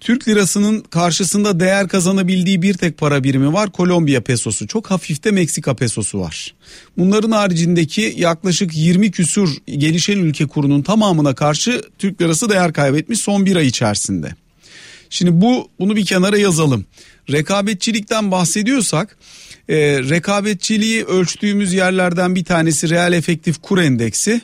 Türk 0.01 0.29
lirasının 0.29 0.81
karşısında 0.81 1.61
değer 1.61 1.89
kazanabildiği 1.89 2.63
bir 2.63 2.75
tek 2.75 2.99
para 2.99 3.25
birimi 3.25 3.53
var 3.53 3.73
Kolombiya 3.73 4.21
pesosu. 4.21 4.67
Çok 4.67 4.91
hafifte 4.91 5.31
Meksika 5.31 5.77
pesosu 5.77 6.21
var. 6.21 6.55
Bunların 6.99 7.31
haricindeki 7.31 8.15
yaklaşık 8.17 8.77
20 8.77 9.11
küsur 9.11 9.57
gelişen 9.67 10.19
ülke 10.19 10.47
kurunun 10.47 10.83
tamamına 10.83 11.35
karşı 11.35 11.83
Türk 11.99 12.21
lirası 12.23 12.51
değer 12.51 12.73
kaybetmiş 12.73 13.21
son 13.21 13.47
bir 13.47 13.57
ay 13.57 13.67
içerisinde. 13.67 14.35
Şimdi 15.11 15.41
bu 15.41 15.69
bunu 15.79 15.97
bir 15.97 16.07
kenara 16.07 16.39
yazalım. 16.39 16.87
Rekabetçilikten 17.31 18.31
bahsediyorsak 18.31 19.19
e, 19.69 19.77
rekabetçiliği 20.03 21.05
ölçtüğümüz 21.05 21.73
yerlerden 21.73 22.35
bir 22.35 22.45
tanesi 22.45 22.91
reel 22.91 23.13
efektif 23.13 23.63
kur 23.63 23.79
endeksi 23.79 24.41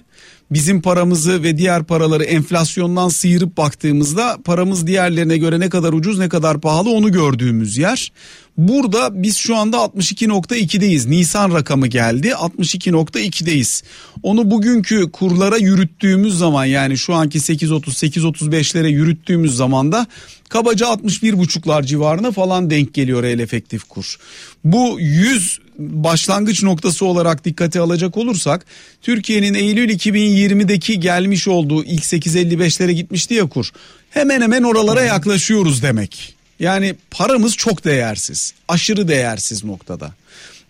bizim 0.52 0.82
paramızı 0.82 1.42
ve 1.42 1.58
diğer 1.58 1.84
paraları 1.84 2.24
enflasyondan 2.24 3.08
sıyırıp 3.08 3.56
baktığımızda 3.56 4.38
paramız 4.44 4.86
diğerlerine 4.86 5.38
göre 5.38 5.60
ne 5.60 5.68
kadar 5.68 5.92
ucuz 5.92 6.18
ne 6.18 6.28
kadar 6.28 6.60
pahalı 6.60 6.90
onu 6.90 7.12
gördüğümüz 7.12 7.78
yer. 7.78 8.12
Burada 8.56 9.22
biz 9.22 9.36
şu 9.36 9.56
anda 9.56 9.76
62.2'deyiz. 9.76 11.10
Nisan 11.10 11.54
rakamı 11.54 11.86
geldi. 11.86 12.28
62.2'deyiz. 12.28 13.82
Onu 14.22 14.50
bugünkü 14.50 15.12
kurlara 15.12 15.56
yürüttüğümüz 15.56 16.38
zaman 16.38 16.64
yani 16.64 16.98
şu 16.98 17.14
anki 17.14 17.38
8.30 17.38 17.80
8.35'lere 17.80 18.88
yürüttüğümüz 18.88 19.56
zaman 19.56 19.92
da 19.92 20.06
kabaca 20.52 20.86
61.5'lar 20.86 21.86
civarına 21.86 22.32
falan 22.32 22.70
denk 22.70 22.94
geliyor 22.94 23.24
el 23.24 23.38
efektif 23.38 23.84
kur. 23.84 24.16
Bu 24.64 24.96
100 25.00 25.58
başlangıç 25.78 26.62
noktası 26.62 27.04
olarak 27.04 27.44
dikkate 27.44 27.80
alacak 27.80 28.16
olursak 28.16 28.66
Türkiye'nin 29.02 29.54
Eylül 29.54 29.90
2020'deki 29.90 31.00
gelmiş 31.00 31.48
olduğu 31.48 31.84
ilk 31.84 32.02
8.55'lere 32.02 32.90
gitmişti 32.90 33.34
ya 33.34 33.48
kur. 33.48 33.70
Hemen 34.10 34.40
hemen 34.42 34.62
oralara 34.62 35.02
yaklaşıyoruz 35.02 35.82
demek. 35.82 36.34
Yani 36.60 36.94
paramız 37.10 37.56
çok 37.56 37.84
değersiz. 37.84 38.54
Aşırı 38.68 39.08
değersiz 39.08 39.64
noktada. 39.64 40.12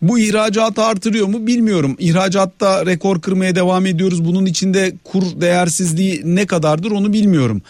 Bu 0.03 0.19
ihracatı 0.19 0.83
artırıyor 0.83 1.27
mu 1.27 1.47
bilmiyorum. 1.47 1.97
İhracatta 1.99 2.87
rekor 2.87 3.21
kırmaya 3.21 3.55
devam 3.55 3.87
ediyoruz. 3.87 4.25
Bunun 4.25 4.47
içinde 4.47 4.93
kur 5.05 5.41
değersizliği 5.41 6.23
ne 6.25 6.47
kadardır 6.47 6.91
onu 6.91 7.13
bilmiyorum. 7.13 7.63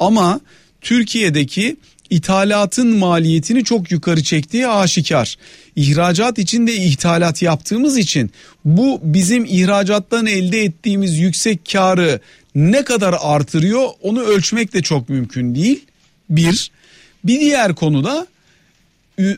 Ama 0.00 0.40
Türkiye'deki 0.80 1.76
ithalatın 2.10 2.96
maliyetini 2.96 3.64
çok 3.64 3.90
yukarı 3.90 4.22
çektiği 4.22 4.68
aşikar. 4.68 5.36
İhracat 5.76 6.38
için 6.38 6.66
de 6.66 6.74
ithalat 6.76 7.42
yaptığımız 7.42 7.98
için 7.98 8.30
bu 8.64 9.00
bizim 9.02 9.44
ihracattan 9.44 10.26
elde 10.26 10.62
ettiğimiz 10.62 11.18
yüksek 11.18 11.60
karı 11.72 12.20
ne 12.54 12.84
kadar 12.84 13.14
artırıyor 13.20 13.88
onu 14.02 14.20
ölçmek 14.20 14.74
de 14.74 14.82
çok 14.82 15.08
mümkün 15.08 15.54
değil. 15.54 15.84
Bir, 16.30 16.70
bir 17.24 17.40
diğer 17.40 17.74
konuda 17.74 18.26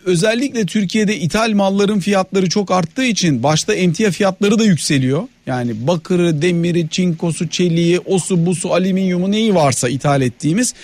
özellikle 0.04 0.66
Türkiye'de 0.66 1.16
ithal 1.16 1.52
malların 1.52 2.00
fiyatları 2.00 2.48
çok 2.48 2.70
arttığı 2.70 3.04
için 3.04 3.42
başta 3.42 3.74
emtia 3.74 4.10
fiyatları 4.10 4.58
da 4.58 4.64
yükseliyor. 4.64 5.22
Yani 5.46 5.86
bakırı, 5.86 6.42
demiri, 6.42 6.88
çinkosu, 6.88 7.48
çeliği, 7.48 8.00
osu, 8.00 8.46
busu, 8.46 8.74
alüminyumu 8.74 9.30
neyi 9.30 9.54
varsa 9.54 9.88
ithal 9.88 10.22
ettiğimiz 10.22 10.74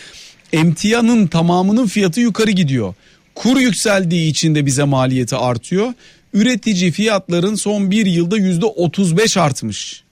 emtianın 0.52 1.26
tamamının 1.26 1.86
fiyatı 1.86 2.20
yukarı 2.20 2.50
gidiyor. 2.50 2.94
Kur 3.34 3.60
yükseldiği 3.60 4.30
için 4.30 4.54
de 4.54 4.66
bize 4.66 4.84
maliyeti 4.84 5.36
artıyor. 5.36 5.92
Üretici 6.34 6.90
fiyatların 6.90 7.54
son 7.54 7.90
bir 7.90 8.06
yılda 8.06 8.36
yüzde 8.36 8.66
35 8.66 9.36
artmış. 9.36 10.02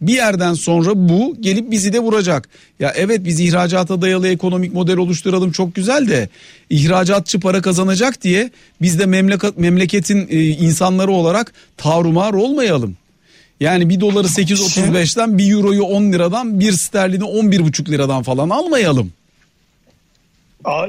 Bir 0.00 0.12
yerden 0.12 0.54
sonra 0.54 0.90
bu 0.94 1.36
gelip 1.40 1.70
bizi 1.70 1.92
de 1.92 1.98
vuracak. 1.98 2.48
Ya 2.80 2.92
evet 2.96 3.24
biz 3.24 3.40
ihracata 3.40 4.02
dayalı 4.02 4.28
ekonomik 4.28 4.74
model 4.74 4.96
oluşturalım 4.96 5.52
çok 5.52 5.74
güzel 5.74 6.08
de 6.08 6.28
ihracatçı 6.70 7.40
para 7.40 7.62
kazanacak 7.62 8.22
diye 8.22 8.50
biz 8.80 8.98
de 8.98 9.06
memleket, 9.06 9.58
memleketin 9.58 10.28
e, 10.30 10.44
insanları 10.44 11.10
olarak 11.10 11.52
tavrumar 11.76 12.32
olmayalım. 12.32 12.96
Yani 13.60 13.88
bir 13.88 14.00
doları 14.00 14.26
8.35'ten 14.26 15.38
bir 15.38 15.52
euroyu 15.52 15.82
10 15.82 16.12
liradan 16.12 16.60
bir 16.60 16.72
sterlini 16.72 17.24
11.5 17.24 17.90
liradan 17.90 18.22
falan 18.22 18.50
almayalım. 18.50 19.12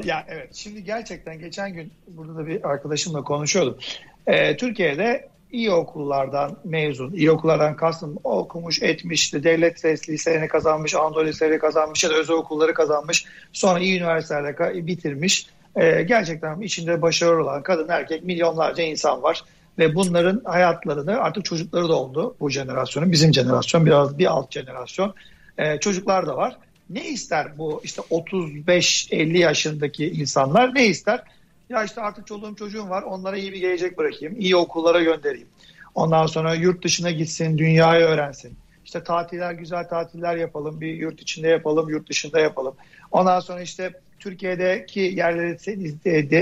Ya 0.04 0.24
evet 0.28 0.54
şimdi 0.54 0.84
gerçekten 0.84 1.38
geçen 1.38 1.72
gün 1.72 1.92
burada 2.08 2.36
da 2.36 2.46
bir 2.46 2.70
arkadaşımla 2.70 3.24
konuşuyordum. 3.24 3.78
Ee, 4.26 4.56
Türkiye'de 4.56 5.28
iyi 5.52 5.70
okullardan 5.70 6.56
mezun, 6.64 7.12
iyi 7.12 7.30
okullardan 7.30 7.76
kastım 7.76 8.18
okumuş, 8.24 8.82
etmiş, 8.82 9.22
işte 9.22 9.44
devlet 9.44 9.84
liselerini 9.84 10.48
kazanmış, 10.48 10.94
Anadolu 10.94 11.26
liseleri 11.26 11.58
kazanmış 11.58 12.04
ya 12.04 12.10
da 12.10 12.14
özel 12.14 12.36
okulları 12.36 12.74
kazanmış, 12.74 13.24
sonra 13.52 13.78
iyi 13.78 13.98
üniversitelerde 13.98 14.86
bitirmiş. 14.86 15.46
Ee, 15.76 16.02
gerçekten 16.02 16.60
içinde 16.60 17.02
başarılı 17.02 17.42
olan 17.42 17.62
kadın 17.62 17.88
erkek 17.88 18.24
milyonlarca 18.24 18.82
insan 18.82 19.22
var 19.22 19.44
ve 19.78 19.94
bunların 19.94 20.42
hayatlarını 20.44 21.20
artık 21.20 21.44
çocukları 21.44 21.88
da 21.88 21.96
oldu 21.96 22.36
bu 22.40 22.50
jenerasyonun. 22.50 23.12
Bizim 23.12 23.34
jenerasyon 23.34 23.86
biraz 23.86 24.18
bir 24.18 24.26
alt 24.26 24.52
jenerasyon. 24.52 25.14
Ee, 25.58 25.80
çocuklar 25.80 26.26
da 26.26 26.36
var. 26.36 26.56
Ne 26.90 27.08
ister 27.08 27.58
bu 27.58 27.80
işte 27.84 28.02
35-50 28.02 29.38
yaşındaki 29.38 30.06
insanlar 30.06 30.74
ne 30.74 30.86
ister? 30.86 31.22
Ya 31.68 31.84
işte 31.84 32.00
artık 32.00 32.26
çoluğum 32.26 32.54
çocuğum 32.56 32.88
var 32.88 33.02
onlara 33.02 33.36
iyi 33.36 33.52
bir 33.52 33.60
gelecek 33.60 33.98
bırakayım. 33.98 34.40
iyi 34.40 34.56
okullara 34.56 35.02
göndereyim. 35.02 35.48
Ondan 35.94 36.26
sonra 36.26 36.54
yurt 36.54 36.84
dışına 36.84 37.10
gitsin, 37.10 37.58
dünyayı 37.58 38.04
öğrensin. 38.04 38.56
İşte 38.84 39.04
tatiller, 39.04 39.52
güzel 39.52 39.88
tatiller 39.88 40.36
yapalım. 40.36 40.80
Bir 40.80 40.94
yurt 40.94 41.22
içinde 41.22 41.48
yapalım, 41.48 41.88
yurt 41.88 42.08
dışında 42.08 42.40
yapalım. 42.40 42.74
Ondan 43.10 43.40
sonra 43.40 43.60
işte 43.60 43.92
Türkiye'deki 44.18 45.00
yerleri 45.00 45.58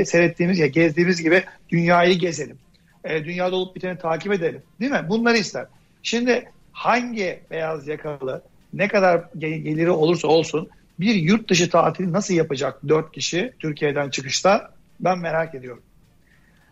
seyrettiğimiz 0.07 0.59
ya 0.59 0.67
gezdiğimiz 0.67 1.23
gibi 1.23 1.45
dünyayı 1.69 2.19
gezelim 2.19 2.59
e, 3.07 3.25
dünyada 3.25 3.57
olup 3.57 3.77
biteni 3.77 3.99
takip 3.99 4.33
edelim. 4.33 4.63
Değil 4.81 4.93
mi? 4.93 5.07
Bunları 5.09 5.37
ister. 5.37 5.67
Şimdi 6.03 6.51
hangi 6.73 7.41
beyaz 7.51 7.89
yakalı 7.89 8.43
ne 8.73 8.89
kadar 8.89 9.25
geliri 9.39 9.91
olursa 9.91 10.29
olsun 10.29 10.69
bir 11.01 11.15
yurt 11.15 11.51
dışı 11.51 11.71
tatili 11.71 12.13
nasıl 12.13 12.35
yapacak 12.35 12.89
dört 12.89 13.13
kişi 13.13 13.53
Türkiye'den 13.59 14.11
çıkışta 14.11 14.71
ben 15.01 15.19
merak 15.19 15.55
ediyorum. 15.55 15.83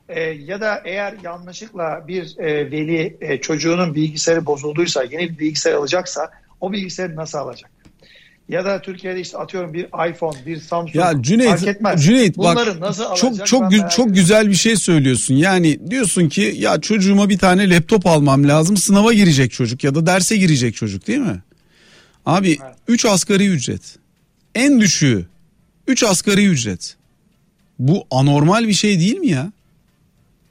E, 0.09 0.20
ya 0.20 0.61
da 0.61 0.82
eğer 0.84 1.14
yanlışlıkla 1.24 2.05
bir 2.09 2.38
e, 2.38 2.70
veli 2.70 3.16
e, 3.20 3.40
çocuğunun 3.40 3.95
bilgisayarı 3.95 4.47
bozulduysa 4.47 5.05
yeni 5.05 5.30
bir 5.30 5.38
bilgisayar 5.38 5.72
alacaksa 5.72 6.30
o 6.61 6.72
bilgisayarı 6.72 7.16
nasıl 7.16 7.38
alacak? 7.38 7.70
ya 8.49 8.64
da 8.64 8.82
Türkiye'de 8.82 9.20
işte 9.20 9.38
atıyorum 9.38 9.74
bir 9.74 10.11
iPhone, 10.11 10.47
bir 10.47 10.61
Samsung 10.61 10.97
ya 10.97 11.22
Cüneyt, 11.22 11.51
fark 11.51 11.66
etmez. 11.66 12.05
Cüneyt 12.05 12.36
Bunları 12.36 12.70
bak 12.70 12.80
nasıl 12.80 13.14
çok 13.14 13.47
çok 13.47 13.62
gü- 13.62 13.90
çok 13.90 14.14
güzel 14.14 14.49
bir 14.49 14.55
şey 14.55 14.76
söylüyorsun. 14.76 15.34
Yani 15.34 15.90
diyorsun 15.90 16.28
ki 16.28 16.55
ya 16.57 16.80
çocuğuma 16.80 17.28
bir 17.28 17.38
tane 17.38 17.70
laptop 17.70 18.07
almam 18.07 18.49
lazım. 18.49 18.76
Sınava 18.76 19.12
girecek 19.12 19.53
çocuk 19.53 19.84
ya 19.84 19.95
da 19.95 20.07
derse 20.07 20.36
girecek 20.36 20.74
çocuk 20.74 21.07
değil 21.07 21.18
mi? 21.18 21.42
Abi 22.27 22.59
3 22.89 23.05
evet. 23.05 23.14
asgari 23.14 23.49
ücret. 23.49 23.99
En 24.55 24.81
düşüğü 24.81 25.27
3 25.87 26.03
asgari 26.03 26.47
ücret. 26.47 26.97
Bu 27.79 28.07
anormal 28.11 28.68
bir 28.68 28.72
şey 28.72 28.99
değil 29.01 29.18
mi 29.18 29.29
ya? 29.29 29.53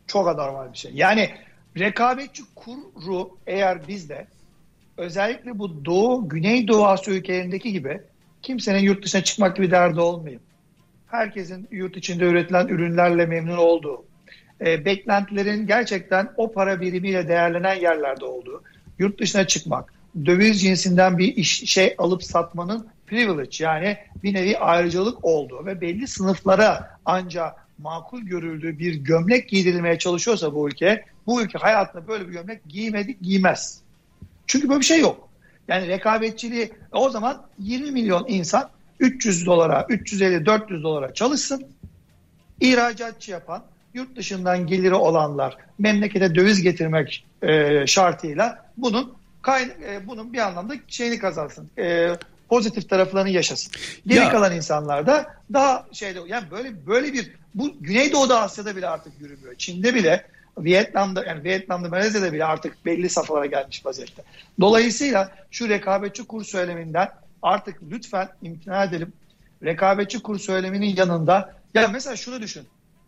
Çok 0.07 0.27
anormal 0.27 0.73
bir 0.73 0.77
şey. 0.77 0.91
Yani 0.93 1.29
rekabetçi 1.79 2.43
kuru 2.55 3.29
eğer 3.47 3.87
bizde 3.87 4.27
özellikle 4.97 5.59
bu 5.59 5.85
Doğu, 5.85 6.29
Güneydoğu 6.29 6.85
Asya 6.85 7.13
ülkelerindeki 7.13 7.71
gibi 7.71 8.01
kimsenin 8.41 8.79
yurt 8.79 9.05
dışına 9.05 9.23
çıkmak 9.23 9.55
gibi 9.55 9.71
derdi 9.71 9.99
olmayayım. 9.99 10.41
Herkesin 11.07 11.67
yurt 11.71 11.97
içinde 11.97 12.25
üretilen 12.25 12.67
ürünlerle 12.67 13.25
memnun 13.25 13.57
olduğu, 13.57 14.05
e, 14.61 14.85
beklentilerin 14.85 15.67
gerçekten 15.67 16.29
o 16.37 16.51
para 16.51 16.81
birimiyle 16.81 17.27
değerlenen 17.27 17.75
yerlerde 17.75 18.25
olduğu, 18.25 18.63
yurt 18.99 19.19
dışına 19.19 19.47
çıkmak, 19.47 19.93
döviz 20.25 20.61
cinsinden 20.61 21.17
bir 21.17 21.35
iş, 21.35 21.71
şey 21.71 21.95
alıp 21.97 22.23
satmanın 22.23 22.87
privilege 23.07 23.63
yani 23.63 23.97
bir 24.23 24.33
nevi 24.33 24.57
ayrıcalık 24.57 25.25
olduğu 25.25 25.65
ve 25.65 25.81
belli 25.81 26.07
sınıflara 26.07 26.97
ancak 27.05 27.67
makul 27.77 28.21
görüldüğü 28.21 28.79
bir 28.79 28.95
gömlek 28.95 29.49
giydirilmeye 29.49 29.99
çalışıyorsa 29.99 30.55
bu 30.55 30.67
ülke, 30.67 31.05
bu 31.27 31.41
ülke 31.41 31.57
hayatında 31.57 32.07
böyle 32.07 32.27
bir 32.27 32.33
gömlek 32.33 32.69
giymedi, 32.69 33.17
giymez. 33.21 33.81
Çünkü 34.47 34.69
böyle 34.69 34.79
bir 34.79 34.85
şey 34.85 34.99
yok. 34.99 35.29
Yani 35.67 35.87
rekabetçiliği 35.87 36.71
o 36.91 37.09
zaman 37.09 37.45
20 37.59 37.91
milyon 37.91 38.25
insan 38.27 38.69
300 38.99 39.45
dolara, 39.45 39.85
350, 39.89 40.45
400 40.45 40.83
dolara 40.83 41.13
çalışsın. 41.13 41.65
İhracatçı 42.61 43.31
yapan, 43.31 43.63
yurt 43.93 44.15
dışından 44.15 44.67
geliri 44.67 44.93
olanlar 44.95 45.57
memlekete 45.79 46.35
döviz 46.35 46.61
getirmek 46.61 47.25
e, 47.41 47.87
şartıyla 47.87 48.65
bunun 48.77 49.13
kay, 49.43 49.63
e, 49.63 50.07
bunun 50.07 50.33
bir 50.33 50.37
anlamda 50.37 50.73
şeyini 50.87 51.19
kazansın. 51.19 51.69
E, 51.77 52.15
pozitif 52.49 52.89
taraflarını 52.89 53.29
yaşasın. 53.29 53.71
Geri 54.07 54.19
ya. 54.19 54.31
kalan 54.31 54.55
insanlar 54.55 55.07
da 55.07 55.35
daha 55.53 55.85
şeyde 55.91 56.19
yani 56.27 56.51
böyle 56.51 56.87
böyle 56.87 57.13
bir 57.13 57.31
bu 57.55 57.73
Güneydoğu'da 57.81 58.41
Asya'da 58.41 58.75
bile 58.75 58.87
artık 58.87 59.13
yürümüyor. 59.19 59.55
Çin'de 59.55 59.95
bile 59.95 60.25
Vietnam'da 60.57 61.25
yani 61.25 61.43
Vietnam'da 61.43 61.89
Malezya'da 61.89 62.33
bile 62.33 62.45
artık 62.45 62.85
belli 62.85 63.09
safhalara 63.09 63.45
gelmiş 63.45 63.85
vaziyette. 63.85 64.23
Dolayısıyla 64.59 65.31
şu 65.51 65.69
rekabetçi 65.69 66.23
kur 66.27 66.43
söyleminden 66.43 67.09
artık 67.41 67.79
lütfen 67.91 68.29
imtina 68.41 68.83
edelim. 68.83 69.13
Rekabetçi 69.63 70.21
kur 70.21 70.39
söyleminin 70.39 70.95
yanında 70.95 71.53
ya 71.73 71.87
mesela 71.87 72.15
şunu 72.15 72.41
düşün. 72.41 72.63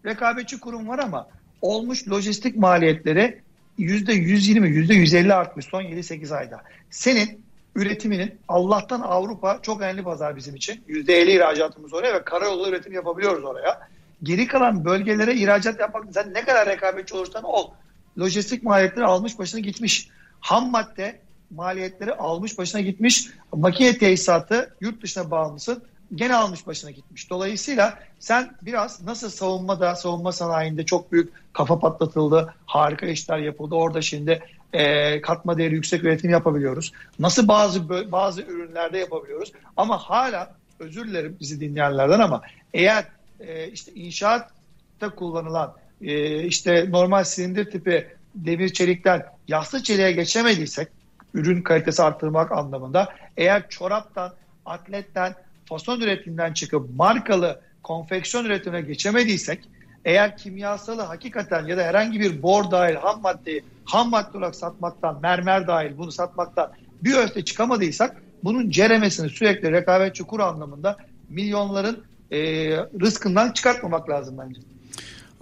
Rekabetçi 0.05 0.59
kurum 0.59 0.88
var 0.88 0.99
ama 0.99 1.27
olmuş 1.61 2.09
lojistik 2.09 2.55
maliyetleri 2.55 3.41
%120, 3.80 4.67
%150 4.67 5.34
artmış 5.34 5.65
son 5.65 5.82
7-8 5.82 6.36
ayda. 6.36 6.61
Senin 6.89 7.45
üretiminin 7.76 8.39
Allah'tan 8.47 9.01
Avrupa 9.01 9.59
çok 9.61 9.82
önemli 9.82 10.03
pazar 10.03 10.36
bizim 10.36 10.55
için. 10.55 10.84
%50 10.88 11.32
ihracatımız 11.32 11.93
oraya 11.93 12.13
ve 12.13 12.23
karayolu 12.23 12.69
üretim 12.69 12.93
yapabiliyoruz 12.93 13.43
oraya. 13.43 13.88
Geri 14.23 14.47
kalan 14.47 14.86
bölgelere 14.86 15.36
ihracat 15.36 15.80
yapmak 15.80 16.05
sen 16.13 16.34
ne 16.34 16.45
kadar 16.45 16.69
rekabetçi 16.69 17.15
olursan 17.15 17.43
ol. 17.43 17.71
Lojistik 18.19 18.63
maliyetleri 18.63 19.05
almış 19.05 19.39
başına 19.39 19.59
gitmiş. 19.59 20.09
Ham 20.39 20.71
madde 20.71 21.19
maliyetleri 21.51 22.13
almış 22.13 22.57
başına 22.57 22.82
gitmiş. 22.82 23.30
Makine 23.53 23.97
tesisatı 23.97 24.76
yurt 24.82 25.03
dışına 25.03 25.32
bağımlısın 25.32 25.84
gene 26.16 26.36
almış 26.36 26.68
başına 26.68 26.91
gitmiş. 26.91 27.30
Dolayısıyla 27.30 27.99
sen 28.20 28.56
biraz 28.62 29.03
nasıl 29.03 29.30
savunmada, 29.30 29.95
savunma 29.95 30.32
sanayinde 30.32 30.86
çok 30.86 31.12
büyük 31.12 31.34
kafa 31.53 31.80
patlatıldı, 31.80 32.53
harika 32.66 33.06
işler 33.06 33.38
yapıldı. 33.38 33.76
Orada 33.76 34.01
şimdi 34.01 34.43
e, 34.74 35.22
katma 35.22 35.58
değeri 35.58 35.74
yüksek 35.76 36.03
üretim 36.03 36.30
yapabiliyoruz. 36.30 36.91
Nasıl 37.20 37.47
bazı 37.47 38.12
bazı 38.12 38.41
ürünlerde 38.41 38.97
yapabiliyoruz. 38.97 39.51
Ama 39.78 39.97
hala 39.97 40.56
özür 40.80 41.08
dilerim 41.08 41.38
bizi 41.39 41.60
dinleyenlerden 41.60 42.20
ama 42.20 42.41
eğer 42.74 43.06
e, 43.39 43.68
işte 43.68 43.91
inşaatta 43.93 45.10
kullanılan 45.16 45.74
e, 46.01 46.43
işte 46.43 46.86
normal 46.89 47.24
silindir 47.24 47.72
tipi 47.72 48.08
demir 48.36 48.70
çelikten 48.70 49.26
yassı 49.47 49.84
çeliğe 49.84 50.12
geçemediysek 50.12 50.88
ürün 51.34 51.62
kalitesi 51.62 52.03
arttırmak 52.03 52.51
anlamında 52.51 53.14
eğer 53.38 53.70
çoraptan, 53.70 54.34
atletten 54.66 55.36
fason 55.66 56.01
üretiminden 56.01 56.53
çıkıp 56.53 56.89
markalı 56.95 57.61
konfeksiyon 57.84 58.45
üretimine 58.45 58.82
geçemediysek 58.82 59.70
eğer 60.05 60.38
kimyasalı 60.38 61.01
hakikaten 61.01 61.66
ya 61.66 61.78
da 61.78 61.84
herhangi 61.84 62.20
bir 62.20 62.43
bor 62.43 62.72
dahil 62.72 62.95
ham 62.95 63.22
maddeyi 63.22 63.63
ham 63.86 64.09
madde 64.09 64.38
olarak 64.38 64.55
satmaktan, 64.55 65.22
mermer 65.22 65.68
dahil 65.68 65.97
bunu 65.97 66.11
satmaktan 66.11 66.72
bir 67.01 67.16
öte 67.16 67.45
çıkamadıysak 67.45 68.24
bunun 68.43 68.70
ceremesini 68.70 69.30
sürekli 69.30 69.72
rekabetçi 69.72 70.24
kur 70.24 70.39
anlamında 70.39 70.97
milyonların 71.30 72.05
e, 72.32 72.38
rızkından 72.78 73.51
çıkartmamak 73.51 74.09
lazım 74.09 74.38
bence. 74.38 74.61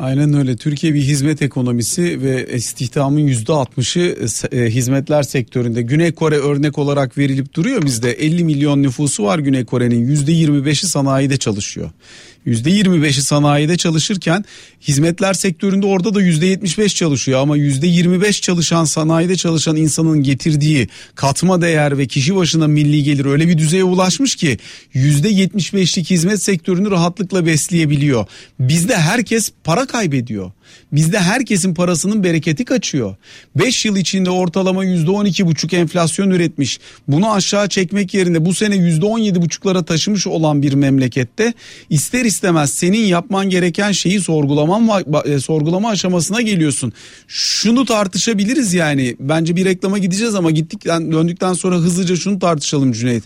Aynen 0.04 0.34
öyle. 0.34 0.56
Türkiye 0.56 0.94
bir 0.94 1.02
hizmet 1.02 1.42
ekonomisi 1.42 2.22
ve 2.22 2.48
istihdamın 2.56 3.20
yüzde 3.20 3.54
altmışı 3.54 4.18
e, 4.52 4.66
hizmetler 4.66 5.24
sektöründe. 5.24 5.82
Güney 5.82 6.12
Kore 6.12 6.38
örnek 6.38 6.78
olarak 6.78 7.18
verilip 7.18 7.54
duruyor 7.54 7.82
bizde. 7.86 8.12
50 8.12 8.44
milyon 8.44 8.84
nüfusu 8.84 9.24
var 9.24 9.40
Güney 9.40 9.66
Kore'nin. 9.66 10.08
Yüzde 10.08 10.32
25'i 10.32 10.88
sanayide 10.88 11.38
çalışıyor. 11.38 11.92
%25'i 12.48 13.22
sanayide 13.22 13.78
çalışırken 13.78 14.46
hizmetler 14.82 15.34
sektöründe 15.34 15.86
orada 15.86 16.16
da 16.16 16.22
%75 16.22 16.96
çalışıyor 16.96 17.40
ama 17.40 17.58
%25 17.58 18.42
çalışan 18.42 18.86
sanayide 18.86 19.36
çalışan 19.36 19.76
insanın 19.76 20.24
getirdiği 20.24 20.88
katma 21.16 21.62
değer 21.62 21.98
ve 21.98 22.08
kişi 22.08 22.36
başına 22.36 22.68
milli 22.68 23.04
gelir 23.04 23.26
öyle 23.26 23.48
bir 23.48 23.58
düzeye 23.58 23.84
ulaşmış 23.84 24.36
ki 24.36 24.58
%75'lik 24.96 26.10
hizmet 26.10 26.44
sektörünü 26.44 26.92
rahatlıkla 26.92 27.46
besleyebiliyor. 27.46 28.26
Bizde 28.60 28.98
herkes 28.98 29.52
para 29.64 29.86
kaybediyor. 29.86 30.52
Bizde 30.92 31.20
herkesin 31.20 31.74
parasının 31.74 32.24
bereketi 32.24 32.66
kaçıyor. 32.66 33.16
5 33.56 33.86
yıl 33.86 33.98
içinde 33.98 34.30
ortalama 34.30 34.86
%12,5 34.86 35.76
enflasyon 35.76 36.30
üretmiş. 36.30 36.80
Bunu 37.08 37.34
aşağı 37.34 37.70
çekmek 37.70 38.14
yerine 38.14 38.46
bu 38.46 38.54
sene 38.54 38.76
%17,5'lara 38.76 39.86
taşımış 39.86 40.28
olan 40.28 40.62
bir 40.62 40.74
memlekette 40.74 41.54
ister 41.90 42.26
istemez 42.26 42.74
senin 42.74 43.06
yapman 43.06 43.50
gereken 43.50 43.92
şeyi 43.92 44.22
sorgulaman 44.22 45.06
e, 45.26 45.40
sorgulama 45.40 45.90
aşamasına 45.90 46.42
geliyorsun. 46.42 46.94
Şunu 47.28 47.86
tartışabiliriz 47.86 48.74
yani. 48.74 49.16
Bence 49.20 49.56
bir 49.56 49.66
reklama 49.66 49.98
gideceğiz 49.98 50.36
ama 50.36 50.52
gittikten 50.52 51.12
döndükten 51.12 51.54
sonra 51.54 51.76
hızlıca 51.76 52.16
şunu 52.16 52.40
tartışalım 52.40 52.92
Cüneyt. 52.92 53.24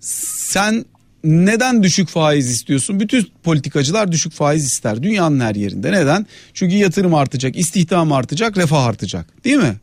Sen 0.00 0.84
neden 1.24 1.82
düşük 1.82 2.08
faiz 2.08 2.50
istiyorsun? 2.50 3.00
Bütün 3.00 3.28
politikacılar 3.42 4.12
düşük 4.12 4.32
faiz 4.32 4.66
ister 4.66 5.02
dünyanın 5.02 5.40
her 5.40 5.54
yerinde. 5.54 5.92
Neden? 5.92 6.26
Çünkü 6.54 6.76
yatırım 6.76 7.14
artacak, 7.14 7.56
istihdam 7.56 8.12
artacak, 8.12 8.58
refah 8.58 8.84
artacak. 8.84 9.44
Değil 9.44 9.56
mi? 9.56 9.76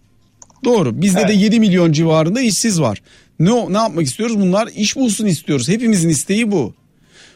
Doğru. 0.63 1.01
Bizde 1.01 1.19
evet. 1.19 1.29
de 1.29 1.33
7 1.33 1.59
milyon 1.59 1.91
civarında 1.91 2.41
işsiz 2.41 2.81
var. 2.81 3.01
Ne 3.39 3.73
ne 3.73 3.77
yapmak 3.77 4.05
istiyoruz? 4.05 4.39
Bunlar 4.39 4.69
iş 4.75 4.95
bulsun 4.95 5.25
istiyoruz. 5.25 5.69
Hepimizin 5.69 6.09
isteği 6.09 6.51
bu. 6.51 6.73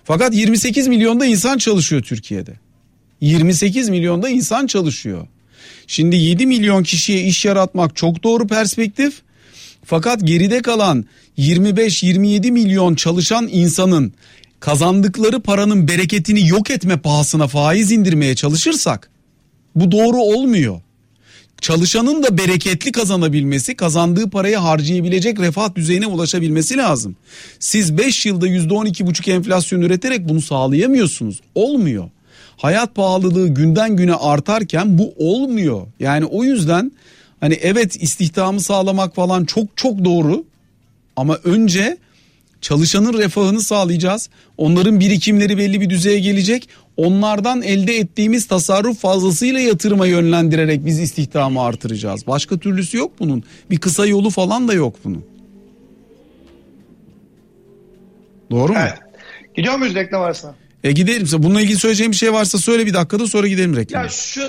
Fakat 0.03 0.33
28 0.33 0.87
milyonda 0.87 1.25
insan 1.25 1.57
çalışıyor 1.57 2.01
Türkiye'de. 2.01 2.53
28 3.21 3.89
milyonda 3.89 4.29
insan 4.29 4.67
çalışıyor. 4.67 5.27
Şimdi 5.87 6.15
7 6.15 6.47
milyon 6.47 6.83
kişiye 6.83 7.23
iş 7.23 7.45
yaratmak 7.45 7.95
çok 7.95 8.23
doğru 8.23 8.47
perspektif. 8.47 9.21
Fakat 9.85 10.27
geride 10.27 10.61
kalan 10.61 11.05
25-27 11.39 12.51
milyon 12.51 12.95
çalışan 12.95 13.49
insanın 13.51 14.13
kazandıkları 14.59 15.39
paranın 15.41 15.87
bereketini 15.87 16.47
yok 16.47 16.69
etme 16.71 16.97
pahasına 16.97 17.47
faiz 17.47 17.91
indirmeye 17.91 18.35
çalışırsak 18.35 19.09
bu 19.75 19.91
doğru 19.91 20.17
olmuyor. 20.17 20.81
Çalışanın 21.61 22.23
da 22.23 22.37
bereketli 22.37 22.91
kazanabilmesi, 22.91 23.75
kazandığı 23.75 24.29
parayı 24.29 24.57
harcayabilecek 24.57 25.39
refah 25.39 25.75
düzeyine 25.75 26.07
ulaşabilmesi 26.07 26.77
lazım. 26.77 27.15
Siz 27.59 27.97
5 27.97 28.25
yılda 28.25 28.47
%12,5 28.47 29.31
enflasyon 29.31 29.81
üreterek 29.81 30.29
bunu 30.29 30.41
sağlayamıyorsunuz. 30.41 31.39
Olmuyor. 31.55 32.09
Hayat 32.57 32.95
pahalılığı 32.95 33.47
günden 33.47 33.95
güne 33.95 34.13
artarken 34.13 34.97
bu 34.97 35.13
olmuyor. 35.17 35.87
Yani 35.99 36.25
o 36.25 36.43
yüzden 36.43 36.91
hani 37.39 37.53
evet 37.53 38.03
istihdamı 38.03 38.61
sağlamak 38.61 39.15
falan 39.15 39.45
çok 39.45 39.77
çok 39.77 40.05
doğru. 40.05 40.43
Ama 41.19 41.39
önce 41.43 41.97
çalışanın 42.61 43.13
refahını 43.13 43.61
sağlayacağız. 43.61 44.29
Onların 44.57 44.99
birikimleri 44.99 45.57
belli 45.57 45.81
bir 45.81 45.89
düzeye 45.89 46.19
gelecek. 46.19 46.69
Onlardan 46.97 47.61
elde 47.61 47.97
ettiğimiz 47.97 48.47
tasarruf 48.47 48.99
fazlasıyla 48.99 49.59
yatırıma 49.59 50.05
yönlendirerek 50.05 50.85
biz 50.85 50.99
istihdamı 50.99 51.61
artıracağız. 51.61 52.27
Başka 52.27 52.57
türlüsü 52.57 52.97
yok 52.97 53.11
bunun. 53.19 53.43
Bir 53.69 53.77
kısa 53.77 54.05
yolu 54.05 54.29
falan 54.29 54.67
da 54.67 54.73
yok 54.73 54.95
bunun. 55.03 55.25
Doğru 58.51 58.73
mu? 58.73 58.79
Evet. 58.81 58.97
Gidiyor 59.55 59.77
muyuz 59.77 59.95
reklam 59.95 60.21
arasına? 60.21 60.55
E 60.83 60.91
gidelim. 60.91 61.27
Bununla 61.43 61.61
ilgili 61.61 61.77
söyleyeceğim 61.77 62.11
bir 62.11 62.17
şey 62.17 62.33
varsa 62.33 62.57
söyle 62.57 62.85
bir 62.85 62.93
dakikada 62.93 63.27
sonra 63.27 63.47
gidelim 63.47 63.75
reklama. 63.75 64.03
Ya 64.03 64.09
şu 64.09 64.41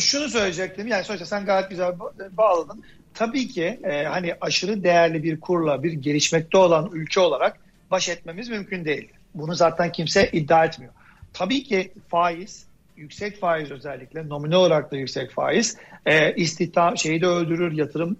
şunu 0.00 0.28
söyleyecektim. 0.28 0.86
Yani 0.86 1.04
sonuçta 1.04 1.26
sen 1.26 1.44
gayet 1.44 1.70
güzel 1.70 1.92
bağladın 2.36 2.82
tabii 3.14 3.48
ki 3.48 3.80
e, 3.84 4.04
hani 4.04 4.34
aşırı 4.40 4.84
değerli 4.84 5.22
bir 5.22 5.40
kurla 5.40 5.82
bir 5.82 5.92
gelişmekte 5.92 6.58
olan 6.58 6.90
ülke 6.92 7.20
olarak 7.20 7.58
baş 7.90 8.08
etmemiz 8.08 8.48
mümkün 8.48 8.84
değil. 8.84 9.08
Bunu 9.34 9.54
zaten 9.54 9.92
kimse 9.92 10.30
iddia 10.32 10.64
etmiyor. 10.64 10.92
Tabii 11.32 11.62
ki 11.62 11.92
faiz, 12.08 12.66
yüksek 12.96 13.40
faiz 13.40 13.70
özellikle 13.70 14.28
nominal 14.28 14.56
olarak 14.56 14.92
da 14.92 14.96
yüksek 14.96 15.30
faiz 15.30 15.76
e, 16.06 16.34
istihdam 16.34 16.98
şeyi 16.98 17.20
de 17.20 17.26
öldürür, 17.26 17.72
yatırım 17.72 18.16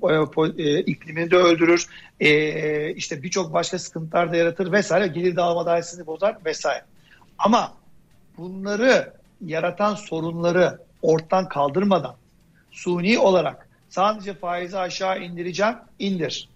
e, 0.59 0.63
e, 0.63 0.81
iklimini 0.81 1.31
de 1.31 1.37
öldürür, 1.37 1.87
e, 2.21 2.95
işte 2.95 3.23
birçok 3.23 3.53
başka 3.53 3.79
sıkıntılar 3.79 4.33
da 4.33 4.37
yaratır 4.37 4.73
vesaire, 4.73 5.07
gelir 5.07 5.37
dağılma 5.37 5.67
dairesini 5.67 6.07
bozar 6.07 6.37
vesaire. 6.45 6.85
Ama 7.39 7.75
bunları 8.37 9.13
yaratan 9.45 9.95
sorunları 9.95 10.79
ortadan 11.03 11.49
kaldırmadan 11.49 12.17
suni 12.71 13.19
olarak 13.19 13.69
Sadece 13.95 14.35
faizi 14.35 14.79
aşağı 14.79 15.23
indireceğim, 15.23 15.75
indir. 15.99 16.49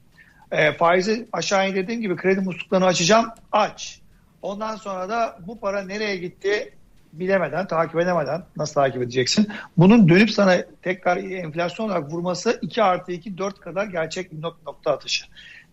E, 0.51 0.73
faizi 0.73 1.29
aşağı 1.33 1.71
indirdiğim 1.71 2.01
gibi 2.01 2.17
kredi 2.17 2.41
musluklarını 2.41 2.87
açacağım, 2.87 3.27
aç. 3.53 4.01
Ondan 4.43 4.77
sonra 4.77 5.09
da 5.09 5.39
bu 5.47 5.61
para 5.61 5.83
nereye 5.83 6.17
gitti 6.17 6.75
bilemeden, 7.13 7.67
takip 7.67 8.01
edemeden 8.01 8.43
nasıl 8.57 8.75
takip 8.75 9.03
edeceksin? 9.03 9.49
Bunun 9.77 10.09
dönüp 10.09 10.31
sana 10.31 10.57
tekrar 10.83 11.17
enflasyon 11.17 11.87
olarak 11.87 12.13
vurması 12.13 12.59
2 12.63 12.83
artı 12.83 13.13
2 13.13 13.39
4 13.39 13.61
kadar 13.61 13.87
gerçek 13.87 14.33
bir 14.33 14.43
nokta 14.43 14.93
atışı. 14.93 15.25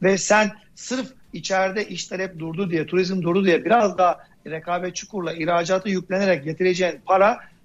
Ve 0.03 0.17
sen 0.17 0.51
sırf 0.75 1.07
içeride 1.33 1.87
iş 1.87 2.07
talep 2.07 2.39
durdu 2.39 2.71
diye, 2.71 2.85
turizm 2.85 3.21
durdu 3.21 3.45
diye 3.45 3.65
biraz 3.65 3.97
daha 3.97 4.17
rekabetçi 4.47 5.07
kurla 5.07 5.33
ihracata 5.33 5.89
yüklenerek 5.89 6.43
getireceğin 6.43 7.01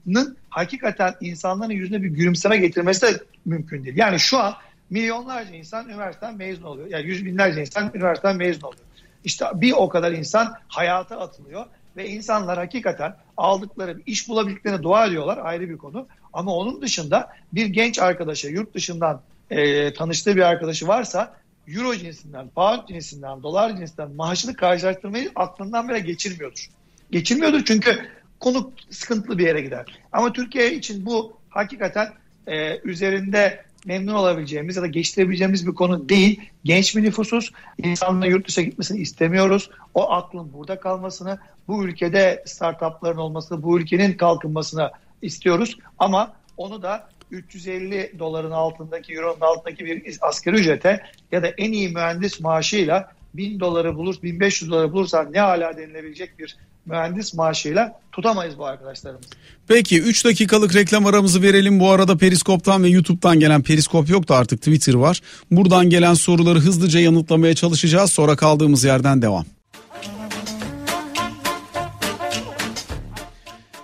paranın 0.07 0.37
hakikaten 0.51 1.15
insanların 1.21 1.73
yüzüne 1.73 2.03
bir 2.03 2.09
gülümseme 2.09 2.57
getirmesi 2.57 3.03
de 3.03 3.21
mümkün 3.45 3.85
değil. 3.85 3.97
Yani 3.97 4.21
şu 4.21 4.39
an 4.39 4.55
milyonlarca 4.91 5.55
insan 5.55 5.89
üniversiteden 5.89 6.37
mezun 6.37 6.63
oluyor. 6.63 6.89
Yani 6.89 7.07
yüz 7.07 7.25
binlerce 7.25 7.61
insan 7.61 7.91
üniversiteden 7.95 8.37
mezun 8.37 8.63
oluyor. 8.63 8.83
İşte 9.25 9.45
bir 9.55 9.73
o 9.73 9.89
kadar 9.89 10.13
insan 10.13 10.55
hayata 10.69 11.21
atılıyor 11.21 11.67
ve 11.97 12.09
insanlar 12.09 12.59
hakikaten 12.59 13.17
aldıkları 13.37 14.01
iş 14.07 14.29
bulabildiklerine 14.29 14.83
dua 14.83 15.07
ediyorlar 15.07 15.39
ayrı 15.43 15.69
bir 15.69 15.79
konu. 15.79 16.07
Ama 16.33 16.55
onun 16.55 16.83
dışında 16.83 17.29
bir 17.53 17.67
genç 17.67 17.99
arkadaşa 17.99 18.49
yurt 18.49 18.75
dışından 18.75 19.21
e, 19.51 19.93
tanıştığı 19.93 20.37
bir 20.37 20.43
arkadaşı 20.43 20.89
varsa 20.89 21.37
euro 21.69 21.95
cinsinden, 21.95 22.49
pound 22.49 22.89
cinsinden, 22.89 23.43
dolar 23.43 23.77
cinsinden 23.77 24.11
maaşını 24.11 24.57
karşılaştırmayı 24.57 25.31
aklından 25.35 25.89
bile 25.89 25.99
geçirmiyordur. 25.99 26.71
Geçirmiyordur 27.11 27.65
çünkü 27.65 28.09
konu 28.41 28.73
sıkıntılı 28.91 29.39
bir 29.39 29.47
yere 29.47 29.61
gider. 29.61 29.87
Ama 30.13 30.33
Türkiye 30.33 30.75
için 30.75 31.07
bu 31.07 31.33
hakikaten 31.49 32.09
e, 32.47 32.79
üzerinde 32.79 33.65
memnun 33.87 34.15
olabileceğimiz 34.15 34.77
ya 34.77 34.83
da 34.83 34.87
geçtirebileceğimiz 34.87 35.67
bir 35.67 35.75
konu 35.75 36.09
değil. 36.09 36.41
Genç 36.65 36.97
bir 36.97 37.03
nüfusuz. 37.03 37.53
İnsanların 37.79 38.31
yurt 38.31 38.49
dışına 38.49 38.65
gitmesini 38.65 39.01
istemiyoruz. 39.01 39.71
O 39.95 40.11
aklın 40.11 40.53
burada 40.53 40.81
kalmasını, 40.81 41.39
bu 41.69 41.85
ülkede 41.85 42.43
startupların 42.47 43.17
olmasını, 43.17 43.63
bu 43.63 43.79
ülkenin 43.79 44.13
kalkınmasını 44.13 44.91
istiyoruz. 45.23 45.79
Ama 45.99 46.33
onu 46.57 46.83
da 46.83 47.09
350 47.31 48.13
doların 48.19 48.51
altındaki, 48.51 49.13
euronun 49.13 49.41
altındaki 49.41 49.85
bir 49.85 50.19
asgari 50.21 50.57
ücrete 50.57 51.03
ya 51.33 51.43
da 51.43 51.49
en 51.49 51.73
iyi 51.73 51.89
mühendis 51.89 52.41
maaşıyla 52.41 53.13
1000 53.35 53.61
doları 53.61 53.97
bulur, 53.97 54.17
1500 54.23 54.71
doları 54.71 54.93
bulursan 54.93 55.33
ne 55.33 55.41
hala 55.41 55.77
denilebilecek 55.77 56.39
bir 56.39 56.57
mühendis 56.87 57.35
maaşıyla 57.35 58.01
tutamayız 58.13 58.59
bu 58.59 58.67
arkadaşlarımız. 58.67 59.27
Peki 59.69 60.01
3 60.01 60.25
dakikalık 60.25 60.75
reklam 60.75 61.07
aramızı 61.07 61.43
verelim. 61.43 61.81
Bu 61.81 61.91
arada 61.91 62.17
Periskop'tan 62.17 62.83
ve 62.83 62.89
YouTube'dan 62.89 63.41
gelen 63.41 63.63
Periskop 63.63 64.09
yok 64.09 64.29
da 64.29 64.37
artık 64.37 64.59
Twitter 64.59 64.95
var. 64.95 65.21
Buradan 65.51 65.91
gelen 65.91 66.15
soruları 66.15 66.59
hızlıca 66.59 67.01
yanıtlamaya 67.01 67.55
çalışacağız. 67.55 68.13
Sonra 68.13 68.37
kaldığımız 68.37 68.85
yerden 68.85 69.23
devam. 69.23 69.45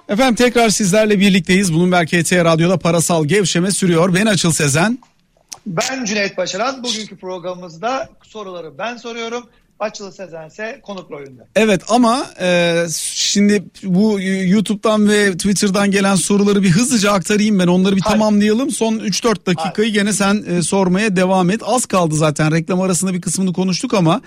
Efendim 0.09 0.34
tekrar 0.34 0.68
sizlerle 0.68 1.20
birlikteyiz. 1.20 1.72
Belki 1.92 2.16
ET 2.16 2.32
Radyo'da 2.32 2.78
parasal 2.78 3.24
gevşeme 3.24 3.70
sürüyor. 3.70 4.14
Ben 4.14 4.26
Açıl 4.26 4.53
Sezen. 4.53 4.99
Ben 5.67 6.05
Cüneyt 6.05 6.37
Başaran. 6.37 6.85
Bugünkü 6.85 7.17
programımızda 7.17 8.09
soruları 8.23 8.79
ben 8.79 8.97
soruyorum. 8.97 9.45
Açılı 9.79 10.12
Sezense 10.12 10.81
konuk 10.83 11.11
rolünde. 11.11 11.43
Evet 11.57 11.83
ama 11.89 12.27
e, 12.41 12.85
şimdi 12.93 13.64
bu 13.83 14.21
YouTube'dan 14.21 15.09
ve 15.09 15.33
Twitter'dan 15.33 15.91
gelen 15.91 16.14
soruları 16.14 16.62
bir 16.62 16.71
hızlıca 16.71 17.12
aktarayım 17.12 17.59
ben 17.59 17.67
onları 17.67 17.97
bir 17.97 18.01
Hayır. 18.01 18.19
tamamlayalım. 18.19 18.71
Son 18.71 18.99
3-4 18.99 19.47
dakikayı 19.47 19.73
Hayır. 19.77 19.95
gene 19.95 20.12
sen 20.12 20.45
e, 20.49 20.62
sormaya 20.62 21.17
devam 21.17 21.51
et. 21.51 21.61
Az 21.64 21.87
kaldı 21.87 22.14
zaten 22.14 22.53
reklam 22.53 22.81
arasında 22.81 23.14
bir 23.14 23.21
kısmını 23.21 23.53
konuştuk 23.53 23.95
ama 23.95 24.21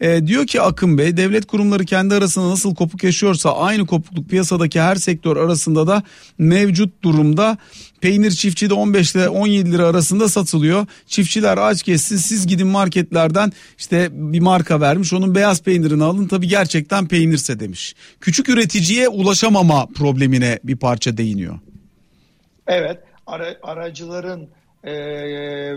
e, 0.00 0.26
diyor 0.26 0.46
ki 0.46 0.60
Akın 0.60 0.98
Bey 0.98 1.16
devlet 1.16 1.46
kurumları 1.46 1.84
kendi 1.84 2.14
arasında 2.14 2.50
nasıl 2.50 2.74
kopuk 2.74 3.04
yaşıyorsa 3.04 3.56
aynı 3.56 3.86
kopukluk 3.86 4.30
piyasadaki 4.30 4.80
her 4.80 4.96
sektör 4.96 5.36
arasında 5.36 5.86
da 5.86 6.02
mevcut 6.38 7.02
durumda. 7.02 7.58
Peynir 8.04 8.30
çiftçi 8.30 8.70
de 8.70 8.74
15 8.74 9.14
ile 9.14 9.28
17 9.28 9.72
lira 9.72 9.86
arasında 9.86 10.28
satılıyor. 10.28 10.86
Çiftçiler 11.06 11.58
aç 11.58 11.82
kessin 11.82 12.16
siz 12.16 12.46
gidin 12.46 12.66
marketlerden 12.66 13.52
işte 13.78 14.08
bir 14.12 14.40
marka 14.40 14.80
vermiş 14.80 15.12
onun 15.12 15.34
beyaz 15.34 15.62
peynirini 15.62 16.04
alın 16.04 16.28
tabii 16.28 16.48
gerçekten 16.48 17.08
peynirse 17.08 17.60
demiş. 17.60 17.94
Küçük 18.20 18.48
üreticiye 18.48 19.08
ulaşamama 19.08 19.86
problemine 19.86 20.58
bir 20.64 20.76
parça 20.76 21.16
değiniyor. 21.16 21.58
Evet 22.66 22.98
ara, 23.26 23.56
aracıların 23.62 24.48
e, 24.84 24.94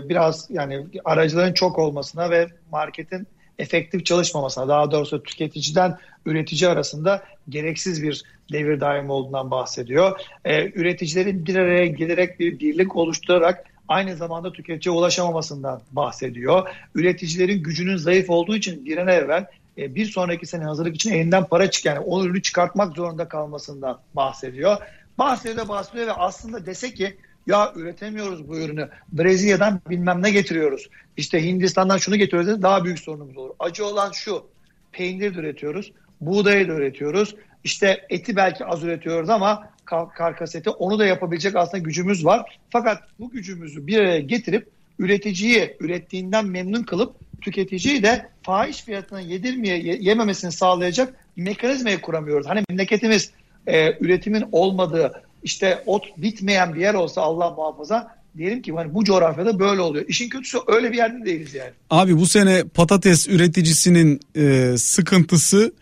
biraz 0.08 0.46
yani 0.50 0.86
aracıların 1.04 1.52
çok 1.52 1.78
olmasına 1.78 2.30
ve 2.30 2.46
marketin 2.72 3.26
efektif 3.58 4.06
çalışmamasına 4.06 4.68
daha 4.68 4.90
doğrusu 4.90 5.22
tüketiciden 5.22 5.98
üretici 6.26 6.70
arasında 6.70 7.22
gereksiz 7.48 8.02
bir 8.02 8.24
devir 8.52 8.80
daim 8.80 9.10
olduğundan 9.10 9.50
bahsediyor. 9.50 10.20
Ee, 10.44 10.72
üreticilerin 10.74 11.46
bir 11.46 11.56
araya 11.56 11.86
gelerek 11.86 12.40
bir 12.40 12.58
birlik 12.58 12.96
oluşturarak 12.96 13.64
aynı 13.88 14.16
zamanda 14.16 14.52
tüketiciye 14.52 14.94
ulaşamamasından 14.94 15.80
bahsediyor. 15.92 16.68
Üreticilerin 16.94 17.62
gücünün 17.62 17.96
zayıf 17.96 18.30
olduğu 18.30 18.56
için 18.56 18.84
bir 18.84 18.98
an 18.98 19.08
evvel 19.08 19.46
e, 19.78 19.94
bir 19.94 20.06
sonraki 20.06 20.46
sene 20.46 20.64
hazırlık 20.64 20.94
için 20.94 21.12
elinden 21.12 21.44
para 21.44 21.70
çık 21.70 21.84
yani 21.84 21.98
o 21.98 22.24
ürünü 22.24 22.42
çıkartmak 22.42 22.96
zorunda 22.96 23.28
kalmasından 23.28 23.98
bahsediyor. 24.14 24.76
Bahsediyor 25.18 25.68
bahsediyor 25.68 26.06
ve 26.06 26.12
aslında 26.12 26.66
dese 26.66 26.94
ki 26.94 27.16
ya 27.48 27.72
üretemiyoruz 27.76 28.48
bu 28.48 28.58
ürünü. 28.58 28.88
Brezilya'dan 29.12 29.80
bilmem 29.90 30.22
ne 30.22 30.30
getiriyoruz. 30.30 30.88
İşte 31.16 31.44
Hindistan'dan 31.44 31.96
şunu 31.96 32.16
getiriyoruz. 32.16 32.62
Daha 32.62 32.84
büyük 32.84 32.98
sorunumuz 32.98 33.36
olur. 33.36 33.54
Acı 33.58 33.86
olan 33.86 34.12
şu. 34.12 34.46
Peynir 34.92 35.34
de 35.34 35.40
üretiyoruz. 35.40 35.92
Buğdayı 36.20 36.68
da 36.68 36.72
üretiyoruz. 36.72 37.36
İşte 37.64 38.06
eti 38.10 38.36
belki 38.36 38.64
az 38.64 38.84
üretiyoruz 38.84 39.30
ama 39.30 39.70
karkas 40.14 40.54
eti 40.54 40.70
onu 40.70 40.98
da 40.98 41.06
yapabilecek 41.06 41.56
aslında 41.56 41.78
gücümüz 41.78 42.24
var. 42.24 42.58
Fakat 42.70 43.02
bu 43.18 43.30
gücümüzü 43.30 43.86
bir 43.86 43.98
araya 43.98 44.20
getirip 44.20 44.68
üreticiyi 44.98 45.76
ürettiğinden 45.80 46.46
memnun 46.46 46.82
kılıp 46.82 47.14
tüketiciyi 47.40 48.02
de 48.02 48.28
fahiş 48.42 48.82
fiyatına 48.82 49.20
yedirmeye 49.20 49.78
yememesini 50.00 50.52
sağlayacak 50.52 51.14
mekanizmayı 51.36 52.00
kuramıyoruz. 52.00 52.46
Hani 52.46 52.62
memleketimiz 52.68 53.30
e, 53.66 54.04
üretimin 54.04 54.44
olmadığı 54.52 55.22
işte 55.48 55.82
ot 55.86 56.04
bitmeyen 56.16 56.74
bir 56.74 56.80
yer 56.80 56.94
olsa 56.94 57.22
Allah 57.22 57.50
muhafaza 57.50 58.18
diyelim 58.36 58.62
ki 58.62 58.72
hani 58.72 58.94
bu 58.94 59.04
coğrafyada 59.04 59.58
böyle 59.58 59.80
oluyor. 59.80 60.04
İşin 60.08 60.28
kötüsü 60.28 60.58
öyle 60.66 60.92
bir 60.92 60.96
yerde 60.96 61.24
değiliz 61.24 61.54
yani. 61.54 61.70
Abi 61.90 62.18
bu 62.18 62.26
sene 62.26 62.64
patates 62.64 63.28
üreticisinin 63.28 64.20
e, 64.36 64.74
sıkıntısı 64.78 65.72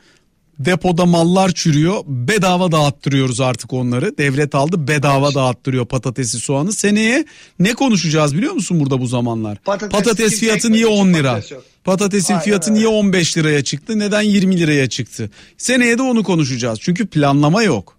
depoda 0.58 1.06
mallar 1.06 1.52
çürüyor. 1.52 1.96
Bedava 2.06 2.72
dağıttırıyoruz 2.72 3.40
artık 3.40 3.72
onları. 3.72 4.18
Devlet 4.18 4.54
aldı 4.54 4.88
bedava 4.88 5.26
evet. 5.26 5.34
dağıttırıyor 5.36 5.86
patatesi 5.86 6.38
soğanı. 6.38 6.72
Seneye 6.72 7.24
ne 7.58 7.74
konuşacağız 7.74 8.36
biliyor 8.36 8.52
musun 8.52 8.80
burada 8.80 9.00
bu 9.00 9.06
zamanlar? 9.06 9.58
Patates, 9.64 9.98
patates 9.98 10.40
fiyatı 10.40 10.72
niye 10.72 10.86
10 10.86 11.12
lira? 11.12 11.32
Patates 11.32 11.58
Patatesin 11.84 12.34
Aynen 12.34 12.44
fiyatı 12.44 12.70
öyle. 12.70 12.78
niye 12.78 12.88
15 12.88 13.38
liraya 13.38 13.64
çıktı? 13.64 13.98
Neden 13.98 14.22
20 14.22 14.58
liraya 14.58 14.88
çıktı? 14.88 15.30
Seneye 15.58 15.98
de 15.98 16.02
onu 16.02 16.22
konuşacağız. 16.22 16.78
Çünkü 16.82 17.06
planlama 17.06 17.62
yok. 17.62 17.95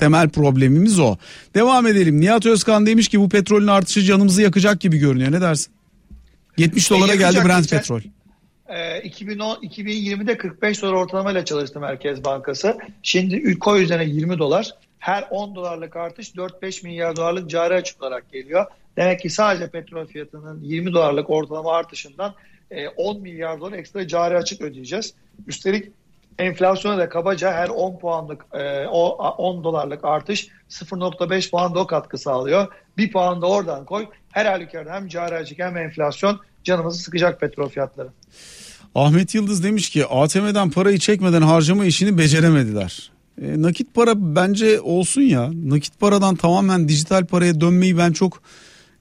Temel 0.00 0.28
problemimiz 0.28 0.98
o. 0.98 1.16
Devam 1.54 1.86
edelim. 1.86 2.20
Nihat 2.20 2.46
Özkan 2.46 2.86
demiş 2.86 3.08
ki 3.08 3.20
bu 3.20 3.28
petrolün 3.28 3.66
artışı 3.66 4.02
canımızı 4.02 4.42
yakacak 4.42 4.80
gibi 4.80 4.98
görünüyor. 4.98 5.32
Ne 5.32 5.40
dersin? 5.40 5.72
70 6.56 6.90
dolara 6.90 7.14
geldi 7.14 7.38
Brent 7.44 7.62
geçen, 7.62 7.78
petrol. 7.78 8.00
E, 8.68 9.02
2010, 9.02 9.56
2020'de 9.56 10.36
45 10.36 10.82
dolar 10.82 10.92
ortalamayla 10.92 11.44
çalıştı 11.44 11.80
Merkez 11.80 12.24
Bankası. 12.24 12.78
Şimdi 13.02 13.58
koy 13.58 13.82
üzerine 13.82 14.04
20 14.04 14.38
dolar. 14.38 14.74
Her 14.98 15.24
10 15.30 15.54
dolarlık 15.54 15.96
artış 15.96 16.30
4-5 16.30 16.84
milyar 16.84 17.16
dolarlık 17.16 17.50
cari 17.50 17.74
açık 17.74 18.02
olarak 18.02 18.32
geliyor. 18.32 18.66
Demek 18.96 19.20
ki 19.20 19.30
sadece 19.30 19.70
petrol 19.70 20.06
fiyatının 20.06 20.60
20 20.62 20.92
dolarlık 20.92 21.30
ortalama 21.30 21.72
artışından 21.72 22.34
10 22.96 23.16
e, 23.16 23.18
milyar 23.18 23.60
dolar 23.60 23.72
ekstra 23.72 24.08
cari 24.08 24.36
açık 24.36 24.60
ödeyeceğiz. 24.60 25.14
Üstelik 25.46 25.92
enflasyona 26.40 26.98
da 26.98 27.08
kabaca 27.08 27.52
her 27.52 27.68
10 27.68 27.98
puanlık 27.98 28.44
e, 28.52 28.86
o 28.86 29.08
10 29.28 29.64
dolarlık 29.64 30.04
artış 30.04 30.48
0.5 30.70 31.50
puan 31.50 31.74
da 31.74 31.78
o 31.78 31.86
katkı 31.86 32.18
sağlıyor. 32.18 32.66
Bir 32.96 33.12
puan 33.12 33.42
da 33.42 33.46
oradan 33.46 33.84
koy. 33.84 34.06
Her 34.30 34.46
halükarda 34.46 34.92
hem 34.92 35.08
cari 35.08 35.34
açık 35.34 35.58
hem 35.58 35.76
enflasyon 35.76 36.40
canımızı 36.64 37.02
sıkacak 37.02 37.40
petrol 37.40 37.68
fiyatları. 37.68 38.08
Ahmet 38.94 39.34
Yıldız 39.34 39.64
demiş 39.64 39.90
ki 39.90 40.06
ATM'den 40.06 40.70
parayı 40.70 40.98
çekmeden 40.98 41.42
harcama 41.42 41.84
işini 41.84 42.18
beceremediler. 42.18 43.10
E, 43.42 43.62
nakit 43.62 43.94
para 43.94 44.12
bence 44.16 44.80
olsun 44.80 45.22
ya. 45.22 45.50
Nakit 45.64 46.00
paradan 46.00 46.36
tamamen 46.36 46.88
dijital 46.88 47.26
paraya 47.26 47.60
dönmeyi 47.60 47.98
ben 47.98 48.12
çok 48.12 48.42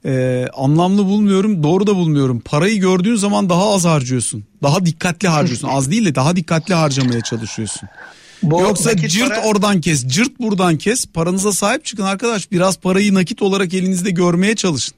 e, 0.05 0.45
anlamlı 0.53 1.05
bulmuyorum. 1.05 1.63
Doğru 1.63 1.87
da 1.87 1.95
bulmuyorum. 1.95 2.39
Parayı 2.45 2.79
gördüğün 2.79 3.15
zaman 3.15 3.49
daha 3.49 3.73
az 3.73 3.85
harcıyorsun. 3.85 4.43
Daha 4.63 4.85
dikkatli 4.85 5.27
harcıyorsun. 5.27 5.67
Az 5.67 5.91
değil 5.91 6.05
de 6.05 6.15
daha 6.15 6.35
dikkatli 6.35 6.73
harcamaya 6.73 7.21
çalışıyorsun. 7.21 7.89
Bu 8.43 8.61
Yoksa 8.61 8.97
cırt 8.97 9.29
para... 9.29 9.41
oradan 9.41 9.81
kes, 9.81 10.07
cırt 10.07 10.39
buradan 10.39 10.77
kes. 10.77 11.05
Paranıza 11.05 11.51
sahip 11.51 11.85
çıkın 11.85 12.03
arkadaş. 12.03 12.51
Biraz 12.51 12.79
parayı 12.79 13.13
nakit 13.13 13.41
olarak 13.41 13.73
elinizde 13.73 14.11
görmeye 14.11 14.55
çalışın. 14.55 14.95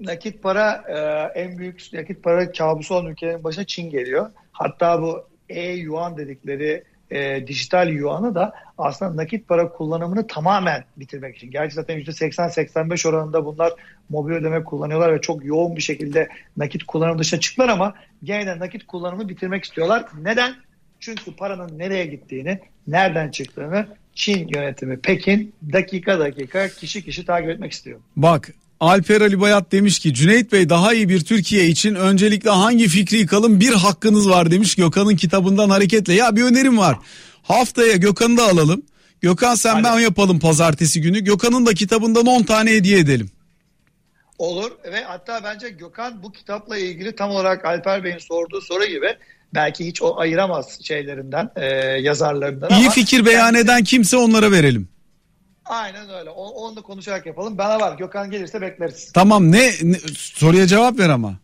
Nakit 0.00 0.42
para 0.42 0.84
e, 0.88 1.40
en 1.40 1.58
büyük 1.58 1.92
nakit 1.92 2.22
para 2.22 2.52
kabusu 2.52 2.94
olan 2.94 3.06
ülkelerin 3.06 3.44
başına 3.44 3.64
Çin 3.64 3.90
geliyor. 3.90 4.30
Hatta 4.52 5.02
bu 5.02 5.24
e-yuan 5.48 6.16
dedikleri 6.16 6.84
e, 7.14 7.46
dijital 7.46 7.88
yuanı 7.88 8.34
da 8.34 8.52
aslında 8.78 9.16
nakit 9.16 9.48
para 9.48 9.68
kullanımını 9.68 10.26
tamamen 10.26 10.84
bitirmek 10.96 11.36
için. 11.36 11.50
Gerçi 11.50 11.74
zaten 11.74 11.98
%80-85 11.98 13.08
oranında 13.08 13.44
bunlar 13.44 13.72
mobil 14.08 14.32
ödeme 14.32 14.64
kullanıyorlar 14.64 15.12
ve 15.14 15.20
çok 15.20 15.44
yoğun 15.44 15.76
bir 15.76 15.80
şekilde 15.80 16.28
nakit 16.56 16.84
kullanım 16.84 17.18
dışına 17.18 17.40
çıktılar 17.40 17.68
ama 17.68 17.94
gene 18.24 18.46
de 18.46 18.58
nakit 18.58 18.86
kullanımını 18.86 19.28
bitirmek 19.28 19.64
istiyorlar. 19.64 20.04
Neden? 20.22 20.54
Çünkü 21.00 21.36
paranın 21.36 21.78
nereye 21.78 22.06
gittiğini, 22.06 22.60
nereden 22.86 23.30
çıktığını 23.30 23.86
Çin 24.14 24.48
yönetimi 24.48 25.00
Pekin 25.00 25.54
dakika 25.72 26.18
dakika 26.18 26.68
kişi 26.68 27.04
kişi 27.04 27.24
takip 27.24 27.50
etmek 27.50 27.72
istiyor. 27.72 28.00
Bak 28.16 28.54
Alper 28.80 29.20
Ali 29.20 29.40
Bayat 29.40 29.72
demiş 29.72 29.98
ki 29.98 30.14
Cüneyt 30.14 30.52
Bey 30.52 30.68
daha 30.68 30.94
iyi 30.94 31.08
bir 31.08 31.20
Türkiye 31.20 31.66
için 31.66 31.94
öncelikle 31.94 32.50
hangi 32.50 32.88
fikri 32.88 33.16
yıkalım 33.16 33.60
bir 33.60 33.72
hakkınız 33.72 34.28
var 34.28 34.50
demiş 34.50 34.74
Gökhan'ın 34.74 35.16
kitabından 35.16 35.70
hareketle. 35.70 36.12
Ya 36.12 36.36
bir 36.36 36.42
önerim 36.42 36.78
var 36.78 36.98
haftaya 37.44 37.96
Gökhan'ı 37.96 38.36
da 38.36 38.44
alalım. 38.44 38.82
Gökhan 39.20 39.54
sen 39.54 39.74
Hadi. 39.74 39.84
ben 39.84 39.98
yapalım 39.98 40.38
pazartesi 40.38 41.00
günü. 41.00 41.20
Gökhan'ın 41.20 41.66
da 41.66 41.74
kitabından 41.74 42.26
10 42.26 42.42
tane 42.42 42.70
hediye 42.70 42.98
edelim. 42.98 43.30
Olur 44.38 44.70
ve 44.92 45.04
hatta 45.04 45.44
bence 45.44 45.68
Gökhan 45.68 46.22
bu 46.22 46.32
kitapla 46.32 46.78
ilgili 46.78 47.16
tam 47.16 47.30
olarak 47.30 47.64
Alper 47.64 48.04
Bey'in 48.04 48.18
sorduğu 48.18 48.60
soru 48.60 48.84
gibi 48.84 49.16
belki 49.54 49.86
hiç 49.86 50.02
o 50.02 50.18
ayıramaz 50.18 50.78
şeylerinden, 50.82 51.50
e, 51.56 51.66
yazarlarından. 52.00 52.70
İyi 52.70 52.84
ama 52.84 52.90
fikir 52.90 53.26
beyan 53.26 53.54
eden 53.54 53.84
kimse 53.84 54.16
onlara 54.16 54.50
verelim. 54.50 54.88
Aynen 55.64 56.10
öyle. 56.10 56.30
O, 56.30 56.44
onu 56.44 56.76
da 56.76 56.82
konuşarak 56.82 57.26
yapalım. 57.26 57.58
Bana 57.58 57.80
var. 57.80 57.98
Gökhan 57.98 58.30
gelirse 58.30 58.60
bekleriz. 58.60 59.12
Tamam 59.12 59.52
ne, 59.52 59.70
ne 59.82 59.96
soruya 60.14 60.66
cevap 60.66 60.98
ver 60.98 61.08
ama. 61.08 61.34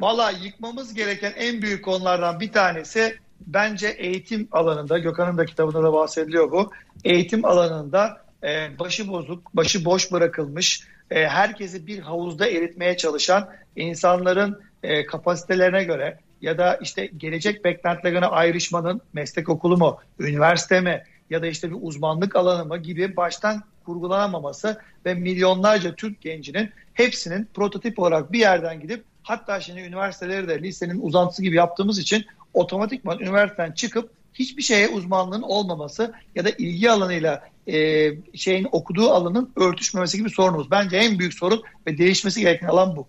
Valla 0.00 0.30
yıkmamız 0.30 0.94
gereken 0.94 1.32
en 1.36 1.62
büyük 1.62 1.84
konulardan 1.84 2.40
bir 2.40 2.52
tanesi 2.52 3.18
bence 3.46 3.88
eğitim 3.88 4.48
alanında, 4.52 4.98
Gökhan'ın 4.98 5.38
da 5.38 5.46
kitabında 5.46 5.82
da 5.82 5.92
bahsediliyor 5.92 6.50
bu. 6.50 6.70
Eğitim 7.04 7.44
alanında 7.44 8.22
e, 8.42 8.78
başı 8.78 9.08
bozuk, 9.08 9.56
başı 9.56 9.84
boş 9.84 10.12
bırakılmış, 10.12 10.86
e, 11.10 11.28
herkesi 11.28 11.86
bir 11.86 11.98
havuzda 11.98 12.48
eritmeye 12.48 12.96
çalışan 12.96 13.48
insanların 13.76 14.62
e, 14.82 15.06
kapasitelerine 15.06 15.84
göre 15.84 16.18
ya 16.40 16.58
da 16.58 16.76
işte 16.76 17.06
gelecek 17.06 17.64
beklentilerine 17.64 18.26
ayrışmanın 18.26 19.00
meslek 19.12 19.48
okulu 19.48 19.76
mu, 19.76 19.98
üniversite 20.18 20.80
mi 20.80 21.02
ya 21.30 21.42
da 21.42 21.46
işte 21.46 21.70
bir 21.70 21.76
uzmanlık 21.80 22.36
alanı 22.36 22.64
mı 22.64 22.78
gibi 22.78 23.16
baştan 23.16 23.62
kurgulanamaması 23.84 24.80
ve 25.06 25.14
milyonlarca 25.14 25.94
Türk 25.94 26.20
gencinin 26.20 26.70
hepsinin 26.94 27.48
prototip 27.54 27.98
olarak 27.98 28.32
bir 28.32 28.38
yerden 28.38 28.80
gidip 28.80 29.04
hatta 29.22 29.60
şimdi 29.60 29.80
üniversiteleri 29.80 30.48
de 30.48 30.62
lisenin 30.62 31.00
uzantısı 31.02 31.42
gibi 31.42 31.56
yaptığımız 31.56 31.98
için 31.98 32.24
otomatikman 32.54 33.18
üniversiteden 33.18 33.72
çıkıp 33.72 34.10
hiçbir 34.34 34.62
şeye 34.62 34.88
uzmanlığın 34.88 35.42
olmaması 35.42 36.12
ya 36.34 36.44
da 36.44 36.50
ilgi 36.50 36.90
alanıyla 36.90 37.42
e, 37.68 38.08
şeyin 38.34 38.68
okuduğu 38.72 39.10
alanın 39.10 39.52
örtüşmemesi 39.56 40.18
gibi 40.18 40.30
sorunumuz. 40.30 40.70
Bence 40.70 40.96
en 40.96 41.18
büyük 41.18 41.34
sorun 41.34 41.62
ve 41.86 41.98
değişmesi 41.98 42.40
gereken 42.40 42.66
alan 42.66 42.96
bu. 42.96 43.06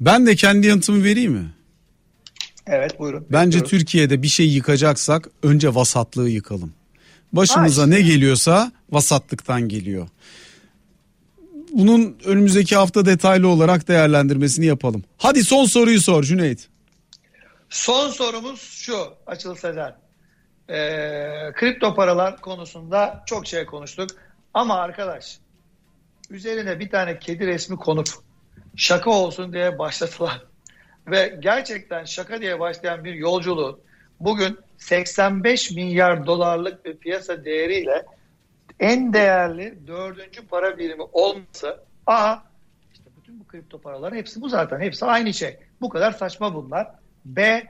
Ben 0.00 0.26
de 0.26 0.36
kendi 0.36 0.66
yanıtımı 0.66 1.04
vereyim 1.04 1.32
mi? 1.32 1.46
Evet 2.66 2.98
buyurun. 3.00 3.26
Bence 3.30 3.46
Bekliyorum. 3.46 3.70
Türkiye'de 3.70 4.22
bir 4.22 4.28
şey 4.28 4.48
yıkacaksak 4.48 5.28
önce 5.42 5.74
vasatlığı 5.74 6.28
yıkalım. 6.28 6.72
Başımıza 7.32 7.84
işte. 7.84 7.96
ne 7.96 8.00
geliyorsa 8.00 8.72
vasatlıktan 8.90 9.68
geliyor. 9.68 10.08
Bunun 11.72 12.18
önümüzdeki 12.24 12.76
hafta 12.76 13.06
detaylı 13.06 13.48
olarak 13.48 13.88
değerlendirmesini 13.88 14.66
yapalım. 14.66 15.04
Hadi 15.18 15.44
son 15.44 15.64
soruyu 15.64 16.00
sor 16.00 16.22
Cüneyt. 16.22 16.68
Son 17.70 18.10
sorumuz 18.10 18.60
şu 18.60 18.96
Açıl 19.26 19.54
Sezer. 19.54 19.94
Ee, 20.68 21.52
kripto 21.54 21.94
paralar 21.94 22.40
konusunda 22.40 23.22
çok 23.26 23.46
şey 23.46 23.66
konuştuk. 23.66 24.10
Ama 24.54 24.74
arkadaş 24.74 25.38
üzerine 26.30 26.80
bir 26.80 26.90
tane 26.90 27.18
kedi 27.18 27.46
resmi 27.46 27.76
konup 27.76 28.08
şaka 28.76 29.10
olsun 29.10 29.52
diye 29.52 29.78
başlatılan 29.78 30.38
ve 31.06 31.38
gerçekten 31.40 32.04
şaka 32.04 32.40
diye 32.40 32.60
başlayan 32.60 33.04
bir 33.04 33.14
yolculuğun 33.14 33.78
bugün 34.20 34.58
85 34.78 35.70
milyar 35.70 36.26
dolarlık 36.26 36.84
bir 36.84 36.96
piyasa 36.96 37.44
değeriyle 37.44 38.04
en 38.80 39.12
değerli 39.12 39.86
dördüncü 39.86 40.46
para 40.46 40.78
birimi 40.78 41.02
olması 41.02 41.80
A 42.06 42.36
işte 42.92 43.10
bütün 43.16 43.40
bu 43.40 43.46
kripto 43.46 43.80
paralar 43.80 44.14
hepsi 44.14 44.40
bu 44.40 44.48
zaten 44.48 44.80
hepsi 44.80 45.04
aynı 45.04 45.34
şey. 45.34 45.58
Bu 45.80 45.88
kadar 45.88 46.12
saçma 46.12 46.54
bunlar. 46.54 46.90
B 47.24 47.66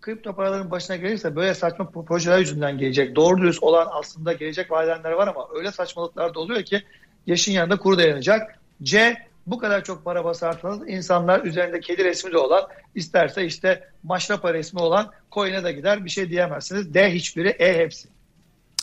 kripto 0.00 0.36
paraların 0.36 0.70
başına 0.70 0.96
gelirse 0.96 1.36
böyle 1.36 1.54
saçma 1.54 1.90
projeler 1.90 2.38
yüzünden 2.38 2.78
gelecek. 2.78 3.16
Doğru 3.16 3.38
dürüst 3.38 3.62
olan 3.62 3.88
aslında 3.90 4.32
gelecek 4.32 4.70
vadenler 4.70 5.12
var 5.12 5.28
ama 5.28 5.48
öyle 5.54 5.72
saçmalıklar 5.72 6.34
da 6.34 6.40
oluyor 6.40 6.62
ki 6.62 6.82
yaşın 7.26 7.52
yanında 7.52 7.76
kuru 7.76 7.98
dayanacak. 7.98 8.58
C 8.82 9.16
bu 9.46 9.58
kadar 9.58 9.84
çok 9.84 10.04
para 10.04 10.24
basarsanız 10.24 10.88
insanlar 10.88 11.44
üzerinde 11.44 11.80
kedi 11.80 12.04
resmi 12.04 12.32
de 12.32 12.38
olan 12.38 12.62
isterse 12.94 13.44
işte 13.44 13.88
maşrapa 14.02 14.54
resmi 14.54 14.80
olan 14.80 15.10
coin'e 15.32 15.64
de 15.64 15.72
gider 15.72 16.04
bir 16.04 16.10
şey 16.10 16.30
diyemezsiniz. 16.30 16.94
D 16.94 17.14
hiçbiri 17.14 17.48
E 17.48 17.78
hepsi. 17.78 18.08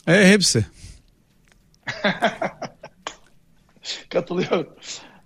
E 0.08 0.28
hepsi. 0.28 0.66
Katılıyorum. 4.10 4.68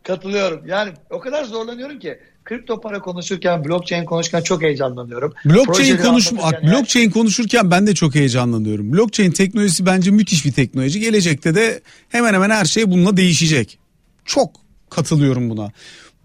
Katılıyorum. 0.03 0.67
Yani 0.67 0.93
o 1.09 1.19
kadar 1.19 1.43
zorlanıyorum 1.43 1.99
ki 1.99 2.19
kripto 2.45 2.81
para 2.81 2.99
konuşurken, 2.99 3.65
blockchain 3.65 4.05
konuşurken 4.05 4.41
çok 4.41 4.61
heyecanlanıyorum. 4.61 5.33
Blockchain 5.45 5.97
konuşmak, 5.97 6.63
blockchain 6.63 7.09
konuşurken 7.09 7.71
ben 7.71 7.87
de 7.87 7.95
çok 7.95 8.15
heyecanlanıyorum. 8.15 8.93
Blockchain 8.93 9.31
teknolojisi 9.31 9.85
bence 9.85 10.11
müthiş 10.11 10.45
bir 10.45 10.51
teknoloji. 10.51 10.99
Gelecekte 10.99 11.55
de 11.55 11.81
hemen 12.09 12.33
hemen 12.33 12.49
her 12.49 12.65
şey 12.65 12.91
bununla 12.91 13.17
değişecek. 13.17 13.79
Çok 14.25 14.64
katılıyorum 14.95 15.49
buna. 15.49 15.71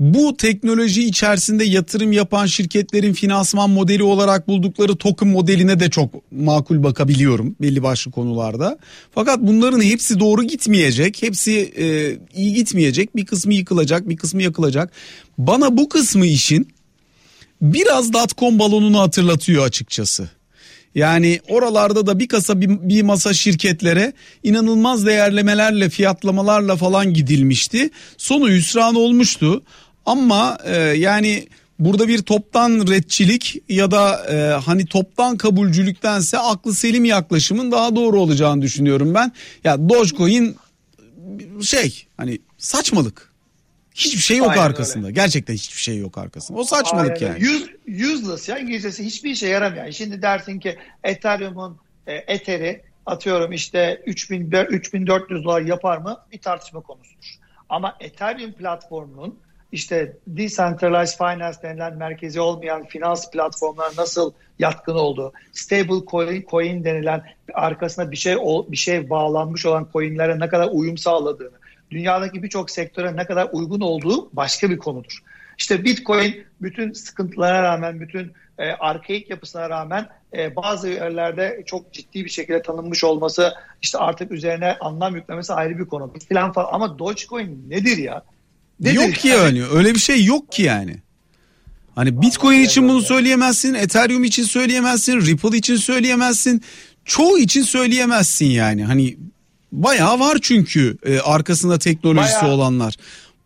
Bu 0.00 0.36
teknoloji 0.36 1.04
içerisinde 1.04 1.64
yatırım 1.64 2.12
yapan 2.12 2.46
şirketlerin 2.46 3.12
finansman 3.12 3.70
modeli 3.70 4.02
olarak 4.02 4.48
buldukları 4.48 4.96
token 4.96 5.28
modeline 5.28 5.80
de 5.80 5.90
çok 5.90 6.32
makul 6.32 6.82
bakabiliyorum 6.82 7.56
belli 7.60 7.82
başlı 7.82 8.10
konularda. 8.10 8.78
Fakat 9.14 9.38
bunların 9.40 9.80
hepsi 9.80 10.20
doğru 10.20 10.42
gitmeyecek. 10.42 11.22
Hepsi 11.22 11.72
e, 11.78 12.16
iyi 12.34 12.54
gitmeyecek. 12.54 13.16
Bir 13.16 13.26
kısmı 13.26 13.54
yıkılacak, 13.54 14.08
bir 14.08 14.16
kısmı 14.16 14.42
yakılacak. 14.42 14.92
Bana 15.38 15.76
bu 15.76 15.88
kısmı 15.88 16.26
işin 16.26 16.68
biraz 17.62 18.12
dotcom 18.12 18.58
balonunu 18.58 19.00
hatırlatıyor 19.00 19.64
açıkçası. 19.64 20.30
Yani 20.94 21.40
oralarda 21.48 22.06
da 22.06 22.18
bir 22.18 22.28
kasa 22.28 22.60
bir, 22.60 22.68
bir 22.68 23.02
masa 23.02 23.34
şirketlere 23.34 24.12
inanılmaz 24.42 25.06
değerlemelerle 25.06 25.88
fiyatlamalarla 25.88 26.76
falan 26.76 27.14
gidilmişti. 27.14 27.90
Sonu 28.16 28.50
hüsran 28.50 28.94
olmuştu. 28.94 29.62
Ama 30.06 30.58
e, 30.64 30.76
yani 30.76 31.48
burada 31.78 32.08
bir 32.08 32.22
toptan 32.22 32.86
redçilik 32.88 33.62
ya 33.68 33.90
da 33.90 34.26
e, 34.30 34.36
hani 34.64 34.86
toptan 34.86 35.36
kabulcülüktense 35.36 36.38
aklı 36.38 36.74
selim 36.74 37.04
yaklaşımın 37.04 37.72
daha 37.72 37.96
doğru 37.96 38.20
olacağını 38.20 38.62
düşünüyorum 38.62 39.14
ben. 39.14 39.32
Ya 39.64 39.88
Dogecoin 39.88 40.56
şey 41.62 42.06
hani 42.16 42.38
saçmalık. 42.58 43.29
Hiçbir 44.04 44.22
şey 44.22 44.36
yok 44.36 44.50
Aynen 44.50 44.62
arkasında. 44.62 45.06
Öyle. 45.06 45.14
Gerçekten 45.14 45.54
hiçbir 45.54 45.82
şey 45.82 45.98
yok 45.98 46.18
arkasında. 46.18 46.58
O 46.58 46.64
saçmalık 46.64 47.22
Aynen. 47.22 47.26
yani. 47.26 47.48
Use, 47.48 48.14
useless 48.14 48.48
ya 48.48 48.58
İngilizcesi 48.58 49.04
hiçbir 49.04 49.30
işe 49.30 49.48
yaramıyor. 49.48 49.92
Şimdi 49.92 50.22
dersin 50.22 50.58
ki 50.58 50.78
Ethereum'un 51.04 51.78
e, 52.06 52.14
Ether'i 52.14 52.82
atıyorum 53.06 53.52
işte 53.52 54.02
3000 54.06 54.50
3400 54.50 55.44
dolar 55.44 55.60
yapar 55.60 55.98
mı? 55.98 56.18
Bir 56.32 56.38
tartışma 56.38 56.80
konusudur. 56.80 57.34
Ama 57.68 57.96
Ethereum 58.00 58.52
platformunun 58.52 59.38
işte 59.72 60.16
decentralized 60.26 61.18
finance 61.18 61.58
denilen 61.62 61.96
merkezi 61.96 62.40
olmayan 62.40 62.86
finans 62.86 63.30
platformlar 63.30 63.92
nasıl 63.98 64.32
yatkın 64.58 64.94
oldu? 64.94 65.32
Stable 65.52 66.06
coin, 66.10 66.46
coin 66.50 66.84
denilen 66.84 67.22
arkasına 67.54 68.10
bir 68.10 68.16
şey 68.16 68.36
bir 68.68 68.76
şey 68.76 69.10
bağlanmış 69.10 69.66
olan 69.66 69.88
coinlere 69.92 70.38
ne 70.40 70.48
kadar 70.48 70.68
uyum 70.72 70.98
sağladığını, 70.98 71.58
dünyadaki 71.90 72.42
birçok 72.42 72.70
sektöre 72.70 73.16
ne 73.16 73.26
kadar 73.26 73.48
uygun 73.52 73.80
olduğu 73.80 74.30
başka 74.32 74.70
bir 74.70 74.78
konudur. 74.78 75.18
İşte 75.58 75.84
Bitcoin 75.84 76.44
bütün 76.62 76.92
sıkıntılara 76.92 77.62
rağmen, 77.62 78.00
bütün 78.00 78.32
e, 78.58 78.64
arkaik 78.64 79.30
yapısına 79.30 79.70
rağmen 79.70 80.08
e, 80.36 80.56
bazı 80.56 80.88
yerlerde 80.88 81.62
çok 81.66 81.92
ciddi 81.92 82.24
bir 82.24 82.30
şekilde 82.30 82.62
tanınmış 82.62 83.04
olması, 83.04 83.52
işte 83.82 83.98
artık 83.98 84.32
üzerine 84.32 84.76
anlam 84.80 85.16
yüklemesi 85.16 85.52
ayrı 85.52 85.78
bir 85.78 85.84
konu. 85.84 86.12
Falan 86.28 86.52
falan. 86.52 86.68
Ama 86.72 86.98
Dogecoin 86.98 87.64
nedir 87.68 87.96
ya? 87.96 88.22
Nedir? 88.80 88.94
Yok 88.94 89.14
ki 89.14 89.28
yani 89.28 89.64
öyle 89.64 89.94
bir 89.94 90.00
şey 90.00 90.24
yok 90.24 90.52
ki 90.52 90.62
yani. 90.62 90.96
Hani 91.94 92.22
Bitcoin 92.22 92.60
için 92.60 92.88
bunu 92.88 93.02
söyleyemezsin, 93.02 93.74
Ethereum 93.74 94.24
için 94.24 94.42
söyleyemezsin, 94.42 95.20
Ripple 95.20 95.56
için 95.56 95.76
söyleyemezsin. 95.76 96.62
Çoğu 97.04 97.38
için 97.38 97.62
söyleyemezsin 97.62 98.46
yani. 98.46 98.84
Hani 98.84 99.16
bayağı 99.72 100.20
var 100.20 100.38
çünkü 100.42 100.96
e, 101.06 101.20
arkasında 101.20 101.78
teknolojisi 101.78 102.42
bayağı. 102.42 102.54
olanlar. 102.54 102.96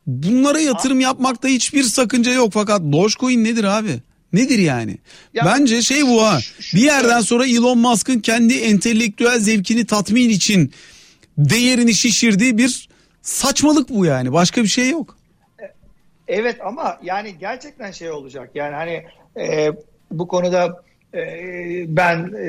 Bunlara 0.07 0.61
yatırım 0.61 1.01
yapmakta 1.01 1.49
hiçbir 1.49 1.83
sakınca 1.83 2.33
yok 2.33 2.53
fakat 2.53 2.81
Dogecoin 2.81 3.45
nedir 3.45 3.64
abi? 3.64 4.01
Nedir 4.33 4.59
yani? 4.59 4.99
Ya, 5.35 5.45
Bence 5.45 5.83
şey 5.83 6.07
bu 6.07 6.22
ha. 6.22 6.39
Bir 6.75 6.81
yerden 6.81 7.20
sonra 7.20 7.47
Elon 7.47 7.79
Musk'ın 7.79 8.20
kendi 8.20 8.55
entelektüel 8.55 9.41
zevkini 9.41 9.87
tatmin 9.87 10.29
için 10.29 10.72
değerini 11.39 11.95
şişirdiği 11.95 12.59
bir 12.59 12.89
saçmalık 13.22 13.89
bu 13.89 14.05
yani. 14.07 14.33
Başka 14.33 14.62
bir 14.62 14.68
şey 14.68 14.91
yok. 14.91 15.16
Evet 16.29 16.57
ama 16.64 16.99
yani 17.03 17.35
gerçekten 17.41 17.91
şey 17.91 18.11
olacak. 18.11 18.51
Yani 18.55 18.75
hani 18.75 19.05
e, 19.47 19.72
bu 20.11 20.29
konuda 20.29 20.83
e, 21.14 21.20
ben 21.97 22.33
e, 22.33 22.49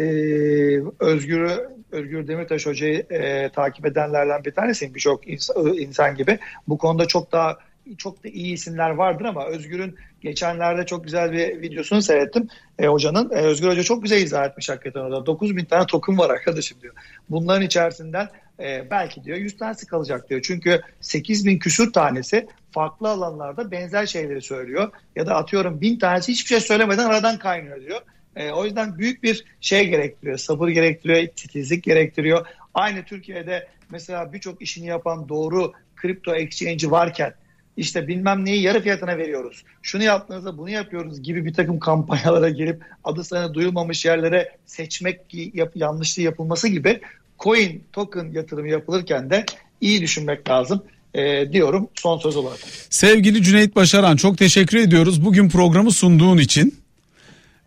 Özgür'ü 1.00 1.70
Özgür 1.96 2.28
Demirtaş 2.28 2.66
Hoca'yı 2.66 3.06
e, 3.10 3.50
takip 3.50 3.86
edenlerden 3.86 4.46
bir 4.46 4.52
tanesiyim. 4.52 4.96
Birçok 4.96 5.28
insan, 5.28 5.68
insan 5.68 6.16
gibi. 6.16 6.40
Bu 6.68 6.78
konuda 6.78 7.06
çok 7.06 7.32
daha 7.32 7.58
çok 7.98 8.24
da 8.24 8.28
iyi 8.28 8.54
isimler 8.54 8.90
vardır 8.90 9.26
ama 9.26 9.46
Özgür'ün 9.46 9.96
geçenlerde 10.22 10.86
çok 10.86 11.04
güzel 11.04 11.32
bir 11.32 11.62
videosunu 11.62 12.02
seyrettim. 12.02 12.48
E, 12.80 12.88
hocanın 12.88 13.30
e, 13.30 13.36
Özgür 13.36 13.68
Hoca 13.68 13.84
çok 13.84 14.04
güzel 14.04 14.22
izah 14.22 14.46
etmiş 14.46 14.70
hakikaten 14.70 15.00
orada. 15.00 15.26
9 15.26 15.56
bin 15.56 15.66
tane 15.66 15.86
token 15.86 16.18
var 16.18 16.30
arkadaşım 16.30 16.82
diyor. 16.82 16.94
Bunların 17.30 17.66
içerisinden 17.66 18.30
e, 18.60 18.88
belki 18.92 19.24
diyor 19.24 19.38
100 19.38 19.58
tanesi 19.58 19.88
kalacak 19.88 20.30
diyor. 20.30 20.42
Çünkü 20.44 20.82
8 21.02 21.46
bin 21.46 21.60
küsür 21.60 21.94
tanesi 21.94 22.48
farklı 22.72 23.10
alanlarda 23.10 23.72
benzer 23.72 24.06
şeyleri 24.06 24.42
söylüyor. 24.42 24.92
Ya 25.16 25.26
da 25.26 25.36
atıyorum 25.36 25.82
bin 25.82 26.00
tanesi 26.00 26.32
hiçbir 26.32 26.48
şey 26.48 26.60
söylemeden 26.60 27.06
aradan 27.06 27.40
kaynıyor 27.40 27.82
diyor. 27.82 28.02
E, 28.36 28.52
o 28.52 28.66
yüzden 28.66 28.98
büyük 28.98 29.24
bir 29.24 29.46
şey 29.62 29.88
gerektiriyor. 29.88 30.38
Sabır 30.38 30.68
gerektiriyor, 30.68 31.28
titizlik 31.28 31.84
gerektiriyor. 31.84 32.46
Aynı 32.74 33.04
Türkiye'de 33.04 33.68
mesela 33.92 34.34
birçok 34.34 34.62
işini 34.62 34.86
yapan 34.86 35.30
doğru 35.30 35.72
kripto 35.96 36.36
exchange'i 36.36 36.92
varken 36.92 37.34
işte 37.78 38.08
bilmem 38.08 38.46
neyi 38.46 38.62
yarı 38.62 38.82
fiyatına 38.82 39.18
veriyoruz. 39.18 39.64
Şunu 39.82 40.04
yaptığınızda 40.04 40.58
bunu 40.58 40.70
yapıyoruz 40.70 41.24
gibi 41.24 41.46
bir 41.46 41.54
takım 41.54 41.80
kampanyalara 41.80 42.50
girip 42.50 42.84
adı 43.04 43.24
sana 43.24 43.54
duyulmamış 43.54 44.06
yerlere 44.06 44.52
seçmek 44.66 45.20
yap, 45.54 45.72
yanlışlığı 45.76 46.22
yapılması 46.22 46.68
gibi 46.68 47.02
coin 47.40 47.84
token 47.94 48.32
yatırımı 48.34 48.70
yapılırken 48.70 49.30
de 49.30 49.46
iyi 49.82 50.02
düşünmek 50.02 50.50
lazım 50.50 50.84
e, 51.14 51.52
diyorum 51.52 51.88
son 51.96 52.18
söz 52.18 52.36
olarak. 52.36 52.60
Sevgili 52.90 53.44
Cüneyt 53.44 53.76
Başaran 53.76 54.16
çok 54.16 54.38
teşekkür 54.38 54.78
ediyoruz 54.78 55.26
bugün 55.26 55.50
programı 55.50 55.92
sunduğun 55.92 56.38
için. 56.38 56.85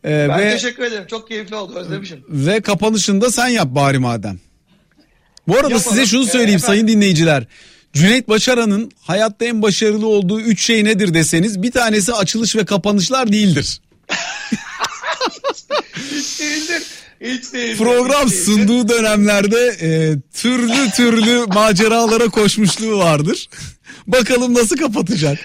Ee, 0.04 0.26
ben 0.28 0.38
ve, 0.38 0.50
teşekkür 0.50 0.82
ederim. 0.82 1.04
Çok 1.10 1.28
keyifli 1.28 1.56
oldu. 1.56 1.74
Özlemişim. 1.74 2.24
Ve 2.28 2.60
kapanışında 2.60 3.30
sen 3.30 3.48
yap 3.48 3.68
bari 3.70 3.98
madem. 3.98 4.38
Bu 5.48 5.54
arada 5.54 5.70
Yapalım. 5.70 5.90
size 5.90 6.06
şunu 6.06 6.26
söyleyeyim 6.26 6.60
ee, 6.62 6.66
sayın 6.66 6.88
dinleyiciler. 6.88 7.46
Cüneyt 7.92 8.28
Başaran'ın 8.28 8.90
hayatta 9.00 9.44
en 9.44 9.62
başarılı 9.62 10.06
olduğu 10.06 10.40
üç 10.40 10.64
şey 10.64 10.84
nedir 10.84 11.14
deseniz 11.14 11.62
bir 11.62 11.70
tanesi 11.70 12.12
açılış 12.12 12.56
ve 12.56 12.64
kapanışlar 12.64 13.32
değildir. 13.32 13.80
Hiç 15.96 16.40
değildir. 16.40 16.82
Hiç 17.20 17.52
değildir. 17.52 17.78
Program 17.78 18.26
hiç 18.26 18.32
değildir. 18.32 18.44
sunduğu 18.44 18.88
dönemlerde 18.88 19.76
e, 19.80 19.90
türlü 20.34 20.90
türlü 20.90 21.46
maceralara 21.46 22.28
koşmuşluğu 22.28 22.98
vardır. 22.98 23.48
Bakalım 24.06 24.54
nasıl 24.54 24.76
kapatacak. 24.76 25.38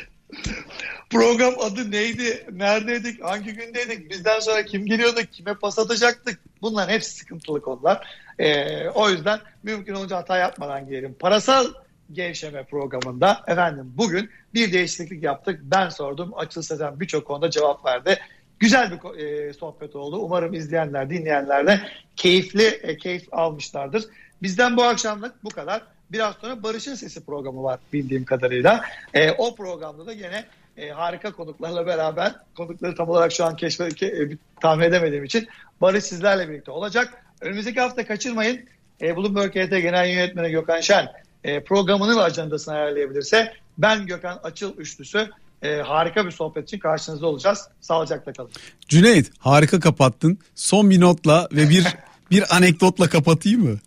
Program 1.14 1.53
adı 1.59 1.91
neydi? 1.91 2.47
Neredeydik? 2.51 3.24
Hangi 3.24 3.53
gündeydik? 3.53 4.09
Bizden 4.09 4.39
sonra 4.39 4.66
kim 4.66 4.86
geliyordu? 4.86 5.20
Kime 5.32 5.53
pas 5.53 5.80
atacaktık? 5.80 6.39
Bunlar 6.61 6.89
hepsi 6.89 7.11
sıkıntılı 7.11 7.61
konular. 7.61 8.07
Ee, 8.39 8.89
o 8.89 9.09
yüzden 9.09 9.39
mümkün 9.64 9.93
olunca 9.93 10.18
hata 10.18 10.38
yapmadan 10.38 10.88
girelim. 10.88 11.16
Parasal 11.20 11.66
gevşeme 12.11 12.64
programında 12.64 13.41
efendim 13.47 13.93
bugün 13.97 14.30
bir 14.53 14.74
değişiklik 14.74 15.24
yaptık. 15.24 15.59
Ben 15.64 15.89
sordum. 15.89 16.32
Açıl 16.36 16.61
Sezen 16.61 16.99
birçok 16.99 17.28
konuda 17.28 17.49
cevap 17.49 17.86
verdi. 17.86 18.20
Güzel 18.59 18.91
bir 18.91 19.20
e, 19.20 19.53
sohbet 19.53 19.95
oldu. 19.95 20.18
Umarım 20.18 20.53
izleyenler, 20.53 21.09
dinleyenler 21.09 21.68
de 21.68 21.80
keyifli, 22.16 22.66
e, 22.66 22.97
keyif 22.97 23.34
almışlardır. 23.34 24.03
Bizden 24.41 24.78
bu 24.78 24.84
akşamlık 24.84 25.43
bu 25.43 25.49
kadar. 25.49 25.82
Biraz 26.11 26.36
sonra 26.36 26.64
Barış'ın 26.64 26.95
Sesi 26.95 27.26
programı 27.26 27.64
var 27.64 27.80
bildiğim 27.93 28.26
kadarıyla. 28.26 28.86
E, 29.14 29.32
o 29.32 29.55
programda 29.55 30.05
da 30.05 30.14
yine 30.14 30.45
e, 30.78 30.89
harika 30.89 31.32
konuklarla 31.32 31.86
beraber 31.86 32.36
konukları 32.57 32.95
tam 32.95 33.09
olarak 33.09 33.32
şu 33.32 33.45
an 33.45 33.55
keşfe, 33.55 33.89
ke, 33.89 34.05
e, 34.05 34.30
tahmin 34.61 34.84
edemediğim 34.86 35.24
için 35.24 35.47
Barış 35.82 36.03
sizlerle 36.03 36.49
birlikte 36.49 36.71
olacak. 36.71 37.24
Önümüzdeki 37.41 37.80
hafta 37.82 38.07
kaçırmayın. 38.07 38.65
E, 39.01 39.15
Bloomberg 39.15 39.51
HT 39.51 39.82
Genel 39.82 40.09
Yönetmeni 40.09 40.51
Gökhan 40.51 40.82
Şen 40.82 41.07
e, 41.43 41.63
programını 41.63 42.15
ve 42.15 42.21
ajandasını 42.21 42.76
ayarlayabilirse 42.76 43.53
ben 43.78 44.05
Gökhan 44.05 44.39
Açıl 44.43 44.78
Üçlüsü 44.78 45.30
e, 45.61 45.76
harika 45.76 46.26
bir 46.26 46.32
sohbet 46.32 46.63
için 46.63 46.80
karşınızda 46.80 47.28
olacağız. 47.28 47.67
Sağlıcakla 47.82 48.34
kalın. 48.34 48.51
Cüneyt 48.88 49.32
harika 49.39 49.80
kapattın. 49.80 50.39
Son 50.55 50.89
bir 50.89 51.01
notla 51.01 51.47
ve 51.51 51.69
bir 51.69 51.88
bir 52.34 52.55
anekdotla 52.55 53.09
kapatayım 53.09 53.63
mı? 53.63 53.79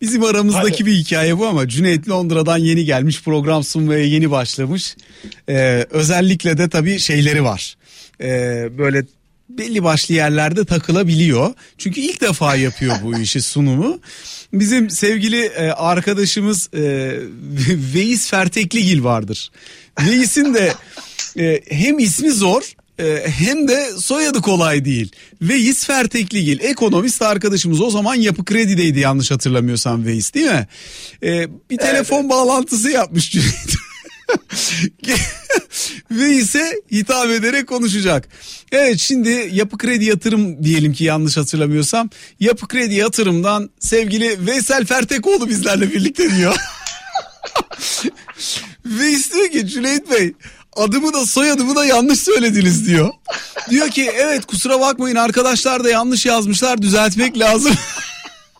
Bizim 0.00 0.24
aramızdaki 0.24 0.70
Hadi. 0.70 0.86
bir 0.86 0.94
hikaye 0.94 1.38
bu 1.38 1.46
ama 1.46 1.68
Cüneyt 1.68 2.08
Londra'dan 2.08 2.58
yeni 2.58 2.84
gelmiş 2.84 3.22
program 3.22 3.64
sunmaya 3.64 4.04
yeni 4.04 4.30
başlamış. 4.30 4.96
Ee, 5.48 5.86
özellikle 5.90 6.58
de 6.58 6.68
tabii 6.68 6.98
şeyleri 6.98 7.44
var. 7.44 7.76
Ee, 8.20 8.68
böyle 8.78 9.04
belli 9.48 9.84
başlı 9.84 10.14
yerlerde 10.14 10.64
takılabiliyor. 10.64 11.54
Çünkü 11.78 12.00
ilk 12.00 12.20
defa 12.20 12.56
yapıyor 12.56 12.96
bu 13.02 13.18
işi 13.18 13.42
sunumu. 13.52 14.00
Bizim 14.52 14.90
sevgili 14.90 15.44
e, 15.44 15.70
arkadaşımız 15.70 16.70
e, 16.74 17.14
Veys 17.94 18.30
Fertekligil 18.30 19.04
vardır. 19.04 19.50
Veys'in 20.00 20.54
de 20.54 20.74
e, 21.38 21.60
hem 21.70 21.98
ismi 21.98 22.30
zor 22.30 22.62
e, 22.98 23.22
hem 23.26 23.68
de 23.68 23.90
soyadı 23.98 24.40
kolay 24.40 24.84
değil. 24.84 25.12
Veys 25.42 25.86
Fertekligil 25.86 26.60
ekonomist 26.60 27.22
arkadaşımız 27.22 27.80
o 27.80 27.90
zaman 27.90 28.14
yapı 28.14 28.44
kredideydi 28.44 29.00
yanlış 29.00 29.30
hatırlamıyorsam 29.30 30.04
Veys 30.04 30.34
değil 30.34 30.50
mi? 30.50 30.66
E, 31.22 31.48
bir 31.70 31.78
telefon 31.78 32.20
evet. 32.20 32.30
bağlantısı 32.30 32.90
yapmış 32.90 33.30
Cüneyt. 33.30 33.74
ve 36.10 36.36
ise 36.36 36.82
hitap 36.92 37.30
ederek 37.30 37.66
konuşacak. 37.66 38.28
Evet 38.72 38.98
şimdi 38.98 39.50
yapı 39.52 39.78
kredi 39.78 40.04
yatırım 40.04 40.64
diyelim 40.64 40.92
ki 40.92 41.04
yanlış 41.04 41.36
hatırlamıyorsam. 41.36 42.10
Yapı 42.40 42.68
kredi 42.68 42.94
yatırımdan 42.94 43.70
sevgili 43.80 44.46
Veysel 44.46 44.86
Fertekoğlu 44.86 45.48
bizlerle 45.48 45.92
birlikte 45.92 46.36
diyor. 46.36 46.56
ve 48.84 49.10
istiyor 49.10 49.48
ki 49.48 49.66
Cüneyt 49.66 50.10
Bey 50.10 50.32
adımı 50.76 51.12
da 51.12 51.26
soyadımı 51.26 51.76
da 51.76 51.84
yanlış 51.84 52.20
söylediniz 52.20 52.86
diyor. 52.86 53.10
Diyor 53.70 53.88
ki 53.88 54.10
evet 54.14 54.46
kusura 54.46 54.80
bakmayın 54.80 55.16
arkadaşlar 55.16 55.84
da 55.84 55.90
yanlış 55.90 56.26
yazmışlar 56.26 56.82
düzeltmek 56.82 57.38
lazım. 57.38 57.74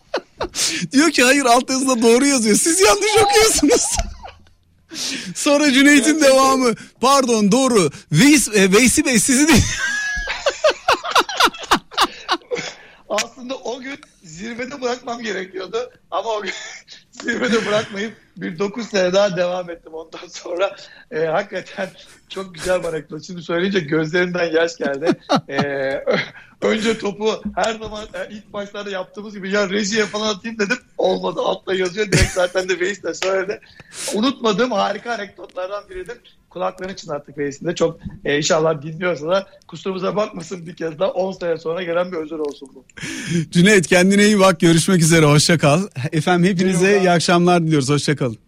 diyor 0.92 1.10
ki 1.10 1.22
hayır 1.22 1.44
alt 1.44 1.70
yazıda 1.70 2.02
doğru 2.02 2.26
yazıyor 2.26 2.56
siz 2.56 2.80
yanlış 2.80 3.12
okuyorsunuz. 3.22 3.82
Sonra 5.34 5.72
Cüneyt'in 5.72 6.20
devamı. 6.20 6.74
Pardon 7.00 7.52
doğru. 7.52 7.90
Veys, 8.12 8.48
e, 8.48 8.72
Veysi 8.72 9.04
Bey 9.04 9.20
sizi 9.20 9.48
de... 9.48 9.52
Aslında 13.08 13.54
o 13.56 13.80
gün 13.80 14.00
zirvede 14.24 14.80
bırakmam 14.80 15.22
gerekiyordu. 15.22 15.92
Ama 16.10 16.30
o 16.30 16.42
gün 16.42 16.52
zirvede 17.22 17.66
bırakmayıp 17.66 18.12
bir 18.36 18.58
9 18.58 18.86
sene 18.86 19.12
daha 19.12 19.36
devam 19.36 19.70
ettim 19.70 19.94
ondan 19.94 20.26
sonra. 20.28 20.76
E, 21.10 21.24
hakikaten 21.24 21.88
çok 22.28 22.54
güzel 22.54 22.84
anekdot. 22.84 23.24
Şimdi 23.26 23.42
söyleyince 23.42 23.80
gözlerimden 23.80 24.52
yaş 24.52 24.76
geldi. 24.76 25.10
E, 25.48 25.58
önce 26.62 26.98
topu 26.98 27.42
her 27.54 27.74
zaman 27.74 28.04
ilk 28.30 28.52
başlarda 28.52 28.90
yaptığımız 28.90 29.34
gibi 29.34 29.50
ya 29.50 29.70
rejiye 29.70 30.06
falan 30.06 30.34
atayım 30.34 30.58
dedim. 30.58 30.78
Olmadı 30.98 31.40
altta 31.40 31.74
yazıyor. 31.74 32.06
Direkt 32.06 32.32
zaten 32.32 32.68
de 32.68 32.80
Veys 32.80 33.02
de 33.02 33.14
söyledi. 33.14 33.60
Unutmadığım 34.14 34.72
harika 34.72 35.12
anekdotlardan 35.12 35.88
biridir. 35.88 36.18
Kulaklarını 36.54 36.96
çınlattık 36.96 37.38
Veys'in 37.38 37.66
de. 37.66 37.74
Çok 37.74 38.00
e, 38.24 38.36
inşallah 38.36 38.82
dinliyorsa 38.82 39.28
da 39.28 39.46
kusurumuza 39.68 40.16
bakmasın 40.16 40.66
bir 40.66 40.76
kez 40.76 40.98
daha 40.98 41.10
10 41.10 41.32
sene 41.32 41.58
sonra 41.58 41.82
gelen 41.82 42.12
bir 42.12 42.16
özür 42.16 42.38
olsun 42.38 42.68
bu. 42.74 42.84
Cüneyt 43.50 43.86
kendine 43.86 44.24
iyi 44.24 44.38
bak. 44.38 44.60
Görüşmek 44.60 45.02
üzere. 45.02 45.26
Hoşça 45.26 45.58
kal. 45.58 45.80
Efendim 46.12 46.50
hepinize 46.50 46.98
iyi 46.98 47.10
akşamlar 47.10 47.62
diliyoruz. 47.62 47.90
Hoşça 47.90 48.16
kalın. 48.16 48.43